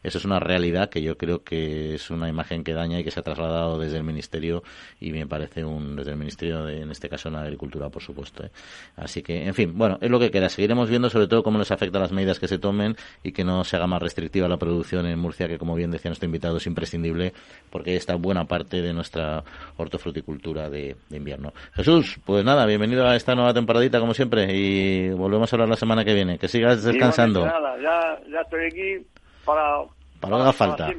eso 0.02 0.18
es 0.18 0.24
una 0.24 0.40
realidad 0.40 0.88
que 0.88 1.02
yo 1.02 1.16
creo 1.16 1.42
que 1.42 1.94
es 1.94 2.10
una 2.10 2.28
imagen 2.28 2.64
que 2.64 2.72
daña 2.72 3.00
y 3.00 3.04
que 3.04 3.10
se 3.10 3.20
ha 3.20 3.22
trasladado 3.22 3.78
desde 3.78 3.96
el 3.96 4.04
Ministerio 4.04 4.62
y 5.00 5.12
me 5.12 5.26
parece 5.26 5.64
un, 5.64 5.96
desde 5.96 6.12
el 6.12 6.16
Ministerio, 6.16 6.64
de, 6.64 6.82
en 6.82 6.90
este 6.90 7.08
caso, 7.08 7.28
en 7.28 7.34
la 7.34 7.42
Agricultura, 7.42 7.88
por 7.88 8.02
supuesto. 8.02 8.44
¿eh? 8.44 8.50
Así 8.96 9.22
que, 9.22 9.46
en 9.46 9.54
fin, 9.54 9.76
bueno, 9.76 9.98
es 10.00 10.10
lo 10.10 10.18
que 10.18 10.30
queda. 10.30 10.48
Seguiremos 10.48 10.88
viendo 10.88 11.10
sobre 11.10 11.26
todo 11.26 11.42
cómo 11.42 11.58
les 11.58 11.70
afecta 11.70 11.98
las 11.98 12.12
medidas 12.12 12.38
que 12.38 12.48
se 12.48 12.58
tomen 12.58 12.96
y 13.22 13.32
que 13.32 13.44
no 13.44 13.64
se 13.64 13.76
haga 13.76 13.86
más 13.86 14.02
restrictiva 14.02 14.48
la 14.48 14.56
producción 14.56 15.06
en 15.06 15.18
Murcia, 15.18 15.48
que 15.48 15.58
como 15.58 15.74
bien 15.74 15.90
decía 15.90 16.10
nuestro 16.10 16.26
invitado 16.26 16.56
es 16.56 16.66
imprescindible 16.66 17.32
porque 17.70 17.96
está 17.96 18.14
buena 18.16 18.44
parte 18.44 18.82
de 18.82 18.92
nuestra 18.92 19.44
hortofruticultura 19.76 20.68
de, 20.70 20.96
invierno. 21.10 21.52
Jesús, 21.72 22.18
pues 22.24 22.44
nada, 22.44 22.66
bienvenido 22.66 23.06
a 23.06 23.16
esta 23.16 23.34
nueva 23.34 23.52
temporadita 23.52 24.00
como 24.00 24.14
siempre 24.14 24.54
y 24.54 25.10
volvemos 25.10 25.52
a 25.52 25.56
hablar 25.56 25.68
la 25.68 25.76
semana 25.76 26.04
que 26.04 26.14
viene. 26.14 26.38
Que 26.38 26.48
sigas 26.48 26.82
descansando. 26.82 27.44
nada, 27.44 27.76
ya, 27.80 28.20
ya 28.30 28.40
estoy 28.40 28.66
aquí 28.66 29.06
para... 29.48 29.82
Para 30.20 30.30
no 30.30 30.42
haga 30.42 30.52
falta. 30.52 30.90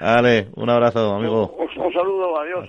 vale, 0.00 0.48
un 0.54 0.70
abrazo, 0.70 1.14
amigo. 1.14 1.56
Un, 1.58 1.92
saludo, 1.92 2.38
adiós. 2.38 2.68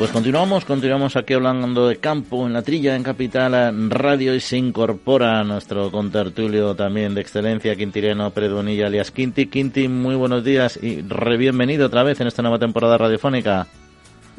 Pues 0.00 0.12
continuamos, 0.12 0.64
continuamos 0.64 1.14
aquí 1.14 1.34
hablando 1.34 1.86
de 1.86 1.98
campo 1.98 2.46
en 2.46 2.54
la 2.54 2.62
trilla 2.62 2.96
en 2.96 3.02
Capital 3.02 3.90
Radio 3.90 4.34
y 4.34 4.40
se 4.40 4.56
incorpora 4.56 5.44
nuestro 5.44 5.90
contertulio 5.90 6.74
también 6.74 7.14
de 7.14 7.20
excelencia, 7.20 7.76
Quintireno 7.76 8.30
Predonilla 8.30 8.86
alias 8.86 9.10
Quinti. 9.10 9.48
Quinti, 9.48 9.88
muy 9.88 10.14
buenos 10.14 10.42
días 10.42 10.78
y 10.82 11.02
re 11.02 11.36
bienvenido 11.36 11.88
otra 11.88 12.02
vez 12.02 12.18
en 12.18 12.28
esta 12.28 12.40
nueva 12.40 12.58
temporada 12.58 12.96
radiofónica. 12.96 13.66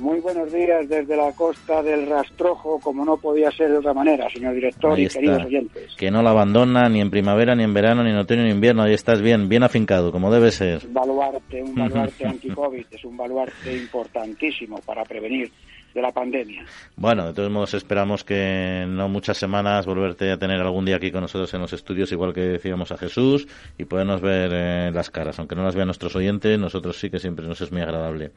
Muy 0.01 0.19
buenos 0.19 0.51
días 0.51 0.89
desde 0.89 1.15
la 1.15 1.31
costa 1.33 1.83
del 1.83 2.07
Rastrojo, 2.07 2.79
como 2.79 3.05
no 3.05 3.17
podía 3.17 3.51
ser 3.51 3.69
de 3.69 3.77
otra 3.77 3.93
manera, 3.93 4.27
señor 4.31 4.55
director 4.55 4.99
y 4.99 5.07
queridos 5.07 5.45
oyentes. 5.45 5.95
Que 5.95 6.09
no 6.09 6.23
la 6.23 6.31
abandona 6.31 6.89
ni 6.89 7.01
en 7.01 7.11
primavera, 7.11 7.53
ni 7.53 7.63
en 7.63 7.71
verano, 7.71 8.03
ni 8.03 8.09
en 8.09 8.17
otoño, 8.17 8.41
ni 8.41 8.49
en 8.49 8.55
invierno. 8.55 8.81
Ahí 8.81 8.95
estás 8.95 9.21
bien, 9.21 9.47
bien 9.47 9.61
afincado, 9.61 10.11
como 10.11 10.33
debe 10.33 10.49
ser. 10.49 10.87
Baluarte, 10.87 11.61
un 11.61 11.75
baluarte 11.75 12.25
anti-COVID, 12.25 12.85
es 12.89 13.05
un 13.05 13.15
baluarte 13.15 13.77
importantísimo 13.77 14.79
para 14.79 15.03
prevenir 15.03 15.51
de 15.93 16.01
la 16.01 16.11
pandemia. 16.11 16.65
Bueno, 16.95 17.27
de 17.27 17.33
todos 17.33 17.51
modos 17.51 17.73
esperamos 17.73 18.23
que 18.23 18.85
no 18.87 19.09
muchas 19.09 19.37
semanas 19.37 19.85
volverte 19.85 20.31
a 20.31 20.37
tener 20.37 20.59
algún 20.61 20.85
día 20.85 20.95
aquí 20.95 21.11
con 21.11 21.21
nosotros 21.21 21.53
en 21.53 21.61
los 21.61 21.73
estudios, 21.73 22.11
igual 22.11 22.33
que 22.33 22.41
decíamos 22.41 22.91
a 22.91 22.97
Jesús, 22.97 23.47
y 23.77 23.85
podernos 23.85 24.21
ver 24.21 24.51
eh, 24.53 24.91
las 24.93 25.09
caras. 25.09 25.37
Aunque 25.39 25.55
no 25.55 25.63
las 25.63 25.75
vean 25.75 25.87
nuestros 25.87 26.15
oyentes, 26.15 26.57
nosotros 26.57 26.97
sí 26.97 27.09
que 27.09 27.19
siempre 27.19 27.45
nos 27.45 27.61
es 27.61 27.71
muy 27.71 27.81
agradable. 27.81 28.31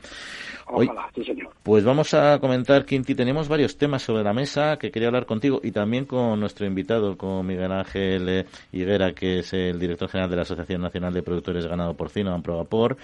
Ojalá, 0.67 1.09
sí, 1.15 1.25
señor. 1.25 1.51
Pues 1.63 1.85
vamos 1.85 2.15
a 2.15 2.39
comentar, 2.39 2.85
Quinti, 2.85 3.15
tenemos 3.15 3.49
varios 3.49 3.77
temas 3.77 4.03
sobre 4.03 4.23
la 4.23 4.33
mesa 4.33 4.79
que 4.79 4.91
quería 4.91 5.09
hablar 5.09 5.27
contigo 5.27 5.61
y 5.63 5.73
también 5.73 6.05
con 6.07 6.41
nuestro 6.41 6.67
invitado, 6.67 7.17
con 7.17 7.47
Miguel 7.47 7.73
Ángel 7.73 8.29
eh, 8.29 8.47
Higuera, 8.73 9.13
que 9.13 9.41
es 9.41 9.53
el 9.53 9.79
director 9.79 10.09
general 10.09 10.31
de 10.31 10.37
la 10.37 10.43
Asociación 10.43 10.81
Nacional 10.81 11.13
de 11.13 11.23
Productores 11.23 11.65
de 11.65 11.71
Ganado 11.71 11.95
Porcino, 11.95 12.33
Amprovapor, 12.33 12.97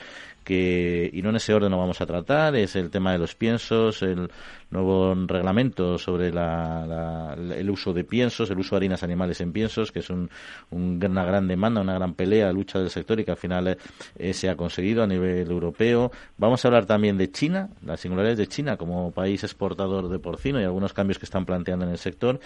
que, 0.44 1.10
y 1.12 1.22
no 1.22 1.30
en 1.30 1.36
ese 1.36 1.54
orden 1.54 1.70
lo 1.70 1.78
vamos 1.78 2.00
a 2.00 2.06
tratar, 2.06 2.56
es 2.56 2.76
el 2.76 2.90
tema 2.90 3.12
de 3.12 3.18
los 3.18 3.34
piensos, 3.34 4.02
el 4.02 4.30
nuevo 4.70 5.14
reglamento 5.26 5.98
sobre 5.98 6.28
el 6.28 7.70
uso 7.70 7.92
de 7.92 8.04
piensos, 8.04 8.50
el 8.50 8.58
uso 8.58 8.74
de 8.74 8.78
harinas 8.78 9.02
animales 9.02 9.40
en 9.40 9.52
piensos, 9.52 9.92
que 9.92 9.98
es 10.00 10.08
una 10.10 11.24
gran 11.24 11.48
demanda, 11.48 11.80
una 11.80 11.94
gran 11.94 12.14
pelea, 12.14 12.52
lucha 12.52 12.78
del 12.78 12.90
sector 12.90 13.20
y 13.20 13.24
que 13.24 13.32
al 13.32 13.36
final 13.36 13.76
eh, 14.16 14.32
se 14.32 14.48
ha 14.48 14.56
conseguido 14.56 15.02
a 15.02 15.06
nivel 15.06 15.50
europeo. 15.50 16.10
Vamos 16.38 16.64
a 16.64 16.68
hablar 16.68 16.86
también 16.86 17.18
de 17.18 17.30
China, 17.30 17.70
las 17.84 18.00
singularidades 18.00 18.38
de 18.38 18.46
China 18.46 18.76
como 18.76 19.10
país 19.10 19.42
exportador 19.44 20.08
de 20.08 20.18
porcino 20.18 20.60
y 20.60 20.64
algunos 20.64 20.92
cambios 20.92 21.18
que 21.18 21.24
están 21.24 21.44
planteando 21.44 21.84
en 21.84 21.92
el 21.92 21.98
sector. 21.98 22.40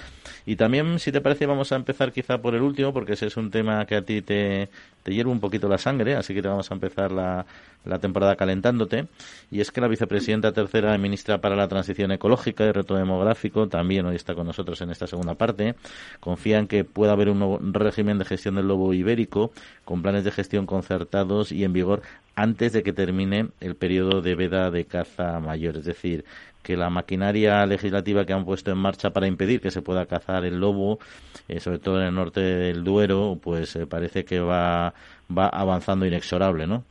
Y 0.47 0.57
también, 0.57 0.99
si 0.99 1.13
te 1.13 1.21
parece, 1.21 1.47
vamos 1.47 1.73
a 1.73 1.77
empezar 1.77 2.13
quizá 2.13 2.39
por 2.41 2.55
el 2.55 2.63
último, 2.63 2.93
porque 2.93 3.13
ese 3.13 3.27
es 3.27 3.37
un 3.37 3.51
tema 3.51 3.85
que 3.87 3.97
a 3.97 4.03
ti 4.03 4.23
te, 4.23 4.71
te 5.05 5.15
hierve 5.15 5.31
un 5.31 5.39
poquito 5.39 5.69
la 5.69 5.79
sangre, 5.79 6.17
así 6.17 6.35
que 6.35 6.43
te 6.43 6.49
vamos 6.49 6.71
a 6.71 6.75
empezar 6.75 7.13
la, 7.13 7.47
la 7.85 7.99
temporada 7.99 8.37
calentándote. 8.37 9.07
Y 9.51 9.61
es 9.61 9.71
que 9.71 9.81
la 9.81 9.87
vicepresidenta 9.87 10.53
tercera 10.53 10.97
ministra 10.99 11.41
para 11.41 11.55
la 11.55 11.69
Transición 11.69 12.11
Ecológica 12.11 12.65
y 12.65 12.73
Reto 12.73 12.97
Demográfico, 12.97 13.69
también 13.69 14.07
hoy 14.07 14.17
está 14.17 14.35
con 14.35 14.47
nosotros 14.47 14.81
en 14.81 14.91
esta 14.91 15.07
segunda 15.07 15.35
parte, 15.35 15.75
confía 16.21 16.59
en 16.59 16.67
que 16.67 16.85
pueda 16.85 17.13
haber 17.13 17.29
un 17.29 17.39
nuevo 17.39 17.61
régimen 17.61 18.19
de 18.19 18.25
gestión 18.25 18.55
del 18.57 18.67
lobo 18.67 18.95
ibérico 18.95 19.53
con 19.85 20.03
planes 20.03 20.25
de 20.25 20.31
gestión 20.31 20.67
concertados 20.67 21.53
y 21.53 21.65
en 21.65 21.75
vigor 21.75 22.03
antes 22.35 22.73
de 22.73 22.83
que 22.83 22.93
termine 22.93 23.49
el 23.61 23.77
periodo 23.77 24.23
de 24.23 24.35
veda 24.35 24.71
de 24.71 24.87
caza 24.87 25.39
mayor. 25.39 25.77
Es 25.77 25.85
decir, 25.85 26.25
que 26.65 26.77
la 26.77 26.91
maquinaria 26.91 27.65
legislativa 27.67 28.27
que 28.27 28.33
han 28.33 28.45
puesto 28.45 28.73
en 28.73 28.79
marcha 28.79 29.11
para 29.11 29.29
impedir 29.29 29.61
que 29.61 29.71
se 29.71 29.83
pueda 29.83 30.07
cazar 30.07 30.45
el 30.45 30.59
lobo, 30.59 30.99
eh, 31.47 31.61
sobre 31.61 31.79
todo 31.79 32.01
en 32.01 32.09
el 32.09 32.15
norte 32.15 32.41
del 32.41 32.83
Duero, 32.83 33.39
pues 33.41 33.77
eh, 33.77 33.87
parece 33.87 34.25
que 34.25 34.41
va, 34.41 34.93
va 35.31 35.49
avanzando 35.49 36.07
inexorable, 36.07 36.67
¿no? 36.67 36.83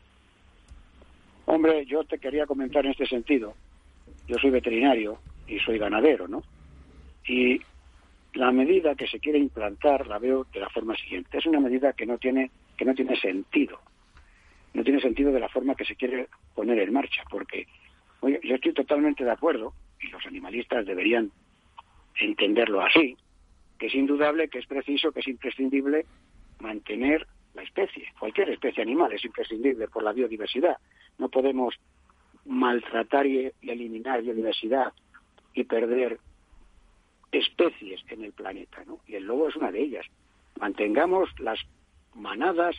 Hombre, 1.46 1.86
yo 1.86 2.04
te 2.06 2.20
quería 2.20 2.46
comentar 2.46 2.86
en 2.86 2.92
este 2.92 3.08
sentido. 3.08 3.54
Yo 4.28 4.38
soy 4.38 4.52
veterinario 4.52 5.18
y 5.48 5.60
soy 5.60 5.78
ganadero, 5.78 6.28
¿no? 6.28 6.44
Y 7.28 7.60
la 8.34 8.52
medida 8.52 8.96
que 8.96 9.08
se 9.08 9.20
quiere 9.20 9.40
implantar 9.40 10.08
la 10.08 10.20
veo 10.20 10.46
de 10.54 10.60
la 10.60 10.70
forma 10.70 10.96
siguiente. 10.96 11.38
Es 11.38 11.46
una 11.46 11.60
medida 11.60 11.94
que 11.94 12.06
no 12.06 12.18
tiene 12.18 12.52
que 12.78 12.86
no 12.86 12.94
tiene 12.94 13.16
sentido. 13.20 13.80
No 14.74 14.84
tiene 14.84 15.02
sentido 15.02 15.32
de 15.32 15.40
la 15.40 15.50
forma 15.50 15.76
que 15.76 15.86
se 15.86 15.96
quiere 15.96 16.28
poner 16.56 16.80
en 16.80 16.94
marcha, 16.94 17.24
porque 17.30 17.68
oye, 18.24 18.40
yo 18.44 18.56
estoy 18.56 18.74
totalmente 18.74 19.24
de 19.24 19.32
acuerdo 19.32 19.74
y 20.02 20.08
los 20.08 20.26
animalistas 20.26 20.86
deberían 20.86 21.32
entenderlo 22.16 22.82
así, 22.82 23.18
que 23.78 23.88
es 23.88 23.96
indudable 23.96 24.48
que 24.48 24.60
es 24.60 24.66
preciso, 24.66 25.12
que 25.12 25.20
es 25.20 25.28
imprescindible 25.28 26.06
mantener 26.60 27.28
la 27.54 27.64
especie, 27.64 28.06
cualquier 28.18 28.50
especie 28.50 28.82
animal 28.82 29.12
es 29.12 29.24
imprescindible 29.26 29.88
por 29.88 30.04
la 30.04 30.14
biodiversidad. 30.14 30.78
No 31.18 31.30
podemos 31.30 31.76
maltratar 32.46 33.28
y, 33.28 33.52
eliminar 33.62 34.22
biodiversidad 34.22 34.94
y 35.54 35.66
perder 35.66 36.20
especies 37.32 38.02
en 38.10 38.24
el 38.24 38.32
planeta, 38.32 38.84
¿no? 38.86 39.00
Y 39.06 39.16
el 39.16 39.26
lobo 39.26 39.50
es 39.50 39.56
una 39.56 39.72
de 39.72 39.82
ellas. 39.82 40.06
Mantengamos 40.60 41.30
las 41.40 41.60
manadas 42.16 42.76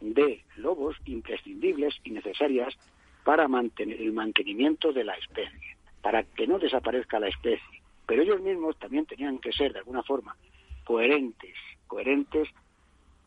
de 0.00 0.44
lobos 0.56 0.96
imprescindibles 1.06 1.94
y 2.04 2.10
necesarias 2.10 2.76
para 3.24 3.48
mantener 3.48 4.00
el 4.00 4.12
mantenimiento 4.12 4.92
de 4.92 5.04
la 5.04 5.14
especie, 5.14 5.76
para 6.02 6.22
que 6.22 6.46
no 6.46 6.58
desaparezca 6.58 7.18
la 7.18 7.28
especie. 7.28 7.82
Pero 8.06 8.22
ellos 8.22 8.40
mismos 8.40 8.78
también 8.78 9.06
tenían 9.06 9.38
que 9.38 9.52
ser 9.52 9.72
de 9.72 9.78
alguna 9.78 10.02
forma 10.02 10.36
coherentes, 10.84 11.56
coherentes 11.86 12.48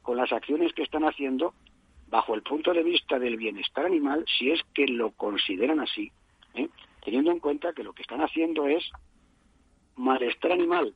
con 0.03 0.17
las 0.17 0.31
acciones 0.31 0.73
que 0.73 0.83
están 0.83 1.03
haciendo 1.03 1.53
bajo 2.09 2.35
el 2.35 2.41
punto 2.41 2.73
de 2.73 2.83
vista 2.83 3.19
del 3.19 3.35
bienestar 3.35 3.85
animal, 3.85 4.25
si 4.37 4.51
es 4.51 4.61
que 4.73 4.87
lo 4.87 5.11
consideran 5.11 5.79
así, 5.79 6.11
¿eh? 6.53 6.69
teniendo 7.03 7.31
en 7.31 7.39
cuenta 7.39 7.73
que 7.73 7.83
lo 7.83 7.93
que 7.93 8.03
están 8.03 8.21
haciendo 8.21 8.67
es 8.67 8.89
malestar 9.95 10.51
animal 10.51 10.93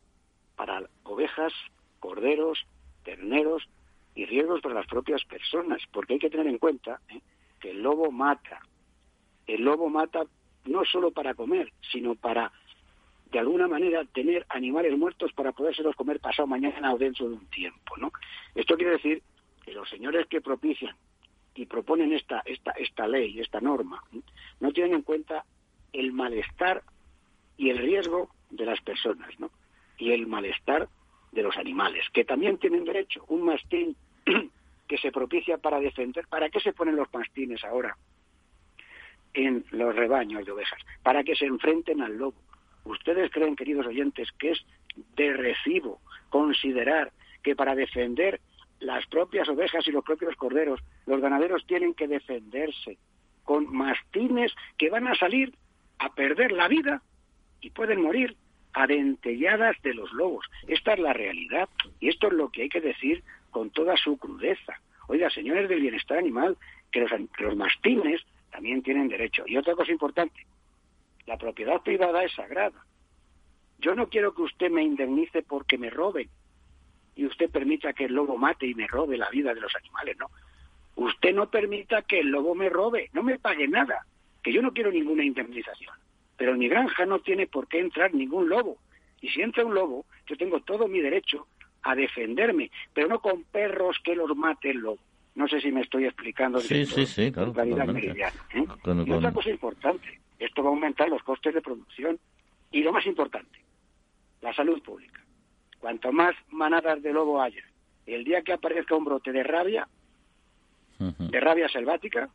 para 0.56 0.84
ovejas, 1.04 1.52
corderos, 2.00 2.66
terneros 3.04 3.68
y 4.16 4.26
riesgos 4.26 4.62
para 4.62 4.76
las 4.76 4.88
propias 4.88 5.24
personas, 5.26 5.82
porque 5.92 6.14
hay 6.14 6.20
que 6.20 6.30
tener 6.30 6.48
en 6.48 6.58
cuenta 6.58 7.02
¿eh? 7.10 7.22
que 7.60 7.72
el 7.72 7.82
lobo 7.82 8.12
mata. 8.12 8.62
El 9.52 9.64
lobo 9.64 9.90
mata 9.90 10.24
no 10.64 10.86
solo 10.86 11.12
para 11.12 11.34
comer, 11.34 11.74
sino 11.92 12.16
para, 12.16 12.54
de 13.32 13.40
alguna 13.40 13.68
manera, 13.68 14.06
tener 14.06 14.46
animales 14.48 14.98
muertos 14.98 15.34
para 15.34 15.52
podérselos 15.52 15.94
comer 15.98 16.22
pasado 16.22 16.48
mañana 16.48 16.94
o 16.94 16.98
dentro 16.98 17.28
de 17.28 17.36
un 17.36 17.46
tiempo. 17.48 17.98
¿no? 17.98 18.14
Esto 18.56 18.78
quiere 18.78 18.94
decir 18.94 19.22
que 19.66 19.74
los 19.74 19.90
señores 19.90 20.26
que 20.28 20.40
propician 20.40 20.96
y 21.54 21.66
proponen 21.66 22.14
esta, 22.14 22.42
esta, 22.46 22.72
esta 22.72 23.06
ley, 23.10 23.42
esta 23.42 23.60
norma, 23.60 24.02
no 24.62 24.72
tienen 24.72 24.94
en 24.94 25.02
cuenta 25.02 25.44
el 25.92 26.14
malestar 26.14 26.84
y 27.58 27.72
el 27.72 27.78
riesgo 27.78 28.30
de 28.52 28.66
las 28.66 28.80
personas, 28.80 29.38
¿no? 29.38 29.52
Y 29.98 30.14
el 30.14 30.28
malestar 30.28 30.88
de 31.34 31.44
los 31.44 31.58
animales, 31.58 32.06
que 32.14 32.24
también 32.24 32.58
tienen 32.58 32.86
derecho. 32.86 33.26
Un 33.28 33.44
mastín 33.44 33.98
que 34.88 34.98
se 34.98 35.12
propicia 35.12 35.58
para 35.58 35.82
defender. 35.82 36.26
¿Para 36.28 36.50
qué 36.50 36.62
se 36.62 36.72
ponen 36.72 36.96
los 36.96 37.14
mastines 37.14 37.62
ahora 37.66 37.98
en 39.34 39.66
los 39.72 39.96
rebaños 39.96 40.46
de 40.46 40.52
ovejas? 40.52 40.80
Para 41.04 41.24
que 41.24 41.36
se 41.36 41.46
enfrenten 41.46 42.02
al 42.02 42.18
lobo. 42.18 42.38
¿Ustedes 42.84 43.32
creen, 43.32 43.56
queridos 43.56 43.86
oyentes, 43.86 44.30
que 44.40 44.52
es 44.52 44.66
de 45.16 45.34
recibo 45.34 46.00
considerar 46.30 47.12
que 47.44 47.56
para 47.56 47.76
defender 47.76 48.40
las 48.80 49.06
propias 49.08 49.48
ovejas 49.50 49.88
y 49.88 49.92
los 49.92 50.04
propios 50.04 50.36
corderos, 50.36 50.80
los 51.06 51.22
ganaderos 51.22 51.66
tienen 51.66 51.94
que 51.94 52.08
defenderse 52.08 52.98
con 53.44 53.72
mastines 53.72 54.54
que 54.78 54.90
van 54.90 55.08
a 55.08 55.16
salir 55.16 55.54
a 56.00 56.14
perder 56.14 56.52
la 56.52 56.68
vida 56.68 57.02
y 57.62 57.70
pueden 57.70 58.02
morir 58.02 58.36
adentelladas 58.74 59.76
de 59.84 59.94
los 59.94 60.12
lobos. 60.14 60.46
Esta 60.68 60.94
es 60.94 61.00
la 61.00 61.14
realidad 61.14 61.70
y 62.00 62.10
esto 62.10 62.28
es 62.28 62.34
lo 62.34 62.50
que 62.50 62.64
hay 62.64 62.70
que 62.70 62.82
decir 62.82 63.24
con 63.52 63.70
toda 63.70 63.98
su 63.98 64.18
crudeza. 64.18 64.80
Oiga, 65.08 65.30
señores 65.30 65.70
del 65.70 65.82
bienestar 65.82 66.18
animal, 66.18 66.58
que 66.92 67.02
los, 67.02 67.12
que 67.38 67.44
los 67.44 67.56
mastines 67.56 68.22
también 68.52 68.84
tienen 68.84 69.08
derecho. 69.08 69.44
Y 69.48 69.58
otra 69.58 69.76
cosa 69.76 69.92
importante, 69.92 70.46
la 71.26 71.38
propiedad 71.38 71.82
privada 71.82 72.24
es 72.24 72.34
sagrada. 72.34 72.86
Yo 73.80 73.96
no 73.96 74.10
quiero 74.10 74.36
que 74.36 74.44
usted 74.44 74.70
me 74.70 74.84
indemnice 74.84 75.42
porque 75.42 75.78
me 75.78 75.90
roben 75.90 76.30
y 77.16 77.26
usted 77.26 77.50
permita 77.50 77.94
que 77.94 78.06
el 78.06 78.14
lobo 78.14 78.38
mate 78.38 78.68
y 78.68 78.76
me 78.76 78.88
robe 78.88 79.18
la 79.18 79.30
vida 79.30 79.54
de 79.54 79.62
los 79.62 79.76
animales, 79.76 80.18
no. 80.18 80.30
Usted 80.96 81.34
no 81.34 81.50
permita 81.50 82.04
que 82.04 82.20
el 82.20 82.28
lobo 82.28 82.54
me 82.54 82.70
robe, 82.70 83.10
no 83.14 83.24
me 83.24 83.40
pague 83.40 83.68
nada, 83.68 84.06
que 84.44 84.54
yo 84.54 84.62
no 84.62 84.74
quiero 84.74 84.92
ninguna 84.92 85.24
indemnización. 85.24 85.96
Pero 86.38 86.54
en 86.54 86.60
mi 86.60 86.68
granja 86.68 87.06
no 87.06 87.20
tiene 87.20 87.48
por 87.48 87.68
qué 87.68 87.80
entrar 87.80 88.14
ningún 88.14 88.50
lobo. 88.50 88.78
Y 89.22 89.30
si 89.30 89.42
entra 89.42 89.66
un 89.66 89.74
lobo, 89.74 90.06
yo 90.28 90.36
tengo 90.36 90.60
todo 90.62 90.88
mi 90.88 91.00
derecho 91.00 91.48
a 91.84 91.96
defenderme, 91.96 92.72
pero 92.94 93.08
no 93.08 93.20
con 93.20 93.44
perros 93.44 93.98
que 94.04 94.16
los 94.16 94.36
mate 94.36 94.72
el 94.72 94.78
lobo. 94.78 95.00
No 95.36 95.48
sé 95.48 95.62
si 95.62 95.72
me 95.72 95.82
estoy 95.82 96.06
explicando. 96.06 96.60
Sí, 96.60 96.86
sí, 96.86 97.06
sí, 97.06 97.32
claro. 97.32 97.54
¿eh? 97.58 98.66
y 99.06 99.12
otra 99.12 99.32
cosa 99.32 99.50
importante, 99.50 100.20
esto 100.40 100.64
va 100.64 100.70
a 100.70 100.74
aumentar 100.74 101.10
los 101.10 101.24
costes 101.24 101.54
de 101.54 101.62
producción. 101.62 102.20
Y 102.72 102.84
lo 102.84 102.92
más 102.92 103.06
importante, 103.06 103.60
la 104.42 104.54
salud 104.54 104.82
pública. 104.82 105.22
Cuanto 105.80 106.12
más 106.12 106.36
manadas 106.50 107.02
de 107.02 107.12
lobo 107.12 107.42
haya, 107.42 107.64
el 108.06 108.24
día 108.24 108.42
que 108.42 108.54
aparezca 108.54 108.96
un 108.96 109.06
brote 109.06 109.32
de 109.32 109.44
rabia, 109.44 109.88
de 111.00 111.40
rabia 111.40 111.68
selvática, 111.68 112.30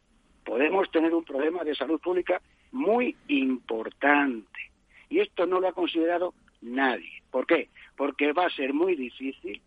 podemos 0.44 0.90
tener 0.90 1.14
un 1.14 1.24
problema 1.24 1.62
de 1.62 1.74
salud 1.74 2.00
pública 2.00 2.40
muy 2.72 3.16
importante. 3.28 4.72
Y 5.08 5.20
esto 5.20 5.46
no 5.46 5.60
lo 5.60 5.68
ha 5.68 5.72
considerado 5.72 6.34
nadie. 6.60 7.22
¿Por 7.30 7.46
qué? 7.46 7.68
Porque 7.96 8.32
va 8.32 8.46
a 8.46 8.50
ser 8.50 8.72
muy 8.72 8.96
difícil 8.96 9.60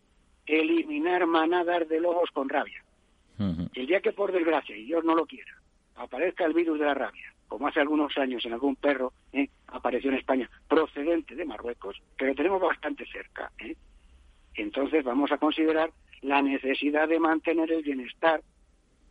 eliminar 0.46 1.26
manadas 1.28 1.88
de 1.88 2.00
lobos 2.00 2.30
con 2.32 2.50
rabia. 2.50 2.84
El 3.40 3.88
día 3.88 4.02
que, 4.02 4.12
por 4.12 4.32
desgracia, 4.32 4.76
y 4.76 4.86
Dios 4.86 5.04
no 5.06 5.16
lo 5.16 5.26
quiera, 5.26 5.52
aparezca 5.96 6.46
el 6.46 6.54
virus 6.54 6.80
de 6.80 6.86
la 6.86 6.94
rabia, 6.94 7.34
como 7.48 7.68
hace 7.68 7.80
algunos 7.80 8.18
años 8.18 8.46
en 8.46 8.54
algún 8.54 8.76
perro, 8.76 9.14
¿eh? 9.32 9.50
apareció 9.68 10.12
en 10.12 10.18
España, 10.18 10.50
procedente 10.68 11.36
de 11.36 11.46
Marruecos, 11.46 12.02
que 12.18 12.26
lo 12.26 12.36
tenemos 12.36 12.62
bastante 12.62 13.06
cerca. 13.06 13.52
¿eh? 13.60 13.76
Entonces 14.56 15.04
vamos 15.04 15.32
a 15.32 15.38
considerar 15.38 15.92
la 16.22 16.42
necesidad 16.42 17.08
de 17.08 17.20
mantener 17.20 17.72
el 17.72 17.82
bienestar 17.82 18.42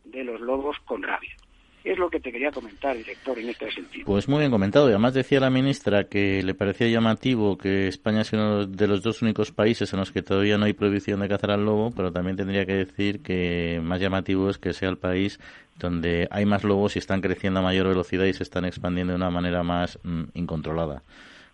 de 0.03 0.23
los 0.23 0.39
lobos 0.39 0.77
con 0.85 1.01
rabia. 1.01 1.35
Es 1.83 1.97
lo 1.97 2.09
que 2.09 2.19
te 2.19 2.31
quería 2.31 2.51
comentar, 2.51 2.95
director, 2.97 3.39
en 3.39 3.49
este 3.49 3.71
sentido. 3.71 4.05
Pues 4.05 4.27
muy 4.27 4.39
bien 4.39 4.51
comentado. 4.51 4.87
Y 4.87 4.91
además 4.91 5.13
decía 5.13 5.39
la 5.39 5.49
ministra 5.49 6.05
que 6.05 6.43
le 6.43 6.53
parecía 6.53 6.87
llamativo 6.87 7.57
que 7.57 7.87
España 7.87 8.23
sea 8.23 8.39
uno 8.39 8.65
de 8.65 8.87
los 8.87 9.01
dos 9.01 9.21
únicos 9.21 9.51
países 9.51 9.93
en 9.93 9.99
los 9.99 10.11
que 10.11 10.21
todavía 10.21 10.57
no 10.57 10.65
hay 10.65 10.73
prohibición 10.73 11.21
de 11.21 11.29
cazar 11.29 11.51
al 11.51 11.63
lobo, 11.63 11.91
pero 11.95 12.11
también 12.11 12.35
tendría 12.35 12.65
que 12.65 12.73
decir 12.73 13.21
que 13.21 13.79
más 13.81 14.01
llamativo 14.01 14.49
es 14.49 14.57
que 14.57 14.73
sea 14.73 14.89
el 14.89 14.97
país 14.97 15.39
donde 15.77 16.27
hay 16.31 16.45
más 16.45 16.65
lobos 16.65 16.97
y 16.97 16.99
están 16.99 17.21
creciendo 17.21 17.61
a 17.61 17.63
mayor 17.63 17.87
velocidad 17.87 18.25
y 18.25 18.33
se 18.33 18.43
están 18.43 18.65
expandiendo 18.65 19.13
de 19.13 19.17
una 19.17 19.29
manera 19.29 19.63
más 19.63 19.97
mm, 20.03 20.23
incontrolada. 20.33 21.03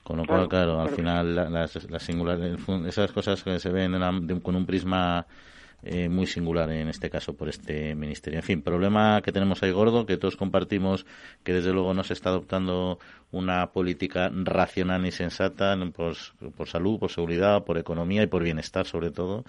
Con 0.04 0.18
lo 0.18 0.26
cual, 0.26 0.48
claro, 0.48 0.82
al 0.82 0.90
final 0.90 1.36
las, 1.36 1.90
las 1.90 2.10
esas 2.88 3.12
cosas 3.12 3.44
que 3.44 3.60
se 3.60 3.70
ven 3.72 3.94
con 4.42 4.56
un 4.56 4.66
prisma 4.68 5.26
eh, 5.84 6.10
muy 6.10 6.28
singular 6.28 6.70
en 6.72 6.90
este 6.90 7.10
caso 7.10 7.36
por 7.36 7.50
este 7.50 7.96
ministerio. 7.96 8.40
En 8.40 8.44
fin, 8.44 8.62
problema 8.62 9.22
que 9.22 9.32
tenemos 9.32 9.62
ahí 9.64 9.72
gordo, 9.72 10.06
que 10.06 10.18
todos 10.18 10.36
compartimos, 10.36 11.06
que 11.44 11.54
desde 11.54 11.74
luego 11.74 11.94
no 11.94 12.04
se 12.04 12.14
está 12.14 12.30
adoptando 12.30 13.00
una 13.32 13.72
política 13.72 14.32
racional 14.34 15.04
ni 15.04 15.12
sensata 15.12 15.78
por, 15.94 16.16
por 16.56 16.68
salud, 16.68 17.00
por 17.00 17.12
seguridad, 17.12 17.64
por 17.64 17.78
economía 17.78 18.24
y 18.24 18.28
por 18.28 18.44
bienestar 18.44 18.86
sobre 18.86 19.12
todo. 19.12 19.44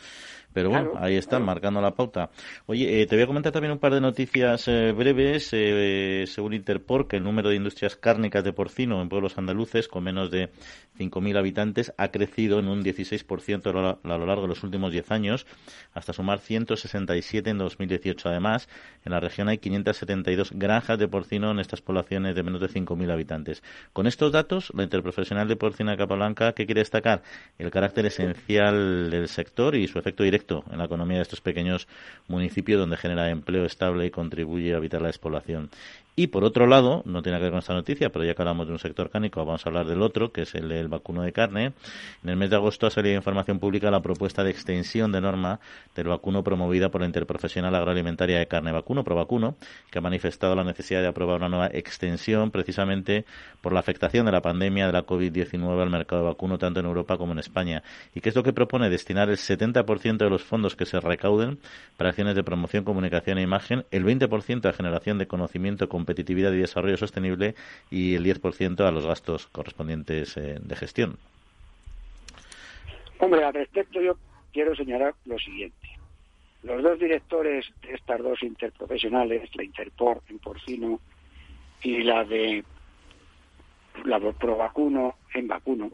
Pero 0.56 0.70
bueno, 0.70 0.92
ahí 0.96 1.16
están, 1.16 1.44
marcando 1.44 1.82
la 1.82 1.90
pauta. 1.90 2.30
Oye, 2.64 3.02
eh, 3.02 3.06
te 3.06 3.14
voy 3.14 3.24
a 3.24 3.26
comentar 3.26 3.52
también 3.52 3.72
un 3.72 3.78
par 3.78 3.92
de 3.92 4.00
noticias 4.00 4.66
eh, 4.68 4.92
breves. 4.92 5.50
Eh, 5.52 6.24
según 6.26 6.54
Interpor, 6.54 7.08
que 7.08 7.18
el 7.18 7.24
número 7.24 7.50
de 7.50 7.56
industrias 7.56 7.94
cárnicas 7.94 8.42
de 8.42 8.54
porcino 8.54 9.02
en 9.02 9.10
pueblos 9.10 9.36
andaluces 9.36 9.86
con 9.86 10.04
menos 10.04 10.30
de 10.30 10.48
5.000 10.98 11.36
habitantes 11.36 11.92
ha 11.98 12.08
crecido 12.08 12.58
en 12.58 12.68
un 12.68 12.82
16% 12.82 13.98
a 14.02 14.16
lo 14.16 14.26
largo 14.26 14.42
de 14.44 14.48
los 14.48 14.64
últimos 14.64 14.92
10 14.92 15.10
años, 15.10 15.46
hasta 15.92 16.14
sumar 16.14 16.38
167 16.38 17.50
en 17.50 17.58
2018. 17.58 18.30
Además, 18.30 18.70
en 19.04 19.12
la 19.12 19.20
región 19.20 19.50
hay 19.50 19.58
572 19.58 20.52
granjas 20.54 20.98
de 20.98 21.06
porcino 21.06 21.50
en 21.50 21.58
estas 21.58 21.82
poblaciones 21.82 22.34
de 22.34 22.42
menos 22.42 22.62
de 22.62 22.68
5.000 22.68 23.12
habitantes. 23.12 23.62
Con 23.92 24.06
estos 24.06 24.32
datos, 24.32 24.72
la 24.74 24.84
Interprofesional 24.84 25.48
de 25.48 25.56
Porcina 25.56 25.90
de 25.90 25.98
Capablanca, 25.98 26.54
¿qué 26.54 26.64
quiere 26.64 26.80
destacar? 26.80 27.22
El 27.58 27.70
carácter 27.70 28.06
esencial 28.06 29.10
del 29.10 29.28
sector 29.28 29.74
y 29.74 29.86
su 29.86 29.98
efecto 29.98 30.22
directo 30.22 30.45
en 30.70 30.78
la 30.78 30.84
economía 30.84 31.16
de 31.16 31.22
estos 31.22 31.40
pequeños 31.40 31.88
municipios 32.28 32.80
donde 32.80 32.96
genera 32.96 33.30
empleo 33.30 33.64
estable 33.64 34.06
y 34.06 34.10
contribuye 34.10 34.74
a 34.74 34.78
evitar 34.78 35.00
la 35.00 35.08
despoblación. 35.08 35.70
Y 36.18 36.28
por 36.28 36.44
otro 36.44 36.66
lado, 36.66 37.02
no 37.04 37.22
tiene 37.22 37.36
que 37.36 37.42
ver 37.42 37.52
con 37.52 37.58
esta 37.58 37.74
noticia, 37.74 38.08
pero 38.08 38.24
ya 38.24 38.34
que 38.34 38.40
hablamos 38.40 38.66
de 38.66 38.72
un 38.72 38.78
sector 38.78 39.10
cánico, 39.10 39.44
vamos 39.44 39.66
a 39.66 39.68
hablar 39.68 39.84
del 39.84 40.00
otro, 40.00 40.32
que 40.32 40.42
es 40.42 40.54
el 40.54 40.70
del 40.70 40.88
vacuno 40.88 41.20
de 41.20 41.30
carne. 41.34 41.74
En 42.24 42.30
el 42.30 42.36
mes 42.36 42.48
de 42.48 42.56
agosto 42.56 42.86
ha 42.86 42.90
salido 42.90 43.14
información 43.14 43.58
pública 43.58 43.90
la 43.90 44.00
propuesta 44.00 44.42
de 44.42 44.50
extensión 44.50 45.12
de 45.12 45.20
norma 45.20 45.60
del 45.94 46.08
vacuno 46.08 46.42
promovida 46.42 46.88
por 46.88 47.02
la 47.02 47.06
Interprofesional 47.06 47.74
Agroalimentaria 47.74 48.38
de 48.38 48.48
Carne 48.48 48.72
Vacuno, 48.72 49.04
Provacuno, 49.04 49.56
que 49.90 49.98
ha 49.98 50.00
manifestado 50.00 50.56
la 50.56 50.64
necesidad 50.64 51.02
de 51.02 51.08
aprobar 51.08 51.36
una 51.36 51.50
nueva 51.50 51.66
extensión 51.66 52.50
precisamente 52.50 53.26
por 53.60 53.74
la 53.74 53.80
afectación 53.80 54.24
de 54.24 54.32
la 54.32 54.40
pandemia 54.40 54.86
de 54.86 54.94
la 54.94 55.04
COVID-19 55.04 55.82
al 55.82 55.90
mercado 55.90 56.22
de 56.22 56.28
vacuno 56.28 56.56
tanto 56.56 56.80
en 56.80 56.86
Europa 56.86 57.18
como 57.18 57.32
en 57.32 57.40
España. 57.40 57.82
¿Y 58.14 58.22
qué 58.22 58.30
es 58.30 58.34
lo 58.34 58.42
que 58.42 58.54
propone? 58.54 58.88
Destinar 58.88 59.28
el 59.28 59.36
70% 59.36 60.16
de 60.16 60.30
los 60.30 60.42
fondos 60.42 60.76
que 60.76 60.86
se 60.86 60.98
recauden 60.98 61.58
para 61.98 62.08
acciones 62.08 62.36
de 62.36 62.42
promoción, 62.42 62.84
comunicación 62.84 63.36
e 63.36 63.42
imagen, 63.42 63.84
el 63.90 64.06
20% 64.06 64.66
a 64.66 64.72
generación 64.72 65.18
de 65.18 65.26
conocimiento 65.26 65.90
con 65.90 66.05
competitividad 66.06 66.52
y 66.52 66.58
desarrollo 66.58 66.96
sostenible 66.96 67.56
y 67.90 68.14
el 68.14 68.24
10% 68.24 68.80
a 68.86 68.92
los 68.92 69.06
gastos 69.06 69.48
correspondientes 69.48 70.36
eh, 70.36 70.58
de 70.60 70.76
gestión. 70.76 71.18
Hombre, 73.18 73.42
al 73.42 73.54
respecto 73.54 74.00
yo 74.00 74.16
quiero 74.52 74.76
señalar 74.76 75.14
lo 75.24 75.36
siguiente. 75.38 75.88
Los 76.62 76.82
dos 76.82 76.98
directores 76.98 77.66
de 77.82 77.94
estas 77.94 78.22
dos 78.22 78.40
interprofesionales, 78.42 79.50
la 79.56 79.64
Interpor 79.64 80.22
en 80.28 80.38
porcino 80.38 81.00
y 81.82 82.02
la 82.02 82.24
de 82.24 82.64
la 84.04 84.20
Provacuno 84.32 85.16
en 85.34 85.48
vacuno, 85.48 85.90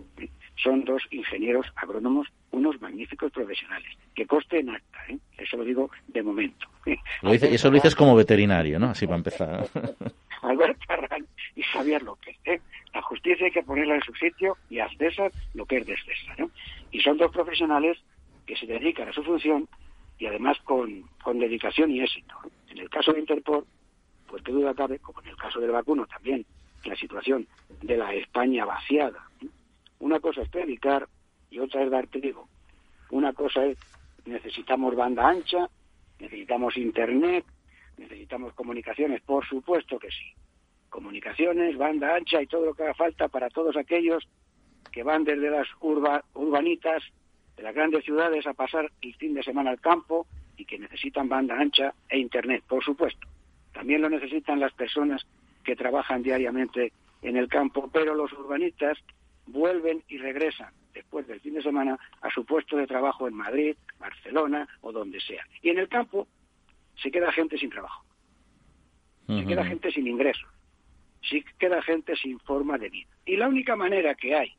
son 0.57 0.85
dos 0.85 1.03
ingenieros 1.11 1.67
agrónomos, 1.77 2.29
unos 2.51 2.81
magníficos 2.81 3.33
profesionales, 3.33 3.89
que 4.15 4.27
coste 4.27 4.61
en 4.61 4.71
acta, 4.71 4.99
¿eh? 5.09 5.19
eso 5.39 5.57
lo 5.57 5.65
digo 5.65 5.91
de 6.09 6.23
momento. 6.23 6.67
eso 7.23 7.69
lo 7.69 7.75
dices 7.75 7.95
como 7.95 8.15
veterinario, 8.15 8.79
¿no? 8.79 8.91
Así 8.91 9.07
para 9.07 9.19
empezar. 9.19 9.67
Albert 10.43 10.79
Carran 10.87 11.27
y 11.55 11.63
Javier 11.63 12.03
López. 12.03 12.37
¿eh? 12.45 12.61
La 12.95 13.03
justicia 13.03 13.47
hay 13.47 13.53
que 13.53 13.63
ponerla 13.63 13.95
en 13.95 14.03
su 14.03 14.13
sitio 14.15 14.57
y 14.69 14.81
a 14.81 14.89
César 14.99 15.33
lo 15.55 15.65
que 15.67 15.79
es 15.79 15.87
de 15.87 15.97
César. 15.97 16.39
¿no? 16.39 16.51
Y 16.91 17.01
son 17.01 17.17
dos 17.17 17.31
profesionales 17.33 17.99
que 18.47 18.57
se 18.57 18.67
dedican 18.67 19.09
a 19.09 19.13
su 19.13 19.23
función 19.23 19.69
y 20.19 20.27
además 20.27 20.59
con, 20.65 21.03
con 21.23 21.39
dedicación 21.39 21.91
y 21.91 22.01
éxito. 22.01 22.35
En 22.71 22.79
el 22.79 22.91
caso 22.91 23.13
de 23.13 23.21
Interpol, 23.21 23.65
pues 24.27 24.43
qué 24.43 24.53
duda 24.53 24.75
cabe, 24.75 24.99
como 24.99 25.21
en 25.23 25.29
el 25.29 25.37
caso 25.37 25.61
del 25.61 25.71
vacuno 25.71 26.07
también, 26.07 26.45
la 26.85 26.97
situación 26.97 27.47
de 27.81 27.97
la 27.97 28.13
España 28.15 28.65
vaciada. 28.65 29.29
Una 30.03 30.19
cosa 30.19 30.43
es 30.43 30.49
predicar 30.49 31.09
y 31.49 31.61
otra 31.61 31.85
es 31.85 31.91
dar 31.91 32.09
trigo. 32.09 32.49
Una 33.11 33.33
cosa 33.33 33.65
es 33.65 33.79
necesitamos 34.25 34.97
banda 34.97 35.29
ancha, 35.29 35.71
necesitamos 36.19 36.77
internet, 36.77 37.45
necesitamos 37.97 38.53
comunicaciones, 38.55 39.23
por 39.23 39.47
supuesto 39.47 40.01
que 40.01 40.09
sí. 40.09 40.35
Comunicaciones, 40.91 41.79
banda 41.79 42.17
ancha 42.17 42.43
y 42.43 42.49
todo 42.49 42.67
lo 42.67 42.75
que 42.75 42.83
haga 42.83 42.95
falta 42.95 43.29
para 43.29 43.49
todos 43.49 43.77
aquellos 43.77 44.27
que 44.91 45.05
van 45.05 45.23
desde 45.23 45.51
las 45.51 45.69
urbanitas 45.81 47.05
de 47.57 47.63
las 47.63 47.73
grandes 47.73 48.05
ciudades 48.05 48.45
a 48.49 48.55
pasar 48.55 48.91
el 49.03 49.15
fin 49.15 49.35
de 49.35 49.45
semana 49.45 49.71
al 49.71 49.81
campo 49.81 50.27
y 50.57 50.65
que 50.65 50.81
necesitan 50.81 51.29
banda 51.29 51.57
ancha 51.57 51.95
e 52.09 52.19
internet, 52.19 52.65
por 52.67 52.83
supuesto. 52.83 53.29
También 53.73 54.03
lo 54.03 54.11
necesitan 54.11 54.59
las 54.59 54.73
personas 54.73 55.25
que 55.63 55.77
trabajan 55.77 56.25
diariamente 56.25 56.93
en 57.23 57.37
el 57.37 57.47
campo, 57.47 57.89
pero 57.93 58.17
los 58.17 58.33
urbanitas 58.33 58.99
vuelven 59.47 60.03
y 60.09 60.19
regresan 60.19 60.73
después 60.93 61.27
del 61.27 61.41
fin 61.41 61.55
de 61.55 61.63
semana 61.63 61.99
a 62.21 62.31
su 62.31 62.45
puesto 62.45 62.77
de 62.77 62.87
trabajo 62.87 63.27
en 63.27 63.35
Madrid, 63.35 63.77
Barcelona 63.99 64.69
o 64.83 64.93
donde 64.93 65.21
sea. 65.21 65.45
Y 65.63 65.71
en 65.71 65.79
el 65.79 65.89
campo 65.89 66.29
se 67.03 67.11
queda 67.11 67.33
gente 67.33 67.59
sin 67.59 67.71
trabajo, 67.71 68.05
se 69.27 69.47
queda 69.47 69.65
gente 69.65 69.91
sin 69.91 70.07
ingresos, 70.07 70.49
se 71.23 71.45
queda 71.59 71.83
gente 71.83 72.15
sin 72.17 72.39
forma 72.41 72.77
de 72.79 72.91
vida. 72.91 73.11
Y 73.25 73.37
la 73.37 73.49
única 73.49 73.77
manera 73.77 74.15
que 74.15 74.35
hay 74.35 74.55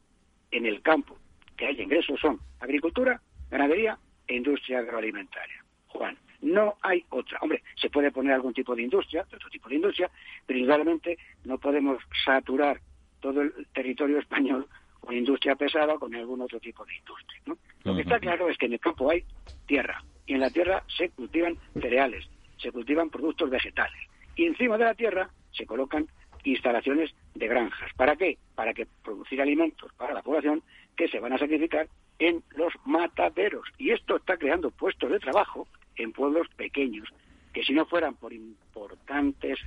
en 0.52 0.66
el 0.66 0.82
campo 0.82 1.18
que 1.58 1.68
haya 1.68 1.84
ingresos 1.84 2.20
son 2.20 2.40
agricultura, 2.60 3.22
ganadería 3.50 3.98
e 4.28 4.36
industria 4.36 4.80
agroalimentaria. 4.80 5.64
Juan, 5.88 6.18
no 6.42 6.76
hay 6.82 7.06
otra. 7.10 7.40
Hombre, 7.42 7.64
se 7.76 7.90
puede 7.90 8.12
poner 8.12 8.34
algún 8.34 8.54
tipo 8.54 8.76
de 8.76 8.82
industria, 8.82 9.22
otro 9.22 9.50
tipo 9.50 9.70
de 9.70 9.76
industria, 9.76 10.10
pero 10.46 10.60
indudablemente 10.60 11.18
no 11.46 11.58
podemos 11.58 12.02
saturar 12.26 12.80
todo 13.24 13.42
el 13.42 13.54
territorio 13.74 14.20
español 14.20 14.68
con 15.00 15.16
industria 15.16 15.56
pesada 15.56 15.94
o 15.94 16.00
con 16.00 16.14
algún 16.14 16.42
otro 16.42 16.60
tipo 16.60 16.86
de 16.86 16.94
industria. 16.96 17.42
Lo 17.86 17.96
que 17.96 18.02
está 18.02 18.20
claro 18.20 18.50
es 18.50 18.58
que 18.58 18.66
en 18.66 18.74
el 18.74 18.80
campo 18.82 19.10
hay 19.10 19.24
tierra 19.66 20.04
y 20.28 20.34
en 20.34 20.42
la 20.42 20.50
tierra 20.50 20.84
se 20.98 21.10
cultivan 21.10 21.58
cereales, 21.74 22.28
se 22.58 22.72
cultivan 22.72 23.10
productos 23.10 23.50
vegetales 23.50 24.00
y 24.36 24.46
encima 24.46 24.78
de 24.78 24.84
la 24.84 24.94
tierra 24.94 25.30
se 25.52 25.66
colocan 25.66 26.08
instalaciones 26.44 27.16
de 27.34 27.48
granjas. 27.48 27.92
¿Para 27.96 28.18
qué? 28.18 28.38
Para 28.56 28.74
que 28.74 28.88
producir 29.04 29.42
alimentos 29.42 29.92
para 29.94 30.14
la 30.14 30.22
población 30.22 30.62
que 30.98 31.08
se 31.08 31.20
van 31.20 31.32
a 31.32 31.38
sacrificar 31.38 31.88
en 32.20 32.44
los 32.58 32.74
mataderos. 32.86 33.66
Y 33.78 33.92
esto 33.92 34.18
está 34.18 34.36
creando 34.36 34.70
puestos 34.70 35.10
de 35.10 35.20
trabajo 35.20 35.66
en 35.96 36.12
pueblos 36.12 36.48
pequeños, 36.58 37.08
que 37.54 37.64
si 37.64 37.72
no 37.72 37.86
fueran 37.86 38.16
por 38.16 38.34
importantes 38.34 39.60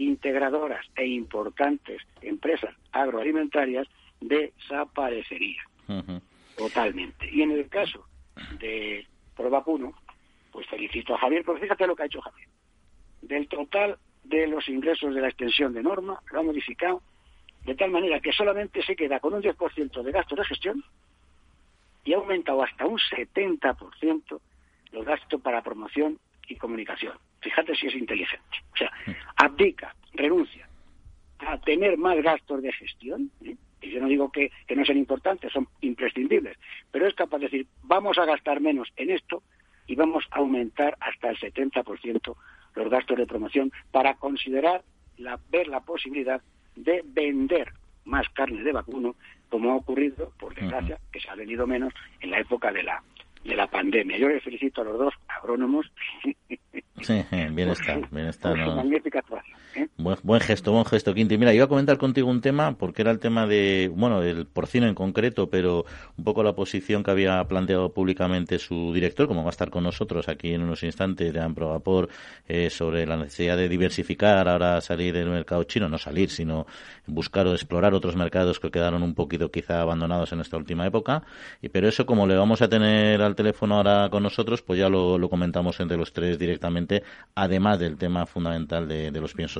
integradoras 0.00 0.86
e 0.96 1.06
importantes 1.06 2.00
empresas 2.22 2.74
agroalimentarias 2.92 3.86
desaparecería 4.20 5.62
totalmente. 6.56 7.28
Y 7.30 7.42
en 7.42 7.50
el 7.52 7.68
caso 7.68 8.06
de 8.58 9.06
Provacuno, 9.36 9.92
pues 10.52 10.66
felicito 10.68 11.14
a 11.14 11.18
Javier, 11.18 11.44
porque 11.44 11.62
fíjate 11.62 11.86
lo 11.86 11.94
que 11.94 12.02
ha 12.04 12.06
hecho 12.06 12.20
Javier. 12.20 12.48
Del 13.22 13.48
total 13.48 13.98
de 14.24 14.46
los 14.46 14.68
ingresos 14.68 15.14
de 15.14 15.20
la 15.20 15.28
extensión 15.28 15.74
de 15.74 15.82
norma, 15.82 16.20
lo 16.30 16.40
ha 16.40 16.42
modificado 16.42 17.02
de 17.64 17.74
tal 17.74 17.90
manera 17.90 18.20
que 18.20 18.32
solamente 18.32 18.82
se 18.82 18.96
queda 18.96 19.20
con 19.20 19.34
un 19.34 19.42
10% 19.42 20.02
de 20.02 20.12
gastos 20.12 20.38
de 20.38 20.44
gestión 20.44 20.84
y 22.04 22.14
ha 22.14 22.16
aumentado 22.16 22.62
hasta 22.62 22.86
un 22.86 22.98
70% 22.98 24.40
los 24.92 25.04
gastos 25.04 25.40
para 25.42 25.62
promoción 25.62 26.18
y 26.50 26.56
comunicación. 26.56 27.14
Fíjate 27.40 27.74
si 27.74 27.86
es 27.86 27.94
inteligente. 27.94 28.58
O 28.74 28.76
sea, 28.76 28.90
abdica, 29.36 29.94
renuncia 30.12 30.68
a 31.38 31.58
tener 31.58 31.96
más 31.96 32.20
gastos 32.22 32.62
de 32.62 32.72
gestión, 32.72 33.30
¿eh? 33.44 33.56
y 33.80 33.90
yo 33.90 34.00
no 34.00 34.08
digo 34.08 34.30
que, 34.30 34.50
que, 34.66 34.76
no 34.76 34.84
sean 34.84 34.98
importantes, 34.98 35.52
son 35.52 35.68
imprescindibles, 35.80 36.58
pero 36.90 37.06
es 37.06 37.14
capaz 37.14 37.38
de 37.38 37.44
decir, 37.44 37.66
vamos 37.82 38.18
a 38.18 38.26
gastar 38.26 38.60
menos 38.60 38.92
en 38.96 39.10
esto 39.10 39.42
y 39.86 39.94
vamos 39.94 40.24
a 40.30 40.38
aumentar 40.38 40.96
hasta 41.00 41.30
el 41.30 41.38
70% 41.38 42.36
los 42.74 42.90
gastos 42.90 43.16
de 43.16 43.26
promoción 43.26 43.72
para 43.90 44.14
considerar, 44.14 44.82
la, 45.16 45.40
ver 45.50 45.68
la 45.68 45.80
posibilidad 45.80 46.42
de 46.76 47.02
vender 47.04 47.72
más 48.04 48.28
carne 48.30 48.62
de 48.62 48.72
vacuno, 48.72 49.16
como 49.48 49.72
ha 49.72 49.76
ocurrido, 49.76 50.32
por 50.38 50.54
desgracia, 50.54 50.98
que 51.12 51.20
se 51.20 51.28
ha 51.30 51.34
vendido 51.34 51.66
menos 51.66 51.92
en 52.20 52.30
la 52.30 52.40
época 52.40 52.70
de 52.72 52.82
la 52.82 53.02
de 53.44 53.56
la 53.56 53.66
pandemia. 53.66 54.18
Yo 54.18 54.28
les 54.28 54.42
felicito 54.42 54.82
a 54.82 54.84
los 54.84 54.98
dos 54.98 55.14
agrónomos. 55.28 55.90
Sí, 57.02 57.24
bien 57.30 57.70
está, 57.70 57.96
bien 58.10 58.26
está. 58.26 58.54
magnífica 58.54 59.20
actuación. 59.20 59.59
¿Eh? 59.74 59.88
Buen, 59.96 60.40
gesto, 60.40 60.72
buen 60.72 60.84
gesto, 60.84 61.14
Quinti. 61.14 61.38
Mira, 61.38 61.52
iba 61.52 61.64
a 61.64 61.68
comentar 61.68 61.98
contigo 61.98 62.28
un 62.28 62.40
tema, 62.40 62.76
porque 62.76 63.02
era 63.02 63.10
el 63.10 63.18
tema 63.18 63.46
de, 63.46 63.90
bueno, 63.94 64.20
del 64.20 64.46
porcino 64.46 64.86
en 64.86 64.94
concreto, 64.94 65.48
pero 65.48 65.84
un 66.16 66.24
poco 66.24 66.42
la 66.42 66.54
posición 66.54 67.02
que 67.02 67.10
había 67.10 67.42
planteado 67.44 67.92
públicamente 67.92 68.58
su 68.58 68.92
director, 68.92 69.26
como 69.28 69.42
va 69.42 69.48
a 69.48 69.50
estar 69.50 69.70
con 69.70 69.84
nosotros 69.84 70.28
aquí 70.28 70.52
en 70.52 70.62
unos 70.62 70.82
instantes, 70.82 71.32
de 71.32 71.40
Amprogapor, 71.40 72.08
eh, 72.48 72.70
sobre 72.70 73.06
la 73.06 73.16
necesidad 73.16 73.56
de 73.56 73.68
diversificar, 73.68 74.48
ahora 74.48 74.80
salir 74.80 75.14
del 75.14 75.28
mercado 75.28 75.64
chino, 75.64 75.88
no 75.88 75.98
salir, 75.98 76.30
sino 76.30 76.66
buscar 77.06 77.46
o 77.46 77.52
explorar 77.52 77.94
otros 77.94 78.16
mercados 78.16 78.58
que 78.60 78.70
quedaron 78.70 79.02
un 79.02 79.14
poquito 79.14 79.50
quizá 79.50 79.80
abandonados 79.80 80.32
en 80.32 80.40
esta 80.40 80.56
última 80.56 80.86
época. 80.86 81.22
Y, 81.60 81.68
pero 81.68 81.88
eso, 81.88 82.06
como 82.06 82.26
le 82.26 82.36
vamos 82.36 82.62
a 82.62 82.68
tener 82.68 83.20
al 83.22 83.34
teléfono 83.34 83.76
ahora 83.76 84.08
con 84.10 84.22
nosotros, 84.22 84.62
pues 84.62 84.78
ya 84.78 84.88
lo, 84.88 85.28
comentamos 85.28 85.78
entre 85.80 85.96
los 85.96 86.12
tres 86.12 86.38
directamente, 86.38 87.02
además 87.34 87.78
del 87.78 87.96
tema 87.96 88.26
fundamental 88.26 88.88
de, 88.88 89.10
de 89.10 89.20
los 89.20 89.34
piensos. 89.34 89.59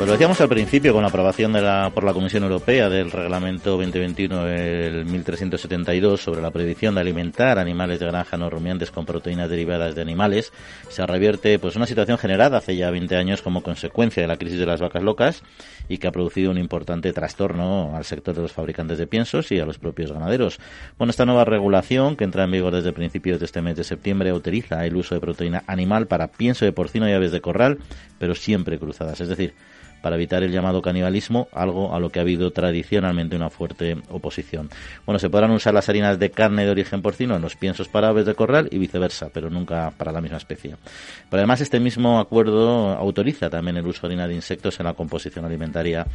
Pues 0.00 0.08
lo 0.08 0.14
decíamos 0.14 0.40
al 0.40 0.48
principio 0.48 0.94
con 0.94 1.02
la 1.02 1.08
aprobación 1.08 1.52
de 1.52 1.60
la, 1.60 1.90
por 1.94 2.04
la 2.04 2.14
Comisión 2.14 2.42
Europea 2.44 2.88
del 2.88 3.10
Reglamento 3.10 3.72
2021 3.72 4.46
el 4.46 5.04
1372 5.04 6.22
sobre 6.22 6.40
la 6.40 6.50
prohibición 6.50 6.94
de 6.94 7.02
alimentar 7.02 7.58
animales 7.58 8.00
de 8.00 8.06
granja 8.06 8.38
no 8.38 8.48
rumiantes 8.48 8.90
con 8.90 9.04
proteínas 9.04 9.50
derivadas 9.50 9.94
de 9.94 10.00
animales, 10.00 10.54
se 10.88 11.06
revierte 11.06 11.58
pues 11.58 11.76
una 11.76 11.84
situación 11.84 12.16
generada 12.16 12.56
hace 12.56 12.76
ya 12.76 12.90
20 12.90 13.14
años 13.14 13.42
como 13.42 13.62
consecuencia 13.62 14.22
de 14.22 14.26
la 14.26 14.38
crisis 14.38 14.58
de 14.58 14.64
las 14.64 14.80
vacas 14.80 15.02
locas 15.02 15.42
y 15.86 15.98
que 15.98 16.06
ha 16.06 16.12
producido 16.12 16.50
un 16.50 16.56
importante 16.56 17.12
trastorno 17.12 17.94
al 17.94 18.06
sector 18.06 18.34
de 18.34 18.40
los 18.40 18.52
fabricantes 18.52 18.96
de 18.96 19.06
piensos 19.06 19.52
y 19.52 19.60
a 19.60 19.66
los 19.66 19.78
propios 19.78 20.12
ganaderos. 20.12 20.60
Bueno, 20.96 21.10
esta 21.10 21.26
nueva 21.26 21.44
regulación 21.44 22.16
que 22.16 22.24
entra 22.24 22.44
en 22.44 22.52
vigor 22.52 22.74
desde 22.74 22.94
principios 22.94 23.38
de 23.38 23.44
este 23.44 23.60
mes 23.60 23.76
de 23.76 23.84
septiembre 23.84 24.30
autoriza 24.30 24.86
el 24.86 24.96
uso 24.96 25.14
de 25.14 25.20
proteína 25.20 25.62
animal 25.66 26.06
para 26.06 26.28
pienso 26.28 26.64
de 26.64 26.72
porcino 26.72 27.06
y 27.06 27.12
aves 27.12 27.32
de 27.32 27.42
corral, 27.42 27.80
pero 28.18 28.34
siempre 28.34 28.78
cruzadas, 28.78 29.20
es 29.20 29.28
decir, 29.28 29.52
para 30.00 30.16
evitar 30.16 30.42
el 30.42 30.52
llamado 30.52 30.82
canibalismo, 30.82 31.48
algo 31.52 31.94
a 31.94 32.00
lo 32.00 32.10
que 32.10 32.18
ha 32.18 32.22
habido 32.22 32.50
tradicionalmente 32.50 33.36
una 33.36 33.50
fuerte 33.50 33.96
oposición. 34.08 34.70
Bueno, 35.06 35.18
se 35.18 35.30
podrán 35.30 35.50
usar 35.50 35.74
las 35.74 35.88
harinas 35.88 36.18
de 36.18 36.30
carne 36.30 36.64
de 36.64 36.70
origen 36.70 37.02
porcino 37.02 37.36
en 37.36 37.42
los 37.42 37.56
piensos 37.56 37.88
para 37.88 38.08
aves 38.08 38.26
de 38.26 38.34
corral 38.34 38.68
y 38.70 38.78
viceversa, 38.78 39.30
pero 39.32 39.50
nunca 39.50 39.92
para 39.96 40.12
la 40.12 40.20
misma 40.20 40.38
especie. 40.38 40.76
Pero 41.28 41.40
además 41.40 41.60
este 41.60 41.80
mismo 41.80 42.18
acuerdo 42.18 42.90
autoriza 42.90 43.50
también 43.50 43.76
el 43.76 43.86
uso 43.86 44.06
de 44.06 44.14
harina 44.14 44.26
de 44.26 44.34
insectos 44.34 44.78
en 44.80 44.86
la 44.86 44.94
composición 44.94 45.44
alimentaria 45.44 46.06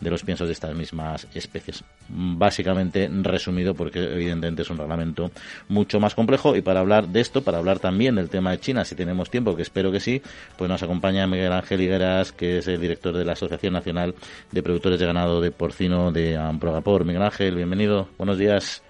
de 0.00 0.10
los 0.10 0.22
piensos 0.22 0.48
de 0.48 0.52
estas 0.52 0.74
mismas 0.74 1.26
especies. 1.34 1.84
Básicamente 2.08 3.08
resumido 3.22 3.74
porque 3.74 4.02
evidentemente 4.02 4.62
es 4.62 4.70
un 4.70 4.78
reglamento 4.78 5.30
mucho 5.68 6.00
más 6.00 6.14
complejo 6.14 6.56
y 6.56 6.62
para 6.62 6.80
hablar 6.80 7.08
de 7.08 7.20
esto, 7.20 7.42
para 7.42 7.58
hablar 7.58 7.78
también 7.78 8.14
del 8.14 8.28
tema 8.28 8.50
de 8.52 8.60
China, 8.60 8.84
si 8.84 8.94
tenemos 8.94 9.30
tiempo, 9.30 9.54
que 9.56 9.62
espero 9.62 9.92
que 9.92 10.00
sí, 10.00 10.22
pues 10.56 10.68
nos 10.68 10.82
acompaña 10.82 11.26
Miguel 11.26 11.52
Ángel 11.52 11.80
Higueras, 11.80 12.32
que 12.32 12.58
es 12.58 12.68
el 12.68 12.80
director 12.80 13.16
de 13.16 13.24
la 13.24 13.31
Asociación 13.32 13.72
Nacional 13.72 14.14
de 14.50 14.62
Productores 14.62 14.98
de 14.98 15.06
Ganado 15.06 15.40
de 15.40 15.50
Porcino 15.50 16.12
de 16.12 16.36
Amprogapor. 16.36 17.04
Miguel 17.04 17.22
Ángel, 17.22 17.56
bienvenido, 17.56 18.08
buenos 18.18 18.38
días. 18.38 18.82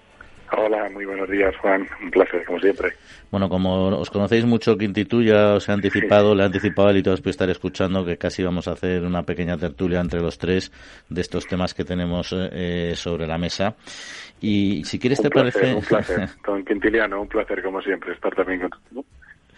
Hola, 0.55 0.87
muy 0.91 1.05
buenos 1.05 1.27
días, 1.29 1.55
Juan. 1.57 1.87
Un 2.01 2.11
placer, 2.11 2.45
como 2.45 2.59
siempre. 2.59 2.93
Bueno, 3.31 3.49
como 3.49 3.87
os 3.97 4.11
conocéis 4.11 4.45
mucho, 4.45 4.77
Quintitu 4.77 5.23
ya 5.23 5.55
os 5.55 5.67
he 5.67 5.71
anticipado, 5.71 6.35
le 6.35 6.43
he 6.43 6.45
anticipado 6.45 6.95
y 6.95 7.01
todos 7.01 7.21
podéis 7.21 7.33
estar 7.33 7.49
escuchando 7.49 8.05
que 8.05 8.17
casi 8.17 8.43
vamos 8.43 8.67
a 8.67 8.73
hacer 8.73 9.01
una 9.01 9.23
pequeña 9.23 9.57
tertulia 9.57 9.99
entre 9.99 10.19
los 10.19 10.37
tres 10.37 10.71
de 11.09 11.21
estos 11.21 11.47
temas 11.47 11.73
que 11.73 11.83
tenemos 11.83 12.35
eh, 12.37 12.93
sobre 12.95 13.25
la 13.25 13.39
mesa. 13.39 13.75
Y 14.41 14.83
si 14.83 14.99
quieres, 14.99 15.21
te 15.21 15.31
parece. 15.31 15.73
Un 15.73 15.81
placer, 15.81 16.29
con 16.45 16.63
Quintiliano, 16.63 17.21
un 17.21 17.27
placer, 17.27 17.63
como 17.63 17.81
siempre, 17.81 18.13
estar 18.13 18.35
también 18.35 18.69
contigo. 18.69 19.03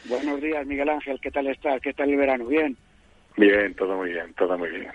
Buenos 0.06 0.40
días, 0.40 0.66
Miguel 0.66 0.88
Ángel, 0.88 1.20
¿qué 1.20 1.32
tal 1.32 1.48
estás? 1.48 1.82
¿Qué 1.82 1.92
tal 1.92 2.10
el 2.10 2.18
verano? 2.18 2.46
¿Bien? 2.46 2.78
Bien, 3.38 3.74
todo 3.76 3.96
muy 3.98 4.12
bien, 4.12 4.34
todo 4.34 4.58
muy 4.58 4.70
bien. 4.70 4.88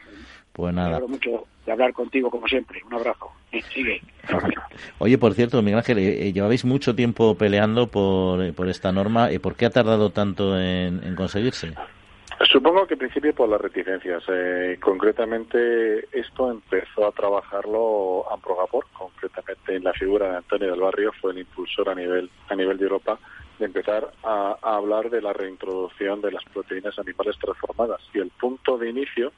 Pues 0.53 0.75
nada. 0.75 1.01
Me 1.01 1.07
mucho 1.07 1.47
de 1.65 1.73
hablar 1.73 1.93
contigo, 1.93 2.31
como 2.31 2.47
siempre. 2.49 2.83
Un 2.85 2.95
abrazo. 2.95 3.31
Sigue. 3.73 4.01
Oye, 4.99 5.19
por 5.19 5.35
cierto, 5.35 5.63
Miguel 5.63 5.79
Ángel, 5.79 5.99
eh, 5.99 6.29
eh, 6.29 6.33
llevabais 6.33 6.65
mucho 6.65 6.95
tiempo 6.95 7.35
peleando 7.37 7.87
por, 7.87 8.43
eh, 8.43 8.53
por 8.53 8.69
esta 8.69 8.93
norma. 8.93 9.29
¿Por 9.43 9.57
qué 9.57 9.67
ha 9.67 9.71
tardado 9.71 10.11
tanto 10.11 10.59
en, 10.59 11.15
conseguirse? 11.15 11.75
Supongo 12.51 12.87
que 12.87 12.95
en 12.95 13.01
principio 13.01 13.35
por 13.35 13.49
las 13.49 13.61
reticencias. 13.61 14.25
concretamente, 14.81 16.07
esto 16.19 16.51
empezó 16.51 17.07
a 17.07 17.13
trabajarlo 17.13 18.25
Amprogapor, 18.33 18.87
concretamente 18.93 19.77
en 19.77 19.85
la 19.85 19.93
figura 19.93 20.31
de 20.31 20.37
Antonio 20.39 20.71
del 20.71 20.81
Barrio, 20.81 21.13
fue 21.21 21.33
el 21.33 21.39
impulsor 21.39 21.91
a 21.91 21.95
nivel, 21.95 22.31
a 22.49 22.55
nivel 22.57 22.79
de 22.79 22.85
Europa 22.85 23.19
de 23.61 23.67
empezar 23.67 24.11
a, 24.25 24.57
hablar 24.63 25.11
de 25.11 25.21
la 25.21 25.33
reintroducción 25.35 26.21
de 26.23 26.33
las 26.33 26.43
proteínas 26.45 26.99
animales 26.99 27.37
transformadas. 27.39 28.01
Y 28.15 28.19
el 28.19 28.31
punto 28.31 28.79
de 28.79 28.89
inicio 28.89 29.33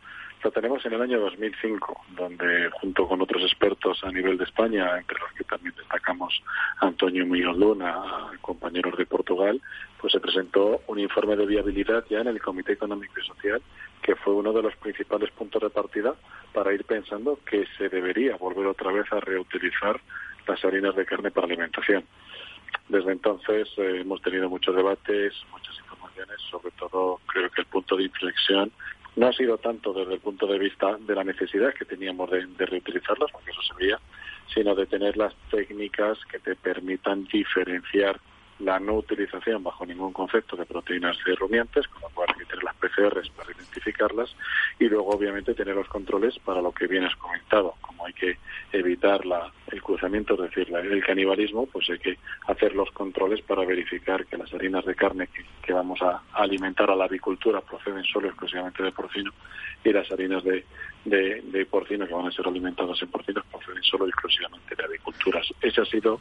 lo 0.44 0.50
tenemos 0.50 0.84
en 0.86 0.92
el 0.94 1.02
año 1.02 1.20
2005, 1.20 2.04
donde 2.16 2.70
junto 2.80 3.06
con 3.06 3.20
otros 3.20 3.42
expertos 3.42 4.02
a 4.04 4.10
nivel 4.10 4.38
de 4.38 4.44
España, 4.44 4.96
entre 4.96 5.18
los 5.18 5.32
que 5.32 5.44
también 5.44 5.74
destacamos 5.76 6.40
Antonio 6.80 7.26
Muñoz 7.26 7.56
Luna, 7.56 8.30
compañeros 8.40 8.96
de 8.96 9.06
Portugal, 9.06 9.60
pues 10.00 10.12
se 10.12 10.20
presentó 10.20 10.80
un 10.86 10.98
informe 10.98 11.36
de 11.36 11.46
viabilidad 11.46 12.04
ya 12.08 12.20
en 12.20 12.28
el 12.28 12.40
Comité 12.40 12.72
Económico 12.72 13.14
y 13.20 13.26
Social, 13.26 13.60
que 14.02 14.16
fue 14.16 14.34
uno 14.34 14.52
de 14.52 14.62
los 14.62 14.74
principales 14.76 15.30
puntos 15.32 15.62
de 15.62 15.70
partida 15.70 16.14
para 16.52 16.72
ir 16.72 16.84
pensando 16.84 17.38
que 17.48 17.64
se 17.76 17.88
debería 17.88 18.36
volver 18.36 18.66
otra 18.66 18.92
vez 18.92 19.12
a 19.12 19.20
reutilizar 19.20 20.00
las 20.46 20.64
harinas 20.64 20.94
de 20.96 21.06
carne 21.06 21.30
para 21.30 21.46
alimentación. 21.46 22.04
Desde 22.88 23.12
entonces 23.12 23.68
eh, 23.76 24.00
hemos 24.00 24.20
tenido 24.22 24.48
muchos 24.48 24.74
debates, 24.74 25.34
muchas 25.50 25.76
informaciones, 25.78 26.40
sobre 26.50 26.70
todo 26.72 27.20
creo 27.26 27.50
que 27.50 27.62
el 27.62 27.66
punto 27.66 27.96
de 27.96 28.04
inflexión 28.04 28.70
no 29.16 29.26
ha 29.26 29.32
sido 29.32 29.58
tanto 29.58 29.92
desde 29.92 30.14
el 30.14 30.20
punto 30.20 30.46
de 30.46 30.58
vista 30.58 30.96
de 30.98 31.14
la 31.14 31.24
necesidad 31.24 31.74
que 31.74 31.84
teníamos 31.84 32.30
de, 32.30 32.46
de 32.46 32.66
reutilizarlas, 32.66 33.30
porque 33.30 33.50
eso 33.50 33.62
se 33.62 33.74
veía, 33.74 33.98
sino 34.52 34.74
de 34.74 34.86
tener 34.86 35.16
las 35.16 35.34
técnicas 35.50 36.18
que 36.30 36.38
te 36.38 36.54
permitan 36.56 37.24
diferenciar 37.24 38.18
la 38.62 38.78
no 38.78 38.94
utilización 38.94 39.62
bajo 39.62 39.84
ningún 39.84 40.12
concepto 40.12 40.56
de 40.56 40.64
proteínas 40.64 41.16
rumiantes, 41.38 41.86
con 41.88 42.02
lo 42.02 42.08
cual 42.10 42.28
hay 42.30 42.40
que 42.40 42.46
tener 42.46 42.64
las 42.64 42.76
PCRs 42.76 43.30
para 43.30 43.52
identificarlas 43.52 44.34
y 44.78 44.88
luego 44.88 45.08
obviamente 45.10 45.54
tener 45.54 45.74
los 45.74 45.88
controles 45.88 46.38
para 46.38 46.62
lo 46.62 46.72
que 46.72 46.86
bien 46.86 47.04
has 47.04 47.16
comentado, 47.16 47.74
como 47.80 48.06
hay 48.06 48.12
que 48.12 48.38
evitar 48.72 49.26
la, 49.26 49.50
el 49.70 49.82
cruzamiento, 49.82 50.34
es 50.34 50.50
decir, 50.50 50.74
el 50.74 51.04
canibalismo, 51.04 51.66
pues 51.66 51.90
hay 51.90 51.98
que 51.98 52.18
hacer 52.46 52.74
los 52.74 52.90
controles 52.92 53.42
para 53.42 53.64
verificar 53.64 54.26
que 54.26 54.36
las 54.36 54.52
harinas 54.54 54.84
de 54.84 54.94
carne 54.94 55.28
que, 55.62 55.72
vamos 55.72 56.02
a 56.02 56.22
alimentar 56.34 56.90
a 56.90 56.94
la 56.94 57.06
avicultura 57.06 57.62
proceden 57.62 58.04
solo 58.04 58.28
exclusivamente 58.28 58.82
de 58.82 58.92
porcino 58.92 59.32
y 59.82 59.90
las 59.90 60.10
harinas 60.12 60.44
de, 60.44 60.66
de, 61.04 61.66
porcino 61.70 62.06
que 62.06 62.14
van 62.14 62.26
a 62.26 62.32
ser 62.32 62.46
alimentadas 62.46 63.00
en 63.02 63.08
porcinos 63.08 63.44
proceden 63.46 63.82
solo 63.82 64.06
exclusivamente 64.06 64.74
de 64.74 64.84
aviculturas. 64.84 65.46
Ese 65.60 65.80
ha 65.80 65.84
sido 65.84 66.20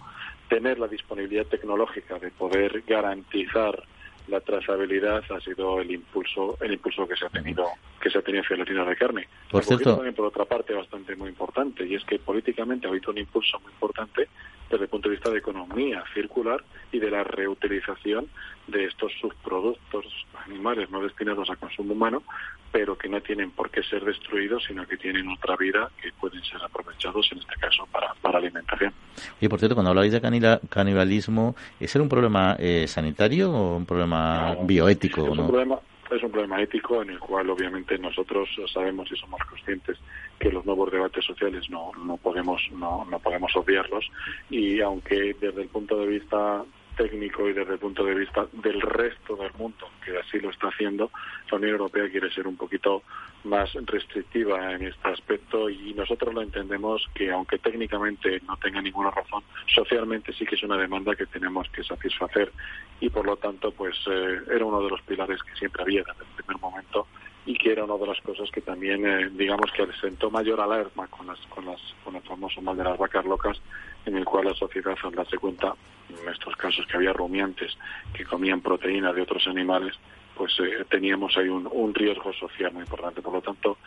tener 0.50 0.80
la 0.80 0.88
disponibilidad 0.88 1.46
tecnológica 1.46 2.18
de 2.20 2.32
poder 2.32 2.84
garantizar 2.88 3.84
la 4.28 4.40
trazabilidad 4.40 5.24
ha 5.32 5.42
sido 5.42 5.82
el 5.82 5.92
impulso 5.92 6.56
el 6.62 6.74
impulso 6.74 7.08
que 7.08 7.16
se 7.16 7.26
ha 7.26 7.30
tenido 7.30 7.66
que 8.00 8.10
se 8.10 8.20
ha 8.20 8.22
tenido 8.22 8.44
hacia 8.44 8.56
la 8.56 8.86
de 8.86 8.96
carne. 8.96 9.28
Por 9.50 9.64
cierto, 9.64 9.96
también 9.96 10.14
por 10.14 10.28
otra 10.28 10.46
parte 10.46 10.74
bastante 10.74 11.16
muy 11.16 11.30
importante 11.30 11.86
y 11.86 11.96
es 11.96 12.06
que 12.06 12.20
políticamente 12.20 12.86
ha 12.86 12.92
habido 12.92 13.12
un 13.12 13.18
impulso 13.18 13.60
muy 13.60 13.72
importante 13.72 14.30
desde 14.72 14.86
el 14.86 14.90
punto 14.90 15.10
de 15.10 15.16
vista 15.16 15.30
de 15.30 15.40
economía 15.40 16.04
circular 16.14 16.64
y 16.92 17.00
de 17.00 17.12
la 17.12 17.24
reutilización 17.24 18.28
de 18.68 18.86
estos 18.86 19.12
subproductos 19.20 20.06
animales 20.46 20.90
no 20.90 21.02
destinados 21.02 21.50
a 21.50 21.56
consumo 21.56 21.94
humano, 21.94 22.24
pero 22.72 22.98
que 22.98 23.10
no 23.10 23.22
tienen 23.22 23.52
por 23.52 23.70
qué 23.70 23.84
ser 23.84 24.06
destruidos, 24.06 24.64
sino 24.68 24.88
que 24.88 24.98
tienen 24.98 25.28
otra 25.30 25.56
vida 25.58 25.90
que 26.02 26.12
pueden 26.14 26.44
ser 26.44 26.62
aprovechados, 26.64 27.30
en 27.32 27.40
este 27.40 27.56
caso, 27.56 27.86
para, 27.92 28.14
para 28.22 28.40
alimentación. 28.40 28.94
Y 29.40 29.48
por 29.48 29.60
cierto, 29.60 29.76
cuando 29.76 29.90
habláis 29.90 30.14
de 30.14 30.22
canibalismo, 30.70 31.56
¿es 31.80 31.96
un 31.96 32.10
problema 32.10 32.56
eh, 32.58 32.86
sanitario 32.88 33.52
o 33.52 33.76
un 33.76 33.86
problema 33.86 34.56
bioético? 34.64 35.24
Es 35.24 35.38
un 35.38 35.48
problema 35.48 35.80
es 36.16 36.24
un 36.24 36.32
problema 36.32 36.62
ético 36.62 37.02
en 37.02 37.12
el 37.12 37.20
cual 37.20 37.50
obviamente 37.50 37.98
nosotros 37.98 38.50
sabemos 38.74 39.12
y 39.12 39.16
somos 39.16 39.42
conscientes 39.50 39.98
que 40.40 40.52
los 40.52 40.66
nuevos 40.66 40.92
debates 40.92 41.24
sociales 41.26 41.70
no, 41.70 41.92
no 42.04 42.18
podemos 42.18 42.62
no, 42.72 43.06
no 43.06 43.20
podemos 43.20 43.56
obviarlos. 43.56 44.10
Y 44.50 44.82
aunque 44.82 45.36
desde 45.40 45.62
el 45.62 45.70
punto 45.70 45.98
de 45.98 46.08
vista 46.08 46.64
técnico 47.02 47.48
y 47.50 47.54
desde 47.54 47.74
el 47.74 47.80
punto 47.80 48.04
de 48.04 48.14
vista 48.14 48.46
del 48.54 48.80
resto 48.82 49.36
del 49.36 49.52
mundo, 49.54 49.90
que 50.06 50.18
así 50.18 50.40
lo 50.40 50.52
está 50.52 50.68
haciendo, 50.68 51.10
la 51.50 51.58
Unión 51.58 51.72
Europea 51.72 52.10
quiere 52.10 52.32
ser 52.32 52.48
un 52.48 52.56
poquito 52.56 53.04
más 53.44 53.74
restrictiva 53.86 54.74
en 54.74 54.84
este 54.84 55.08
aspecto 55.10 55.70
y 55.70 55.94
nosotros 55.96 56.34
lo 56.34 56.42
entendemos 56.42 57.08
que 57.16 57.32
aunque 57.32 57.58
técnicamente 57.58 58.40
no 58.48 58.56
tenga 58.58 58.82
ninguna 58.82 59.10
razón, 59.10 59.44
socialmente 59.74 60.32
sí 60.34 60.46
que 60.46 60.56
es 60.56 60.64
una 60.64 60.78
demanda 60.78 61.16
que 61.16 61.26
tenemos 61.26 61.68
que 61.70 61.84
satisfacer 61.84 62.52
y 63.00 63.10
por 63.10 63.26
lo 63.26 63.36
tanto 63.38 63.72
pues 63.72 63.96
eh, 64.08 64.42
era 64.54 64.64
uno 64.64 64.84
de 64.84 64.90
los 64.90 65.02
pilares 65.02 65.42
que 65.42 65.56
siempre 65.56 65.82
había 65.82 66.04
desde 66.04 66.24
el 66.24 66.44
primer 66.44 66.62
momento 66.62 67.08
y 67.46 67.56
que 67.58 67.72
era 67.72 67.84
una 67.84 67.98
de 67.98 68.08
las 68.08 68.22
cosas 68.22 68.50
que 68.52 68.62
también 68.62 69.06
eh, 69.06 69.30
digamos 69.32 69.72
que 69.72 69.88
sentó 70.00 70.30
mayor 70.30 70.62
alarma 70.62 71.08
con 71.08 71.28
las 71.28 71.40
con 71.48 71.66
las 71.66 71.80
con 72.04 72.16
el 72.16 72.22
famoso 72.22 72.62
mal 72.62 72.78
de 72.78 72.84
las 72.84 72.98
vacas 72.98 73.26
locas 73.26 73.60
en 74.06 74.18
el 74.18 74.26
cual 74.26 74.46
la 74.46 74.54
sociedad 74.54 74.96
al 75.04 75.12
darse 75.12 75.38
cuenta 75.38 75.74
en 76.10 76.30
estos 76.30 76.56
casos 76.56 76.86
que 76.86 76.98
había 76.98 77.14
rumiantes 77.14 77.78
que 78.14 78.26
comían 78.26 78.62
proteína 78.62 79.12
de 79.12 79.22
otros 79.22 79.48
animales 79.48 79.98
pues 80.36 80.54
eh, 80.60 80.86
teníamos 80.90 81.36
ahí 81.38 81.50
un, 81.50 81.68
un, 81.72 81.94
riesgo 81.94 82.34
social 82.34 82.72
muy 82.74 82.84
importante. 82.84 83.22
Por 83.22 83.34
lo 83.34 83.42
tanto, 83.42 83.78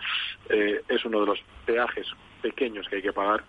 eh, 0.48 0.82
es 0.88 1.04
uno 1.04 1.20
de 1.20 1.26
los 1.26 1.40
peajes 1.64 2.06
pequeños 2.42 2.86
que 2.88 2.96
hay 2.96 3.02
que 3.02 3.12
pagar 3.12 3.42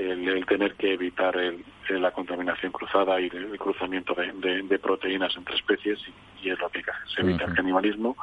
el, 0.00 0.46
tener 0.46 0.74
que 0.74 0.94
evitar 0.94 1.36
el, 1.36 1.64
la 1.88 2.10
contaminación 2.12 2.72
cruzada 2.72 3.20
y 3.20 3.26
el, 3.26 3.58
cruzamiento 3.58 4.14
de, 4.14 4.62
de, 4.62 4.78
proteínas 4.78 5.36
entre 5.36 5.56
especies 5.56 5.98
y, 6.42 6.48
es 6.48 6.58
lo 6.58 6.68
que 6.70 6.82
se 7.14 7.20
evita 7.20 7.44
el 7.44 7.54
canibalismo 7.54 8.16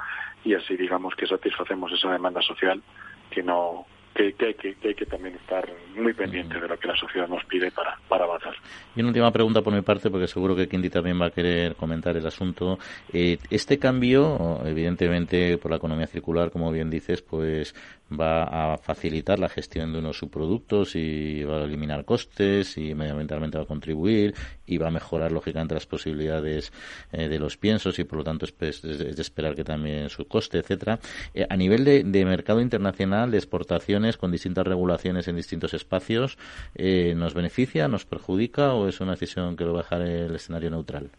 y 0.44 0.56
así 0.56 0.76
digamos 0.76 1.14
que 1.16 1.28
satisfacemos 1.28 1.92
esa 1.92 2.12
demanda 2.12 2.42
social 2.42 2.82
que 3.30 3.44
no 3.44 3.86
que, 4.18 4.46
hay 4.46 4.54
que, 4.56 4.76
que, 4.76 4.88
hay 4.88 4.96
que 4.96 5.06
también 5.06 5.36
estar 5.36 5.70
muy 5.96 6.14
pendiente 6.14 6.60
de 6.60 6.68
lo 6.68 6.80
que 6.80 6.88
la 6.88 6.96
sociedad 6.96 7.28
nos 7.28 7.44
pide 7.46 7.72
para, 7.72 8.00
para 8.08 8.26
avanzar. 8.26 8.56
Y 8.96 9.02
una 9.02 9.10
última 9.10 9.32
pregunta 9.32 9.62
por 9.62 9.74
mi 9.74 9.82
parte, 9.82 10.10
porque 10.10 10.28
seguro 10.28 10.56
que 10.56 10.68
Quinti 10.68 10.90
también 10.90 11.22
va 11.22 11.28
a 11.28 11.30
querer 11.30 11.76
comentar 11.76 12.18
el 12.18 12.26
asunto. 12.26 12.80
Eh, 13.14 13.38
este 13.52 13.78
cambio, 13.78 14.60
evidentemente, 14.66 15.58
por 15.60 15.70
la 15.70 15.78
economía 15.78 16.08
circular, 16.08 16.50
como 16.50 16.72
bien 16.72 16.90
dices, 16.90 17.22
pues 17.22 17.76
va 18.12 18.74
a 18.74 18.78
facilitar 18.78 19.40
la 19.40 19.50
gestión 19.50 19.92
de 19.92 20.00
unos 20.00 20.18
subproductos 20.18 20.96
y 20.96 21.44
va 21.44 21.62
a 21.62 21.64
eliminar 21.64 22.06
costes 22.06 22.78
y 22.78 22.96
medioambientalmente 22.96 23.58
va 23.58 23.66
a 23.66 23.68
contribuir 23.68 24.34
y 24.66 24.78
va 24.78 24.88
a 24.88 24.92
mejorar 24.92 25.32
lógicamente 25.32 25.74
las 25.74 25.86
posibilidades 25.86 26.72
eh, 27.12 27.28
de 27.28 27.40
los 27.40 27.58
piensos 27.58 28.00
y 28.00 28.04
por 28.04 28.20
lo 28.20 28.24
tanto 28.24 28.46
es, 28.46 28.82
de 28.82 29.22
esperar 29.22 29.56
que 29.56 29.64
también 29.64 30.10
su 30.10 30.28
coste, 30.28 30.60
etcétera. 30.60 31.00
Eh, 31.34 31.46
a 31.50 31.56
nivel 31.56 31.84
de, 31.84 32.04
de, 32.04 32.26
mercado 32.26 32.62
internacional 32.62 33.32
de 33.32 33.38
exportaciones 33.38 34.18
con 34.18 34.32
distintas 34.32 34.66
regulaciones 34.68 35.28
en 35.28 35.36
distintos 35.36 35.74
espacios, 35.74 36.38
eh, 36.76 37.14
¿nos 37.16 37.34
beneficia, 37.34 37.88
nos 37.88 38.06
perjudica 38.06 38.74
o 38.74 38.88
es 38.88 39.00
una 39.00 39.12
decisión 39.12 39.56
que 39.56 39.66
lo 39.66 39.74
va 39.74 39.80
a 39.80 39.84
dejar 39.84 40.02
el 40.02 40.36
escenario 40.36 40.70
neutral? 40.70 41.10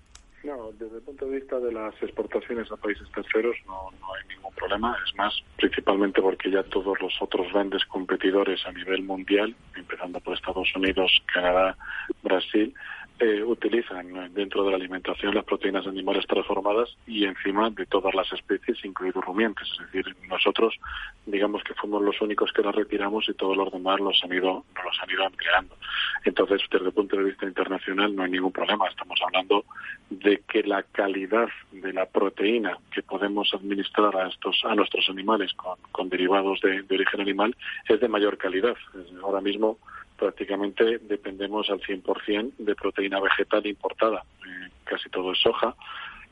No, 0.45 0.71
desde 0.73 0.97
el 0.97 1.03
punto 1.03 1.27
de 1.27 1.41
vista 1.41 1.59
de 1.59 1.73
las 1.73 1.95
exportaciones 2.01 2.71
a 2.71 2.77
países 2.77 3.11
terceros 3.13 3.57
no, 3.67 3.91
no 4.01 4.15
hay 4.15 4.29
ningún 4.29 4.53
problema. 4.55 4.97
Es 5.07 5.15
más, 5.17 5.35
principalmente 5.57 6.23
porque 6.23 6.51
ya 6.51 6.63
todos 6.63 7.01
los 7.01 7.13
otros 7.21 7.53
grandes 7.53 7.85
competidores 7.87 8.65
a 8.67 8.73
nivel 8.73 9.03
mundial, 9.03 9.55
empezando 9.75 10.21
por 10.21 10.35
Estados 10.35 10.69
Unidos, 10.77 11.11
Canadá, 11.33 11.77
Brasil, 12.23 12.73
eh, 13.21 13.43
utilizan 13.43 14.33
dentro 14.33 14.65
de 14.65 14.71
la 14.71 14.77
alimentación 14.77 15.35
las 15.35 15.45
proteínas 15.45 15.87
animales 15.87 16.27
transformadas 16.27 16.97
y 17.07 17.25
encima 17.25 17.69
de 17.71 17.87
todas 17.87 18.15
las 18.15 18.33
especies, 18.33 18.85
incluidos 18.85 19.25
rumiantes. 19.25 19.69
Es 19.73 19.93
decir, 19.93 20.17
nosotros, 20.29 20.79
digamos 21.27 21.63
que 21.65 21.75
fuimos 21.75 22.03
los 22.03 22.21
únicos 22.21 22.53
que 22.53 22.63
las 22.63 22.75
retiramos 22.75 23.29
y 23.29 23.35
todos 23.35 23.57
los 23.57 23.73
demás 23.73 24.01
los 24.01 24.21
han 24.23 24.33
ido, 24.33 24.65
los 24.85 25.03
han 25.03 25.11
ido 25.11 25.25
empleando. 25.25 25.77
Entonces, 26.25 26.63
desde 26.71 26.87
el 26.87 26.93
punto 26.93 27.17
de 27.17 27.25
vista 27.25 27.47
internacional 27.47 28.15
no 28.15 28.23
hay 28.23 28.31
ningún 28.31 28.53
problema. 28.53 28.89
Estamos 28.89 29.19
hablando 29.25 29.65
de 30.11 30.43
que 30.49 30.63
la 30.63 30.83
calidad 30.83 31.49
de 31.73 31.93
la 31.93 32.07
proteína 32.07 32.79
que 32.93 33.03
podemos 33.03 33.53
administrar 33.53 34.17
a 34.17 34.29
estos, 34.29 34.65
a 34.65 34.75
nuestros 34.75 35.09
animales 35.09 35.53
con, 35.55 35.77
con 35.93 36.09
derivados 36.09 36.61
de, 36.61 36.83
de 36.83 36.95
origen 36.95 37.21
animal 37.21 37.57
es 37.89 38.01
de 38.01 38.09
mayor 38.09 38.39
calidad. 38.39 38.77
Ahora 39.23 39.41
mismo 39.41 39.79
prácticamente 40.19 40.99
dependemos 40.99 41.71
al 41.71 41.81
100% 41.81 42.53
de 42.59 42.75
proteína 42.75 43.21
vegetal 43.21 43.67
importada, 43.67 44.25
eh, 44.45 44.69
casi 44.85 45.09
todo 45.09 45.33
es 45.33 45.39
soja, 45.39 45.75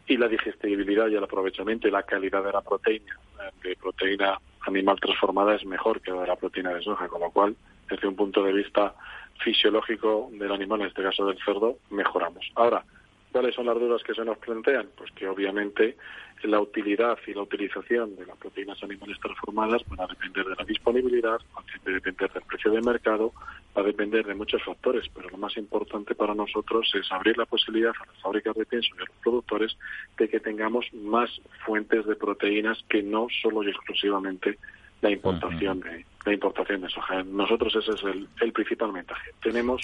y 0.06 0.16
la 0.16 0.28
digestibilidad 0.28 1.08
y 1.08 1.14
el 1.14 1.24
aprovechamiento 1.24 1.88
y 1.88 1.90
la 1.90 2.02
calidad 2.02 2.44
de 2.44 2.52
la 2.52 2.60
proteína, 2.60 3.18
eh, 3.40 3.68
de 3.68 3.76
proteína 3.76 4.38
animal 4.66 4.98
transformada 5.00 5.54
es 5.54 5.64
mejor 5.64 6.00
que 6.00 6.12
de 6.12 6.26
la 6.26 6.36
proteína 6.36 6.74
de 6.74 6.82
soja, 6.82 7.08
con 7.08 7.20
lo 7.20 7.30
cual, 7.30 7.56
desde 7.88 8.08
un 8.08 8.16
punto 8.16 8.42
de 8.42 8.52
vista 8.52 8.94
fisiológico 9.38 10.28
del 10.32 10.52
animal, 10.52 10.80
en 10.80 10.88
este 10.88 11.02
caso 11.02 11.26
del 11.26 11.38
cerdo, 11.44 11.78
mejoramos. 11.90 12.50
Ahora, 12.56 12.84
¿cuáles 13.30 13.54
son 13.54 13.66
las 13.66 13.78
dudas 13.78 14.02
que 14.02 14.14
se 14.14 14.24
nos 14.24 14.38
plantean? 14.38 14.88
Pues 14.96 15.12
que 15.12 15.28
obviamente 15.28 15.96
la 16.42 16.60
utilidad 16.60 17.18
y 17.26 17.34
la 17.34 17.42
utilización 17.42 18.16
de 18.16 18.26
las 18.26 18.36
proteínas 18.36 18.82
animales 18.82 19.18
transformadas 19.20 19.82
van 19.88 20.00
a 20.00 20.06
depender 20.06 20.44
de 20.44 20.54
la 20.54 20.64
disponibilidad, 20.64 21.40
va 21.56 21.62
a 21.62 21.90
depender 21.90 22.32
del 22.32 22.42
precio 22.42 22.70
de 22.70 22.82
mercado, 22.82 23.32
va 23.76 23.82
a 23.82 23.84
depender 23.84 24.26
de 24.26 24.34
muchos 24.34 24.62
factores, 24.62 25.06
pero 25.14 25.30
lo 25.30 25.38
más 25.38 25.56
importante 25.56 26.14
para 26.14 26.34
nosotros 26.34 26.90
es 26.94 27.10
abrir 27.10 27.36
la 27.38 27.46
posibilidad 27.46 27.92
a 28.00 28.06
las 28.06 28.22
fábricas 28.22 28.54
de 28.54 28.66
pienso 28.66 28.88
y 28.94 28.98
a 28.98 29.00
los 29.00 29.16
productores 29.22 29.76
de 30.18 30.28
que 30.28 30.40
tengamos 30.40 30.86
más 30.94 31.30
fuentes 31.64 32.06
de 32.06 32.16
proteínas 32.16 32.78
que 32.88 33.02
no 33.02 33.26
solo 33.42 33.62
y 33.62 33.70
exclusivamente 33.70 34.58
la 35.00 35.10
importación 35.10 35.80
de 35.80 36.04
la 36.24 36.32
importación 36.32 36.80
de 36.80 36.88
soja. 36.88 37.22
Nosotros 37.22 37.76
ese 37.76 37.92
es 37.92 38.02
el, 38.02 38.28
el 38.40 38.52
principal 38.52 38.92
mensaje. 38.92 39.30
Tenemos 39.42 39.80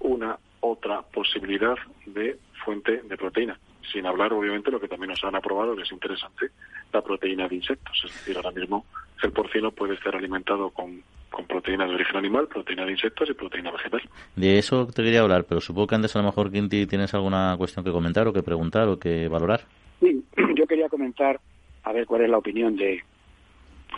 una 0.00 0.38
otra 0.60 1.02
posibilidad 1.02 1.76
de 2.04 2.38
fuente 2.64 3.00
de 3.02 3.16
proteína 3.16 3.58
sin 3.92 4.06
hablar 4.06 4.32
obviamente 4.32 4.70
lo 4.70 4.80
que 4.80 4.88
también 4.88 5.10
nos 5.10 5.22
han 5.24 5.34
aprobado, 5.34 5.76
que 5.76 5.82
es 5.82 5.92
interesante, 5.92 6.50
la 6.92 7.02
proteína 7.02 7.48
de 7.48 7.56
insectos. 7.56 8.02
Es 8.04 8.12
decir, 8.12 8.36
ahora 8.36 8.50
mismo 8.50 8.84
el 9.22 9.32
porcino 9.32 9.70
puede 9.70 9.94
estar 9.94 10.14
alimentado 10.14 10.70
con, 10.70 11.02
con 11.30 11.46
proteína 11.46 11.86
de 11.86 11.94
origen 11.94 12.16
animal, 12.16 12.48
proteína 12.48 12.84
de 12.84 12.92
insectos 12.92 13.28
y 13.30 13.34
proteína 13.34 13.70
vegetal. 13.70 14.02
De 14.36 14.58
eso 14.58 14.86
te 14.86 15.02
quería 15.02 15.20
hablar, 15.20 15.44
pero 15.44 15.60
supongo 15.60 15.88
que 15.88 15.94
antes 15.96 16.14
a 16.16 16.20
lo 16.20 16.26
mejor, 16.26 16.50
Quinti, 16.50 16.86
tienes 16.86 17.12
alguna 17.14 17.54
cuestión 17.58 17.84
que 17.84 17.92
comentar 17.92 18.26
o 18.28 18.32
que 18.32 18.42
preguntar 18.42 18.88
o 18.88 18.98
que 18.98 19.28
valorar. 19.28 19.62
Sí, 20.00 20.24
yo 20.54 20.66
quería 20.66 20.88
comentar, 20.88 21.40
a 21.82 21.92
ver 21.92 22.06
cuál 22.06 22.22
es 22.22 22.30
la 22.30 22.38
opinión 22.38 22.76
de, 22.76 23.02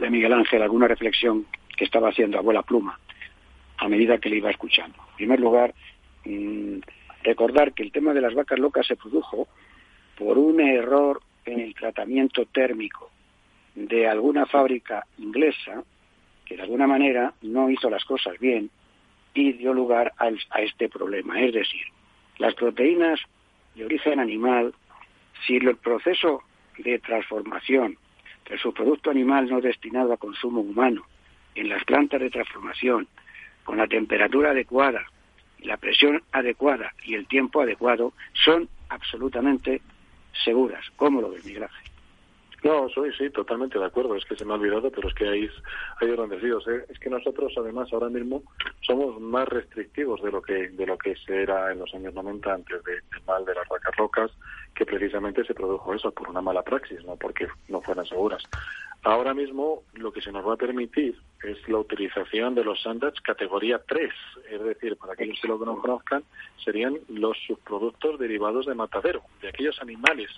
de 0.00 0.10
Miguel 0.10 0.32
Ángel, 0.32 0.62
alguna 0.62 0.88
reflexión 0.88 1.46
que 1.76 1.84
estaba 1.84 2.10
haciendo 2.10 2.38
abuela 2.38 2.62
Pluma 2.62 2.98
a 3.78 3.88
medida 3.88 4.18
que 4.18 4.28
le 4.28 4.36
iba 4.36 4.50
escuchando. 4.50 4.96
En 5.12 5.16
primer 5.16 5.40
lugar, 5.40 5.74
mmm, 6.26 6.78
recordar 7.22 7.72
que 7.72 7.82
el 7.82 7.92
tema 7.92 8.12
de 8.12 8.20
las 8.20 8.34
vacas 8.34 8.58
locas 8.58 8.86
se 8.86 8.96
produjo 8.96 9.48
por 10.20 10.36
un 10.36 10.60
error 10.60 11.22
en 11.46 11.60
el 11.60 11.74
tratamiento 11.74 12.44
térmico 12.44 13.10
de 13.74 14.06
alguna 14.06 14.44
fábrica 14.44 15.06
inglesa 15.16 15.82
que 16.44 16.56
de 16.56 16.62
alguna 16.62 16.86
manera 16.86 17.32
no 17.40 17.70
hizo 17.70 17.88
las 17.88 18.04
cosas 18.04 18.38
bien 18.38 18.68
y 19.32 19.52
dio 19.54 19.72
lugar 19.72 20.12
a, 20.18 20.28
este 20.60 20.90
problema. 20.90 21.40
Es 21.40 21.54
decir, 21.54 21.80
las 22.36 22.54
proteínas 22.54 23.18
de 23.74 23.86
origen 23.86 24.20
animal, 24.20 24.74
si 25.46 25.56
el 25.56 25.74
proceso 25.76 26.42
de 26.76 26.98
transformación 26.98 27.96
del 28.46 28.58
subproducto 28.58 29.10
animal 29.10 29.48
no 29.48 29.62
destinado 29.62 30.12
a 30.12 30.18
consumo 30.18 30.60
humano 30.60 31.06
en 31.54 31.70
las 31.70 31.82
plantas 31.84 32.20
de 32.20 32.28
transformación, 32.28 33.08
con 33.64 33.78
la 33.78 33.86
temperatura 33.86 34.50
adecuada, 34.50 35.02
la 35.60 35.78
presión 35.78 36.22
adecuada 36.30 36.92
y 37.04 37.14
el 37.14 37.26
tiempo 37.26 37.62
adecuado, 37.62 38.12
son 38.34 38.68
absolutamente 38.90 39.80
seguras. 40.42 40.84
¿Cómo 40.96 41.20
lo 41.20 41.30
ves, 41.30 41.44
Miguel 41.44 41.64
No, 42.62 42.88
soy 42.90 43.12
sí, 43.14 43.30
totalmente 43.30 43.78
de 43.78 43.86
acuerdo. 43.86 44.16
Es 44.16 44.24
que 44.24 44.36
se 44.36 44.44
me 44.44 44.52
ha 44.52 44.56
olvidado, 44.56 44.90
pero 44.90 45.08
es 45.08 45.14
que 45.14 45.28
hay, 45.28 45.50
hay 46.00 46.08
grandes. 46.08 46.42
Es 46.88 46.98
que 46.98 47.08
nosotros, 47.08 47.52
además, 47.56 47.92
ahora 47.92 48.08
mismo 48.08 48.42
somos 48.80 49.18
más 49.20 49.48
restrictivos 49.48 50.22
de 50.22 50.30
lo 50.30 50.42
que 50.42 50.68
de 50.68 50.86
lo 50.86 50.98
que 50.98 51.16
se 51.16 51.42
era 51.42 51.72
en 51.72 51.78
los 51.78 51.94
años 51.94 52.12
90 52.12 52.52
antes 52.52 52.84
del 52.84 53.02
mal 53.26 53.44
de 53.44 53.54
las 53.54 53.66
vacas 53.68 53.94
locas, 53.98 54.30
que 54.74 54.84
precisamente 54.84 55.44
se 55.44 55.54
produjo 55.54 55.94
eso 55.94 56.10
por 56.10 56.28
una 56.28 56.42
mala 56.42 56.62
praxis, 56.62 57.02
no 57.04 57.16
porque 57.16 57.48
no 57.68 57.80
fueran 57.80 58.04
seguras. 58.06 58.42
Ahora 59.02 59.32
mismo 59.32 59.82
lo 59.94 60.12
que 60.12 60.20
se 60.20 60.30
nos 60.30 60.46
va 60.46 60.54
a 60.54 60.58
permitir 60.58 61.16
es 61.42 61.66
la 61.68 61.78
utilización 61.78 62.54
de 62.54 62.64
los 62.64 62.82
sándwiches 62.82 63.22
categoría 63.22 63.80
3, 63.88 64.10
es 64.50 64.62
decir, 64.62 64.96
para 64.96 65.14
aquellos 65.14 65.38
que 65.40 65.48
lo 65.48 65.56
no 65.56 65.80
conozcan, 65.80 66.22
serían 66.62 66.98
los 67.08 67.38
subproductos 67.46 68.18
derivados 68.18 68.66
de 68.66 68.74
matadero, 68.74 69.22
de 69.40 69.48
aquellos 69.48 69.80
animales 69.80 70.28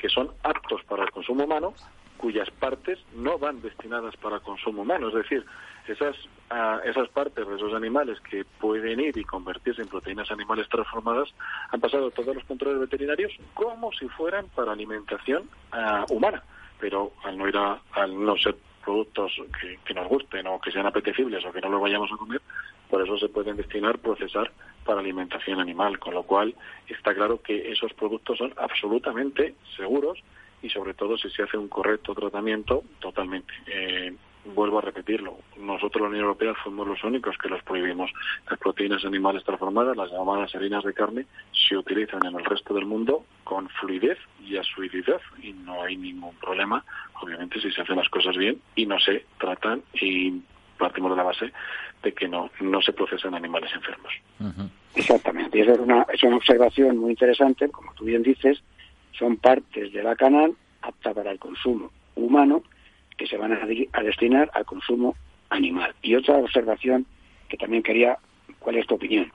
que 0.00 0.08
son 0.08 0.30
aptos 0.42 0.82
para 0.84 1.04
el 1.04 1.10
consumo 1.10 1.44
humano, 1.44 1.74
cuyas 2.16 2.50
partes 2.50 2.98
no 3.14 3.38
van 3.38 3.62
destinadas 3.62 4.16
para 4.16 4.40
consumo 4.40 4.82
humano, 4.82 5.08
es 5.08 5.14
decir, 5.14 5.44
esas, 5.88 6.16
uh, 6.50 6.78
esas 6.84 7.08
partes 7.08 7.46
de 7.48 7.56
esos 7.56 7.72
animales 7.74 8.20
que 8.20 8.44
pueden 8.44 9.00
ir 9.00 9.16
y 9.16 9.24
convertirse 9.24 9.82
en 9.82 9.88
proteínas 9.88 10.30
animales 10.30 10.68
transformadas 10.68 11.28
han 11.70 11.80
pasado 11.80 12.10
todos 12.10 12.34
los 12.34 12.44
controles 12.44 12.80
veterinarios 12.80 13.32
como 13.54 13.90
si 13.92 14.06
fueran 14.08 14.46
para 14.54 14.72
alimentación 14.72 15.48
uh, 15.72 16.12
humana. 16.14 16.42
Pero 16.78 17.12
al 17.24 17.36
no 17.36 17.48
ir 17.48 17.56
a, 17.56 17.80
al 17.92 18.24
no 18.24 18.36
ser 18.36 18.56
productos 18.84 19.32
que, 19.84 19.94
nos 19.94 20.08
gusten 20.08 20.46
o 20.46 20.60
que 20.60 20.72
sean 20.72 20.86
apetecibles 20.86 21.44
o 21.44 21.52
que 21.52 21.60
no 21.60 21.68
los 21.68 21.80
vayamos 21.80 22.10
a 22.12 22.16
comer, 22.16 22.40
por 22.90 23.02
eso 23.02 23.18
se 23.18 23.28
pueden 23.28 23.56
destinar, 23.56 23.98
procesar 23.98 24.50
para 24.84 25.00
alimentación 25.00 25.60
animal, 25.60 25.98
con 25.98 26.14
lo 26.14 26.24
cual 26.24 26.54
está 26.88 27.14
claro 27.14 27.40
que 27.40 27.70
esos 27.70 27.92
productos 27.94 28.38
son 28.38 28.52
absolutamente 28.56 29.54
seguros 29.76 30.18
y 30.62 30.68
sobre 30.68 30.94
todo 30.94 31.16
si 31.16 31.30
se 31.30 31.42
hace 31.42 31.56
un 31.56 31.68
correcto 31.68 32.14
tratamiento 32.14 32.82
totalmente. 32.98 33.52
Eh, 33.66 34.14
vuelvo 34.44 34.78
a 34.78 34.82
repetirlo, 34.82 35.38
nosotros 35.58 36.02
la 36.02 36.08
Unión 36.08 36.24
Europea 36.24 36.54
fuimos 36.54 36.86
los 36.86 37.04
únicos 37.04 37.36
que 37.38 37.48
los 37.48 37.62
prohibimos. 37.62 38.10
Las 38.48 38.58
proteínas 38.58 39.04
animales 39.04 39.44
transformadas, 39.44 39.96
las 39.96 40.10
llamadas 40.10 40.54
harinas 40.54 40.82
de 40.84 40.94
carne, 40.94 41.26
se 41.52 41.76
utilizan 41.76 42.24
en 42.26 42.36
el 42.36 42.44
resto 42.44 42.74
del 42.74 42.86
mundo 42.86 43.24
con 43.44 43.68
fluidez 43.68 44.18
y 44.44 44.56
asuididad 44.56 45.20
y 45.42 45.52
no 45.52 45.82
hay 45.82 45.96
ningún 45.96 46.34
problema, 46.36 46.84
obviamente 47.20 47.60
si 47.60 47.70
se 47.70 47.82
hacen 47.82 47.96
las 47.96 48.08
cosas 48.08 48.36
bien 48.36 48.60
y 48.74 48.86
no 48.86 48.98
se 48.98 49.26
tratan 49.38 49.82
y 49.94 50.40
partimos 50.80 51.12
de 51.12 51.16
la 51.16 51.22
base 51.22 51.52
de 52.02 52.12
que 52.12 52.26
no, 52.26 52.50
no 52.60 52.82
se 52.82 52.92
procesan 52.92 53.34
animales 53.34 53.70
enfermos. 53.72 54.12
Exactamente, 54.94 55.58
y 55.58 55.60
esa 55.60 55.72
es 55.72 55.78
una, 55.78 56.06
es 56.12 56.22
una 56.24 56.36
observación 56.36 56.98
muy 56.98 57.10
interesante, 57.10 57.68
como 57.68 57.94
tú 57.94 58.04
bien 58.04 58.22
dices, 58.22 58.62
son 59.12 59.36
partes 59.36 59.92
de 59.92 60.02
la 60.02 60.16
canal 60.16 60.54
apta 60.82 61.14
para 61.14 61.30
el 61.30 61.38
consumo 61.38 61.90
humano 62.16 62.62
que 63.16 63.26
se 63.26 63.36
van 63.36 63.52
a, 63.52 63.66
destinar 64.02 64.50
al 64.54 64.64
consumo 64.64 65.14
animal. 65.50 65.94
Y 66.02 66.14
otra 66.14 66.36
observación 66.36 67.06
que 67.48 67.58
también 67.58 67.82
quería, 67.82 68.16
¿cuál 68.58 68.76
es 68.76 68.86
tu 68.86 68.94
opinión? 68.94 69.30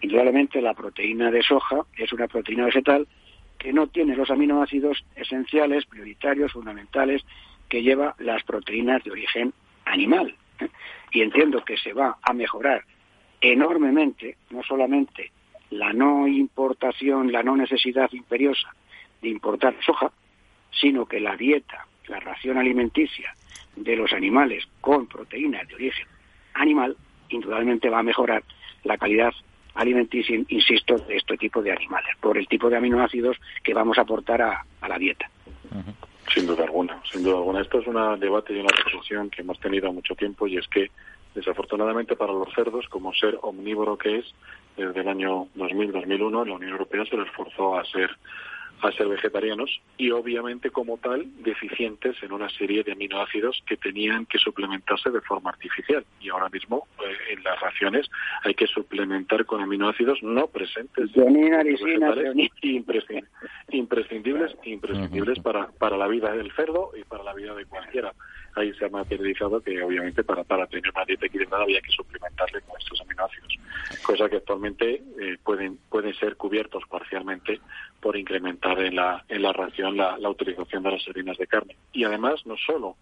Indudablemente 0.00 0.60
la 0.60 0.74
proteína 0.74 1.30
de 1.30 1.42
soja 1.42 1.82
es 1.96 2.12
una 2.12 2.26
proteína 2.26 2.64
vegetal 2.64 3.06
que 3.58 3.72
no 3.72 3.86
tiene 3.86 4.16
los 4.16 4.30
aminoácidos 4.30 5.04
esenciales, 5.16 5.86
prioritarios, 5.86 6.52
fundamentales, 6.52 7.22
que 7.68 7.82
lleva 7.82 8.14
las 8.18 8.42
proteínas 8.44 9.04
de 9.04 9.10
origen 9.10 9.52
animal. 9.84 10.34
Y 11.10 11.22
entiendo 11.22 11.64
que 11.64 11.78
se 11.78 11.94
va 11.94 12.18
a 12.20 12.32
mejorar 12.34 12.84
enormemente, 13.40 14.36
no 14.50 14.62
solamente 14.62 15.32
la 15.70 15.94
no 15.94 16.28
importación, 16.28 17.32
la 17.32 17.42
no 17.42 17.56
necesidad 17.56 18.12
imperiosa 18.12 18.74
de 19.22 19.30
importar 19.30 19.74
soja, 19.84 20.12
sino 20.70 21.06
que 21.06 21.18
la 21.18 21.34
dieta 21.34 21.86
la 22.08 22.20
ración 22.20 22.58
alimenticia 22.58 23.34
de 23.76 23.96
los 23.96 24.12
animales 24.12 24.64
con 24.80 25.06
proteínas 25.06 25.66
de 25.68 25.74
origen 25.74 26.06
animal, 26.54 26.96
indudablemente 27.28 27.88
va 27.88 28.00
a 28.00 28.02
mejorar 28.02 28.42
la 28.84 28.98
calidad 28.98 29.32
alimenticia, 29.74 30.36
insisto, 30.48 30.96
de 30.98 31.16
este 31.16 31.36
tipo 31.36 31.62
de 31.62 31.70
animales, 31.70 32.16
por 32.20 32.36
el 32.36 32.48
tipo 32.48 32.68
de 32.68 32.76
aminoácidos 32.76 33.36
que 33.62 33.74
vamos 33.74 33.96
a 33.98 34.02
aportar 34.02 34.42
a, 34.42 34.64
la 34.88 34.98
dieta. 34.98 35.30
Sin 36.32 36.46
duda 36.46 36.64
alguna, 36.64 37.00
sin 37.10 37.22
duda 37.22 37.36
alguna. 37.36 37.62
Esto 37.62 37.78
es 37.80 37.86
un 37.86 38.20
debate 38.20 38.52
y 38.52 38.60
una 38.60 38.68
reflexión 38.68 39.30
que 39.30 39.42
hemos 39.42 39.58
tenido 39.60 39.92
mucho 39.92 40.14
tiempo 40.14 40.46
y 40.46 40.56
es 40.58 40.68
que, 40.68 40.90
desafortunadamente 41.34 42.16
para 42.16 42.32
los 42.32 42.52
cerdos, 42.54 42.86
como 42.88 43.14
ser 43.14 43.38
omnívoro 43.42 43.96
que 43.96 44.18
es, 44.18 44.34
desde 44.76 45.00
el 45.00 45.08
año 45.08 45.46
2000-2001 45.56 46.46
la 46.46 46.54
Unión 46.54 46.70
Europea 46.70 47.04
se 47.06 47.16
le 47.16 47.24
esforzó 47.24 47.78
a 47.78 47.84
ser 47.84 48.10
a 48.82 48.92
ser 48.92 49.08
vegetarianos 49.08 49.80
y 49.96 50.10
obviamente 50.10 50.70
como 50.70 50.98
tal 50.98 51.26
deficientes 51.42 52.16
en 52.22 52.32
una 52.32 52.48
serie 52.48 52.84
de 52.84 52.92
aminoácidos 52.92 53.62
que 53.66 53.76
tenían 53.76 54.26
que 54.26 54.38
suplementarse 54.38 55.10
de 55.10 55.20
forma 55.20 55.50
artificial. 55.50 56.04
Y 56.20 56.28
ahora 56.28 56.48
mismo 56.48 56.86
eh, 57.00 57.34
en 57.34 57.42
las 57.42 57.58
raciones 57.60 58.08
hay 58.44 58.54
que 58.54 58.66
suplementar 58.66 59.44
con 59.46 59.60
aminoácidos 59.60 60.22
no 60.22 60.46
presentes 60.46 61.10
imprescindibles 63.70 64.56
imprescindibles 64.64 65.38
para 65.40 65.68
para 65.78 65.96
la 65.96 66.06
vida 66.06 66.32
del 66.32 66.52
cerdo 66.52 66.92
y 66.98 67.04
para 67.04 67.24
la 67.24 67.34
vida 67.34 67.54
de 67.54 67.64
cualquiera. 67.66 68.12
Ahí 68.54 68.72
se 68.74 68.86
ha 68.86 68.88
materializado 68.88 69.60
que 69.60 69.82
obviamente 69.82 70.24
para, 70.24 70.42
para 70.42 70.66
tener 70.66 70.90
una 70.92 71.04
dieta 71.04 71.26
equilibrada 71.26 71.62
había 71.62 71.80
que 71.80 71.92
suplementarle 71.92 72.60
con 72.62 72.80
estos 72.80 73.00
aminoácidos, 73.02 73.56
cosa 74.02 74.28
que 74.28 74.36
actualmente 74.36 75.02
eh, 75.20 75.38
pueden, 75.44 75.78
pueden 75.88 76.14
ser 76.14 76.36
cubiertos 76.36 76.82
parcialmente 76.88 77.60
incrementar 78.16 78.80
en 78.80 78.96
la, 78.96 79.24
en 79.28 79.42
la 79.42 79.52
ración 79.52 79.96
la, 79.96 80.16
la 80.18 80.30
utilización 80.30 80.82
de 80.82 80.92
las 80.92 81.08
harinas 81.08 81.36
de 81.38 81.46
carne. 81.46 81.76
Y 81.92 82.04
además, 82.04 82.46
no 82.46 82.56
solo 82.56 82.96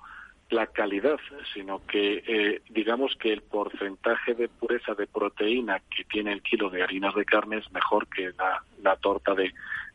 la 0.51 0.67
calidad, 0.69 1.19
sino 1.55 1.85
que 1.87 2.23
eh, 2.27 2.63
digamos 2.71 3.17
que 3.17 3.33
el 3.33 3.43
porcentaje 3.43 4.35
de 4.35 4.49
pureza 4.49 4.95
de 4.95 5.07
proteína 5.07 5.81
que 5.95 6.05
tiene 6.05 6.33
el 6.33 6.43
kilo 6.43 6.71
de 6.71 6.83
harinas 6.83 7.15
de 7.15 7.25
carne 7.25 7.59
es 7.59 7.73
mejor 7.73 8.07
que 8.09 8.31
la, 8.39 8.63
la 8.83 8.97
torta 8.97 9.35
de, 9.35 9.53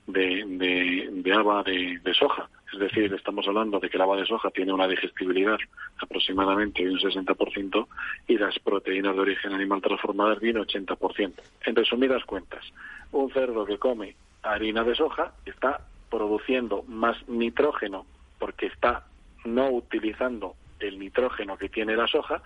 de, 0.07 0.43
de, 0.45 1.09
de 1.09 1.33
haba 1.33 1.63
de, 1.63 2.13
soja. 2.13 2.49
Es 2.73 2.79
decir, 2.79 3.13
estamos 3.13 3.47
hablando 3.47 3.79
de 3.79 3.89
que 3.89 3.97
la 3.97 4.03
haba 4.03 4.17
de 4.17 4.25
soja 4.25 4.49
tiene 4.49 4.73
una 4.73 4.87
digestibilidad 4.87 5.57
aproximadamente 6.01 6.83
de 6.83 6.91
un 6.91 6.99
60% 6.99 7.87
y 8.27 8.37
las 8.37 8.57
proteínas 8.59 9.15
de 9.15 9.21
origen 9.21 9.53
animal 9.53 9.81
transformadas 9.81 10.39
de 10.39 10.51
un 10.51 10.65
80%. 10.65 11.33
En 11.65 11.75
resumidas 11.75 12.23
cuentas, 12.25 12.63
un 13.11 13.31
cerdo 13.31 13.65
que 13.65 13.77
come 13.77 14.15
harina 14.43 14.83
de 14.83 14.95
soja 14.95 15.33
está 15.45 15.81
produciendo 16.09 16.83
más 16.83 17.17
nitrógeno 17.27 18.05
porque 18.39 18.67
está 18.67 19.05
no 19.45 19.69
utilizando 19.69 20.55
el 20.79 20.99
nitrógeno 20.99 21.57
que 21.57 21.69
tiene 21.69 21.95
la 21.95 22.07
soja 22.07 22.41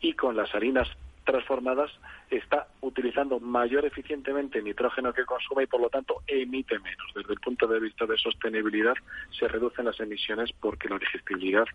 y 0.00 0.14
con 0.14 0.36
las 0.36 0.54
harinas 0.54 0.88
transformadas 1.24 1.90
está 2.30 2.66
utilizando 2.80 3.40
mayor 3.40 3.84
eficientemente 3.84 4.62
nitrógeno 4.62 5.12
que 5.12 5.24
consume 5.24 5.64
y 5.64 5.66
por 5.66 5.80
lo 5.80 5.88
tanto 5.88 6.22
emite 6.26 6.78
menos. 6.78 7.06
Desde 7.14 7.32
el 7.32 7.40
punto 7.40 7.66
de 7.66 7.80
vista 7.80 8.06
de 8.06 8.16
sostenibilidad 8.18 8.94
se 9.38 9.48
reducen 9.48 9.84
las 9.84 9.98
emisiones 10.00 10.52
porque 10.60 10.88
la 10.88 10.98
digestibilidad 10.98 11.66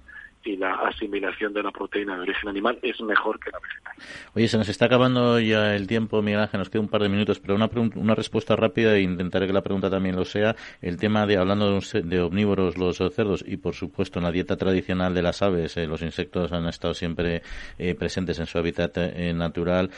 y 0.44 0.58
la 0.58 0.74
asimilación 0.74 1.54
de 1.54 1.64
la 1.64 1.72
proteína 1.72 2.16
de 2.16 2.22
origen 2.22 2.50
animal 2.50 2.80
es 2.82 3.00
mejor 3.02 3.40
que 3.40 3.52
la 3.52 3.60
vegetal. 3.60 3.94
Oye, 4.34 4.48
se 4.48 4.58
nos 4.58 4.70
está 4.70 4.86
acabando 4.86 5.40
ya 5.40 5.76
el 5.76 5.88
tiempo, 5.88 6.22
Miguel 6.22 6.42
Ángel, 6.42 6.60
nos 6.60 6.70
queda 6.70 6.82
un 6.82 6.88
par 6.88 7.02
de 7.04 7.10
minutos, 7.10 7.40
pero 7.40 7.56
una, 7.56 7.70
una 7.96 8.16
respuesta 8.16 8.56
rápida 8.56 8.96
e 8.96 9.02
intentaré 9.02 9.48
que 9.48 9.54
la 9.54 9.62
pregunta 9.62 9.90
también 9.90 10.16
lo 10.16 10.26
sea. 10.26 10.56
El 10.82 10.98
tema 10.98 11.26
de, 11.26 11.38
hablando 11.38 11.80
de, 11.80 12.22
omnívoros, 12.22 12.78
los 12.78 12.98
cerdos, 12.98 13.44
y 13.48 13.58
por 13.58 13.76
supuesto 13.76 14.20
en 14.20 14.26
la 14.26 14.32
dieta 14.32 14.58
tradicional 14.58 15.14
de 15.14 15.22
las 15.22 15.42
aves, 15.42 15.78
eh, 15.78 15.86
los 15.86 16.02
insectos 16.02 16.52
han 16.52 16.68
estado 16.68 16.94
siempre 16.94 17.42
eh, 17.78 17.96
presentes 17.96 18.40
en 18.40 18.48
su 18.48 18.58
hábitat 18.58 18.98
eh, 18.98 19.34
natural, 19.34 19.92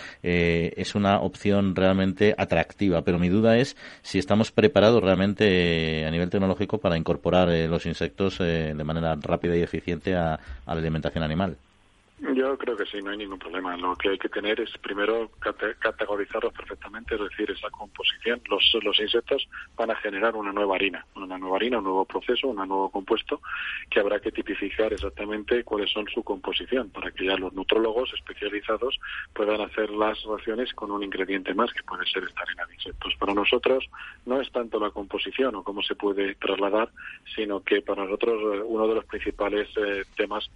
es 0.75 0.95
una 0.95 1.19
opción 1.19 1.75
realmente 1.75 2.33
atractiva, 2.37 3.03
pero 3.03 3.19
mi 3.19 3.29
duda 3.29 3.57
es 3.57 3.77
si 4.01 4.19
estamos 4.19 4.51
preparados 4.51 5.03
realmente 5.03 6.05
a 6.05 6.11
nivel 6.11 6.29
tecnológico 6.29 6.79
para 6.79 6.97
incorporar 6.97 7.49
los 7.69 7.85
insectos 7.85 8.39
de 8.39 8.73
manera 8.83 9.15
rápida 9.21 9.55
y 9.55 9.61
eficiente 9.61 10.15
a 10.15 10.23
a, 10.23 10.39
la 10.65 10.73
alimentación 10.73 11.23
animal. 11.23 11.57
Yo 12.32 12.57
creo 12.57 12.78
que 12.78 12.86
sí, 12.86 13.01
no 13.01 13.11
hay 13.11 13.17
ningún 13.17 13.38
problema. 13.38 13.76
Lo 13.76 13.97
que 13.97 14.09
hay 14.09 14.17
que 14.17 14.30
tener 14.30 14.59
es 14.61 14.78
primero 14.78 15.30
categorizarlos 15.80 16.53
perfectamente, 16.53 17.15
es 17.15 17.21
decir, 17.21 17.51
esa 17.51 17.69
composición. 17.69 18.41
Los, 18.49 18.63
los 18.82 18.97
insectos 18.99 19.45
van 19.76 19.91
a 19.91 19.95
generar 19.95 20.34
una 20.36 20.53
nueva 20.53 20.76
harina, 20.76 21.05
una 21.15 21.38
nueva 21.38 21.57
harina, 21.57 21.80
un 21.80 21.84
nuevo 21.84 22.05
proceso, 22.05 22.47
un 22.47 22.55
nuevo 22.55 22.89
compuesto 22.89 23.41
que 23.89 23.99
habrá 23.99 24.21
que 24.21 24.32
tipificar 24.32 24.93
exactamente 24.93 25.65
cuáles 25.65 25.91
son 25.91 26.07
su 26.07 26.24
composición 26.24 26.89
para 26.91 27.11
que 27.11 27.26
ya 27.26 27.36
los 27.36 27.51
nutrólogos 27.51 28.13
especializados 28.13 28.97
puedan 29.34 29.59
hacer 29.59 29.89
las 29.89 30.24
raciones 30.24 30.74
con 30.74 30.91
un 30.91 31.03
ingrediente 31.03 31.53
más 31.53 31.74
que 31.74 31.84
puede 31.84 32.05
ser 32.05 32.24
esta 32.24 32.43
harina 32.43 32.65
de 32.67 32.76
insectos. 32.76 33.15
Para 33.19 33.34
nosotros 33.34 33.89
no 34.26 34.39
es 34.39 34.49
tanto 34.53 34.80
la 34.80 34.91
composición 34.91 35.55
o 35.55 35.63
cómo 35.63 35.84
se 35.84 35.95
puede 35.95 36.36
trasladar, 36.36 36.89
sino 37.36 37.61
que 37.61 37.82
para 37.82 38.05
nosotros 38.05 38.41
eh, 38.55 38.61
uno 38.65 38.88
de 38.88 38.95
los 38.95 39.05
principales 39.05 39.67
eh, 39.76 40.05
temas 40.15 40.49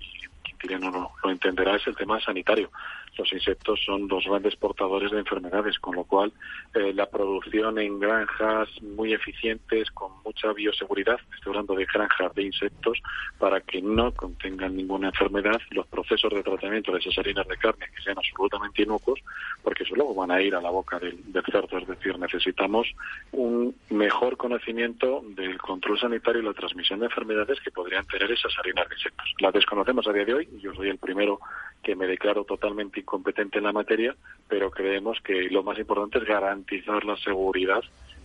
no 0.79 0.91
lo, 0.91 1.11
lo 1.23 1.31
entenderá, 1.31 1.75
es 1.75 1.87
el 1.87 1.95
tema 1.95 2.19
sanitario. 2.19 2.71
Los 3.17 3.31
insectos 3.33 3.79
son 3.85 4.07
dos 4.07 4.25
grandes 4.25 4.55
portadores 4.55 5.11
de 5.11 5.19
enfermedades, 5.19 5.79
con 5.79 5.95
lo 5.95 6.03
cual 6.03 6.31
eh, 6.73 6.93
la 6.93 7.07
producción 7.07 7.79
en 7.79 7.99
granjas 7.99 8.69
muy 8.81 9.13
eficientes, 9.13 9.89
con 9.91 10.11
mucha 10.23 10.53
bioseguridad, 10.53 11.19
estoy 11.35 11.51
hablando 11.51 11.75
de 11.75 11.85
granjas 11.85 12.33
de 12.35 12.43
insectos, 12.43 13.01
para 13.39 13.61
que 13.61 13.81
no 13.81 14.11
contengan 14.13 14.75
ninguna 14.75 15.07
enfermedad, 15.07 15.59
los 15.71 15.87
procesos 15.87 16.31
de 16.33 16.43
tratamiento 16.43 16.91
de 16.91 16.99
esas 16.99 17.17
harinas 17.17 17.47
de 17.47 17.57
carne 17.57 17.87
que 17.95 18.01
sean 18.01 18.17
absolutamente 18.17 18.83
inocuos, 18.83 19.19
porque 19.63 19.83
eso 19.83 19.95
luego 19.95 20.13
van 20.13 20.31
a 20.31 20.41
ir 20.41 20.55
a 20.55 20.61
la 20.61 20.69
boca 20.69 20.99
del 20.99 21.17
cerdo, 21.51 21.77
es 21.77 21.87
decir, 21.87 22.17
necesitamos 22.19 22.87
un 23.31 23.75
mejor 23.89 24.37
conocimiento 24.37 25.23
del 25.29 25.57
control 25.57 25.99
sanitario 25.99 26.41
y 26.41 26.45
la 26.45 26.53
transmisión 26.53 26.99
de 26.99 27.05
enfermedades 27.05 27.59
que 27.61 27.71
podrían 27.71 28.05
tener 28.05 28.31
esas 28.31 28.53
harinas 28.59 28.87
de 28.89 28.95
insectos. 28.95 29.33
Las 29.39 29.53
desconocemos 29.53 30.07
a 30.07 30.13
día 30.13 30.25
de 30.25 30.33
hoy, 30.33 30.49
y 30.51 30.59
yo 30.59 30.73
soy 30.73 30.89
el 30.89 30.97
primero 30.97 31.39
que 31.83 31.95
me 31.95 32.07
declaro 32.07 32.43
totalmente 32.43 32.99
incompetente 33.07 33.59
en 33.59 33.63
la 33.63 33.71
materia, 33.71 34.13
pero 34.49 34.69
creemos 34.69 35.17
que 35.23 35.49
lo 35.49 35.63
más 35.63 35.79
importante 35.79 36.17
es 36.17 36.25
garantizar 36.25 37.05
la 37.05 37.15
seguridad 37.17 37.81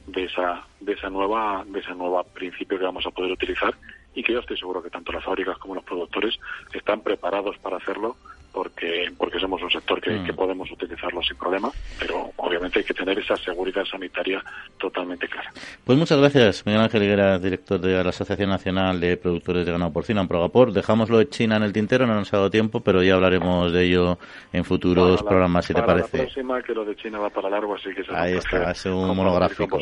de 0.09 0.25
esa 0.25 0.67
de 0.81 0.95
esa 0.95 1.09
nueva 1.09 1.65
de 1.65 1.79
esa 1.79 1.95
nueva 1.95 2.25
principio 2.25 2.79
que 2.79 2.85
vamos 2.85 3.07
a 3.07 3.13
poder 3.13 3.31
utilizar 3.31 3.73
y 4.15 4.25
que 4.25 4.33
yo 4.33 4.41
estoy 4.41 4.59
seguro 4.59 4.83
que 4.83 4.91
tanto 4.91 5.13
las 5.13 5.25
fábricas 5.25 5.57
como 5.59 5.77
los 5.77 5.85
productores 5.85 6.37
están 6.75 7.03
preparados 7.03 7.57
para 7.59 7.77
hacerlo 7.77 8.17
porque 8.53 9.11
porque 9.17 9.39
somos 9.41 9.63
un 9.63 9.71
sector 9.71 10.01
que, 10.01 10.11
Mm. 10.11 10.25
que 10.25 10.33
podemos 10.35 10.71
utilizarlo 10.71 11.23
sin 11.23 11.37
problema, 11.37 11.71
pero 11.99 12.31
obviamente 12.37 12.81
hay 12.81 12.85
que 12.85 12.95
tener 12.95 13.19
esa 13.19 13.37
seguridad 13.37 13.85
sanitaria 13.85 14.43
totalmente 14.79 15.27
clara. 15.29 15.51
Pues 15.85 15.97
muchas 15.99 16.19
gracias, 16.19 16.65
Miguel 16.67 16.83
Ángel 16.83 17.03
Higuera, 17.03 17.39
director 17.39 17.81
de 17.81 18.03
la 18.05 18.11
Asociación 18.11 18.51
Nacional 18.51 19.01
de 19.01 19.17
Productores 19.17 19.65
de 19.67 19.73
Ganado 19.73 19.93
Porcino, 19.93 20.27
Progapor. 20.29 20.73
Dejámoslo 20.73 21.19
de 21.19 21.29
China 21.29 21.57
en 21.57 21.63
el 21.63 21.73
tintero, 21.73 22.07
no 22.07 22.15
nos 22.15 22.33
ha 22.33 22.37
dado 22.37 22.51
tiempo, 22.51 22.81
pero 22.81 23.03
ya 23.03 23.15
hablaremos 23.15 23.73
de 23.73 23.85
ello 23.85 24.19
en 24.53 24.65
futuros 24.65 25.11
Para 25.17 25.23
la- 25.23 25.29
programas, 25.29 25.65
si 25.67 25.75
te 25.75 25.83
parece. 25.83 26.17
La 26.19 26.23
próxima, 26.25 26.63
que 26.63 26.75
lo 26.75 26.85
de 26.85 26.97
China 26.97 27.19
va 27.19 27.31
para 27.31 27.49
largo, 27.51 27.75
así 27.75 27.89
que 27.95 28.03
Ahí 28.15 28.35
está, 28.35 28.71
es 28.71 28.85
un 28.87 29.17
monográfico. 29.17 29.79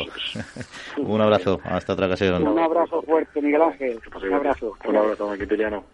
Un 0.97 1.21
abrazo, 1.21 1.59
hasta 1.63 1.93
otra 1.93 2.05
ocasión. 2.07 2.47
Un 2.47 2.59
abrazo 2.59 3.01
fuerte, 3.01 3.41
Miguel 3.41 3.61
Ángel. 3.61 3.99
Un 4.23 4.33
abrazo. 4.33 4.77
Un 4.85 4.95
abrazo. 4.95 5.27
Un 5.27 5.33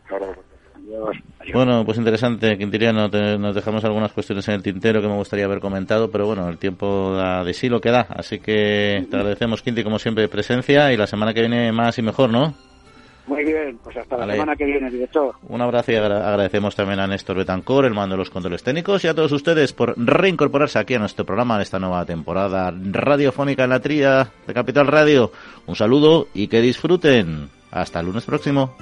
abrazo. 0.10 0.44
Adiós. 0.88 1.54
Bueno, 1.54 1.84
pues 1.86 1.98
interesante, 1.98 2.58
Quintiliano. 2.58 3.10
te- 3.10 3.38
nos 3.38 3.54
dejamos 3.56 3.84
algunas 3.84 4.12
cuestiones 4.14 4.48
en 4.48 4.56
el 4.56 4.64
tintero 4.64 5.02
que 5.02 5.08
me 5.08 5.16
gustaría 5.16 5.46
haber 5.46 5.60
comentado, 5.60 6.10
pero 6.10 6.26
bueno, 6.26 6.48
el 6.50 6.58
tiempo 6.58 7.14
da 7.14 7.44
de 7.44 7.54
sí 7.54 7.68
lo 7.70 7.82
que 7.82 7.92
da. 7.92 8.08
Así 8.10 8.40
que 8.40 9.06
te 9.10 9.16
agradecemos, 9.18 9.62
Quinti, 9.62 9.84
como 9.84 10.00
siempre, 10.00 10.28
presencia 10.28 10.92
y 10.94 10.98
la 10.98 11.08
semana 11.08 11.34
que 11.34 11.42
viene 11.42 11.72
más 11.72 11.98
y 11.98 12.02
mejor, 12.02 12.30
¿no? 12.30 12.54
Muy 13.28 13.44
bien, 13.44 13.78
pues 13.84 13.98
hasta 13.98 14.16
Vale. 14.16 14.28
la 14.28 14.34
semana 14.36 14.56
que 14.56 14.64
viene, 14.64 14.90
director. 14.90 15.36
Un 15.50 15.60
abrazo 15.62 15.92
y 15.92 15.96
agra- 15.96 16.30
agradecemos 16.30 16.74
también 16.78 17.02
a 17.02 17.08
Néstor 17.08 17.36
Betancor, 17.36 17.84
el 17.84 17.94
mando 17.94 18.14
de 18.16 18.20
los 18.20 18.30
controles 18.30 18.64
técnicos, 18.64 19.04
y 19.04 19.10
a 19.10 19.14
todos 19.14 19.34
ustedes 19.34 19.74
por 19.74 19.94
reincorporarse 19.98 20.80
aquí 20.80 20.94
a 20.94 21.00
nuestro 21.00 21.26
programa 21.26 21.56
en 21.56 21.62
esta 21.64 21.78
nueva 21.78 22.06
temporada 22.06 22.74
radiofónica 22.74 23.66
en 23.66 23.70
la 23.72 23.82
tría 23.82 24.30
de 24.48 24.54
Capital 24.54 24.88
Radio. 24.88 25.34
Un 25.66 25.76
saludo 25.76 26.28
y 26.34 26.48
que 26.48 26.62
disfruten. 26.62 27.50
Hasta 27.70 28.00
el 28.00 28.06
lunes 28.06 28.24
próximo. 28.24 28.78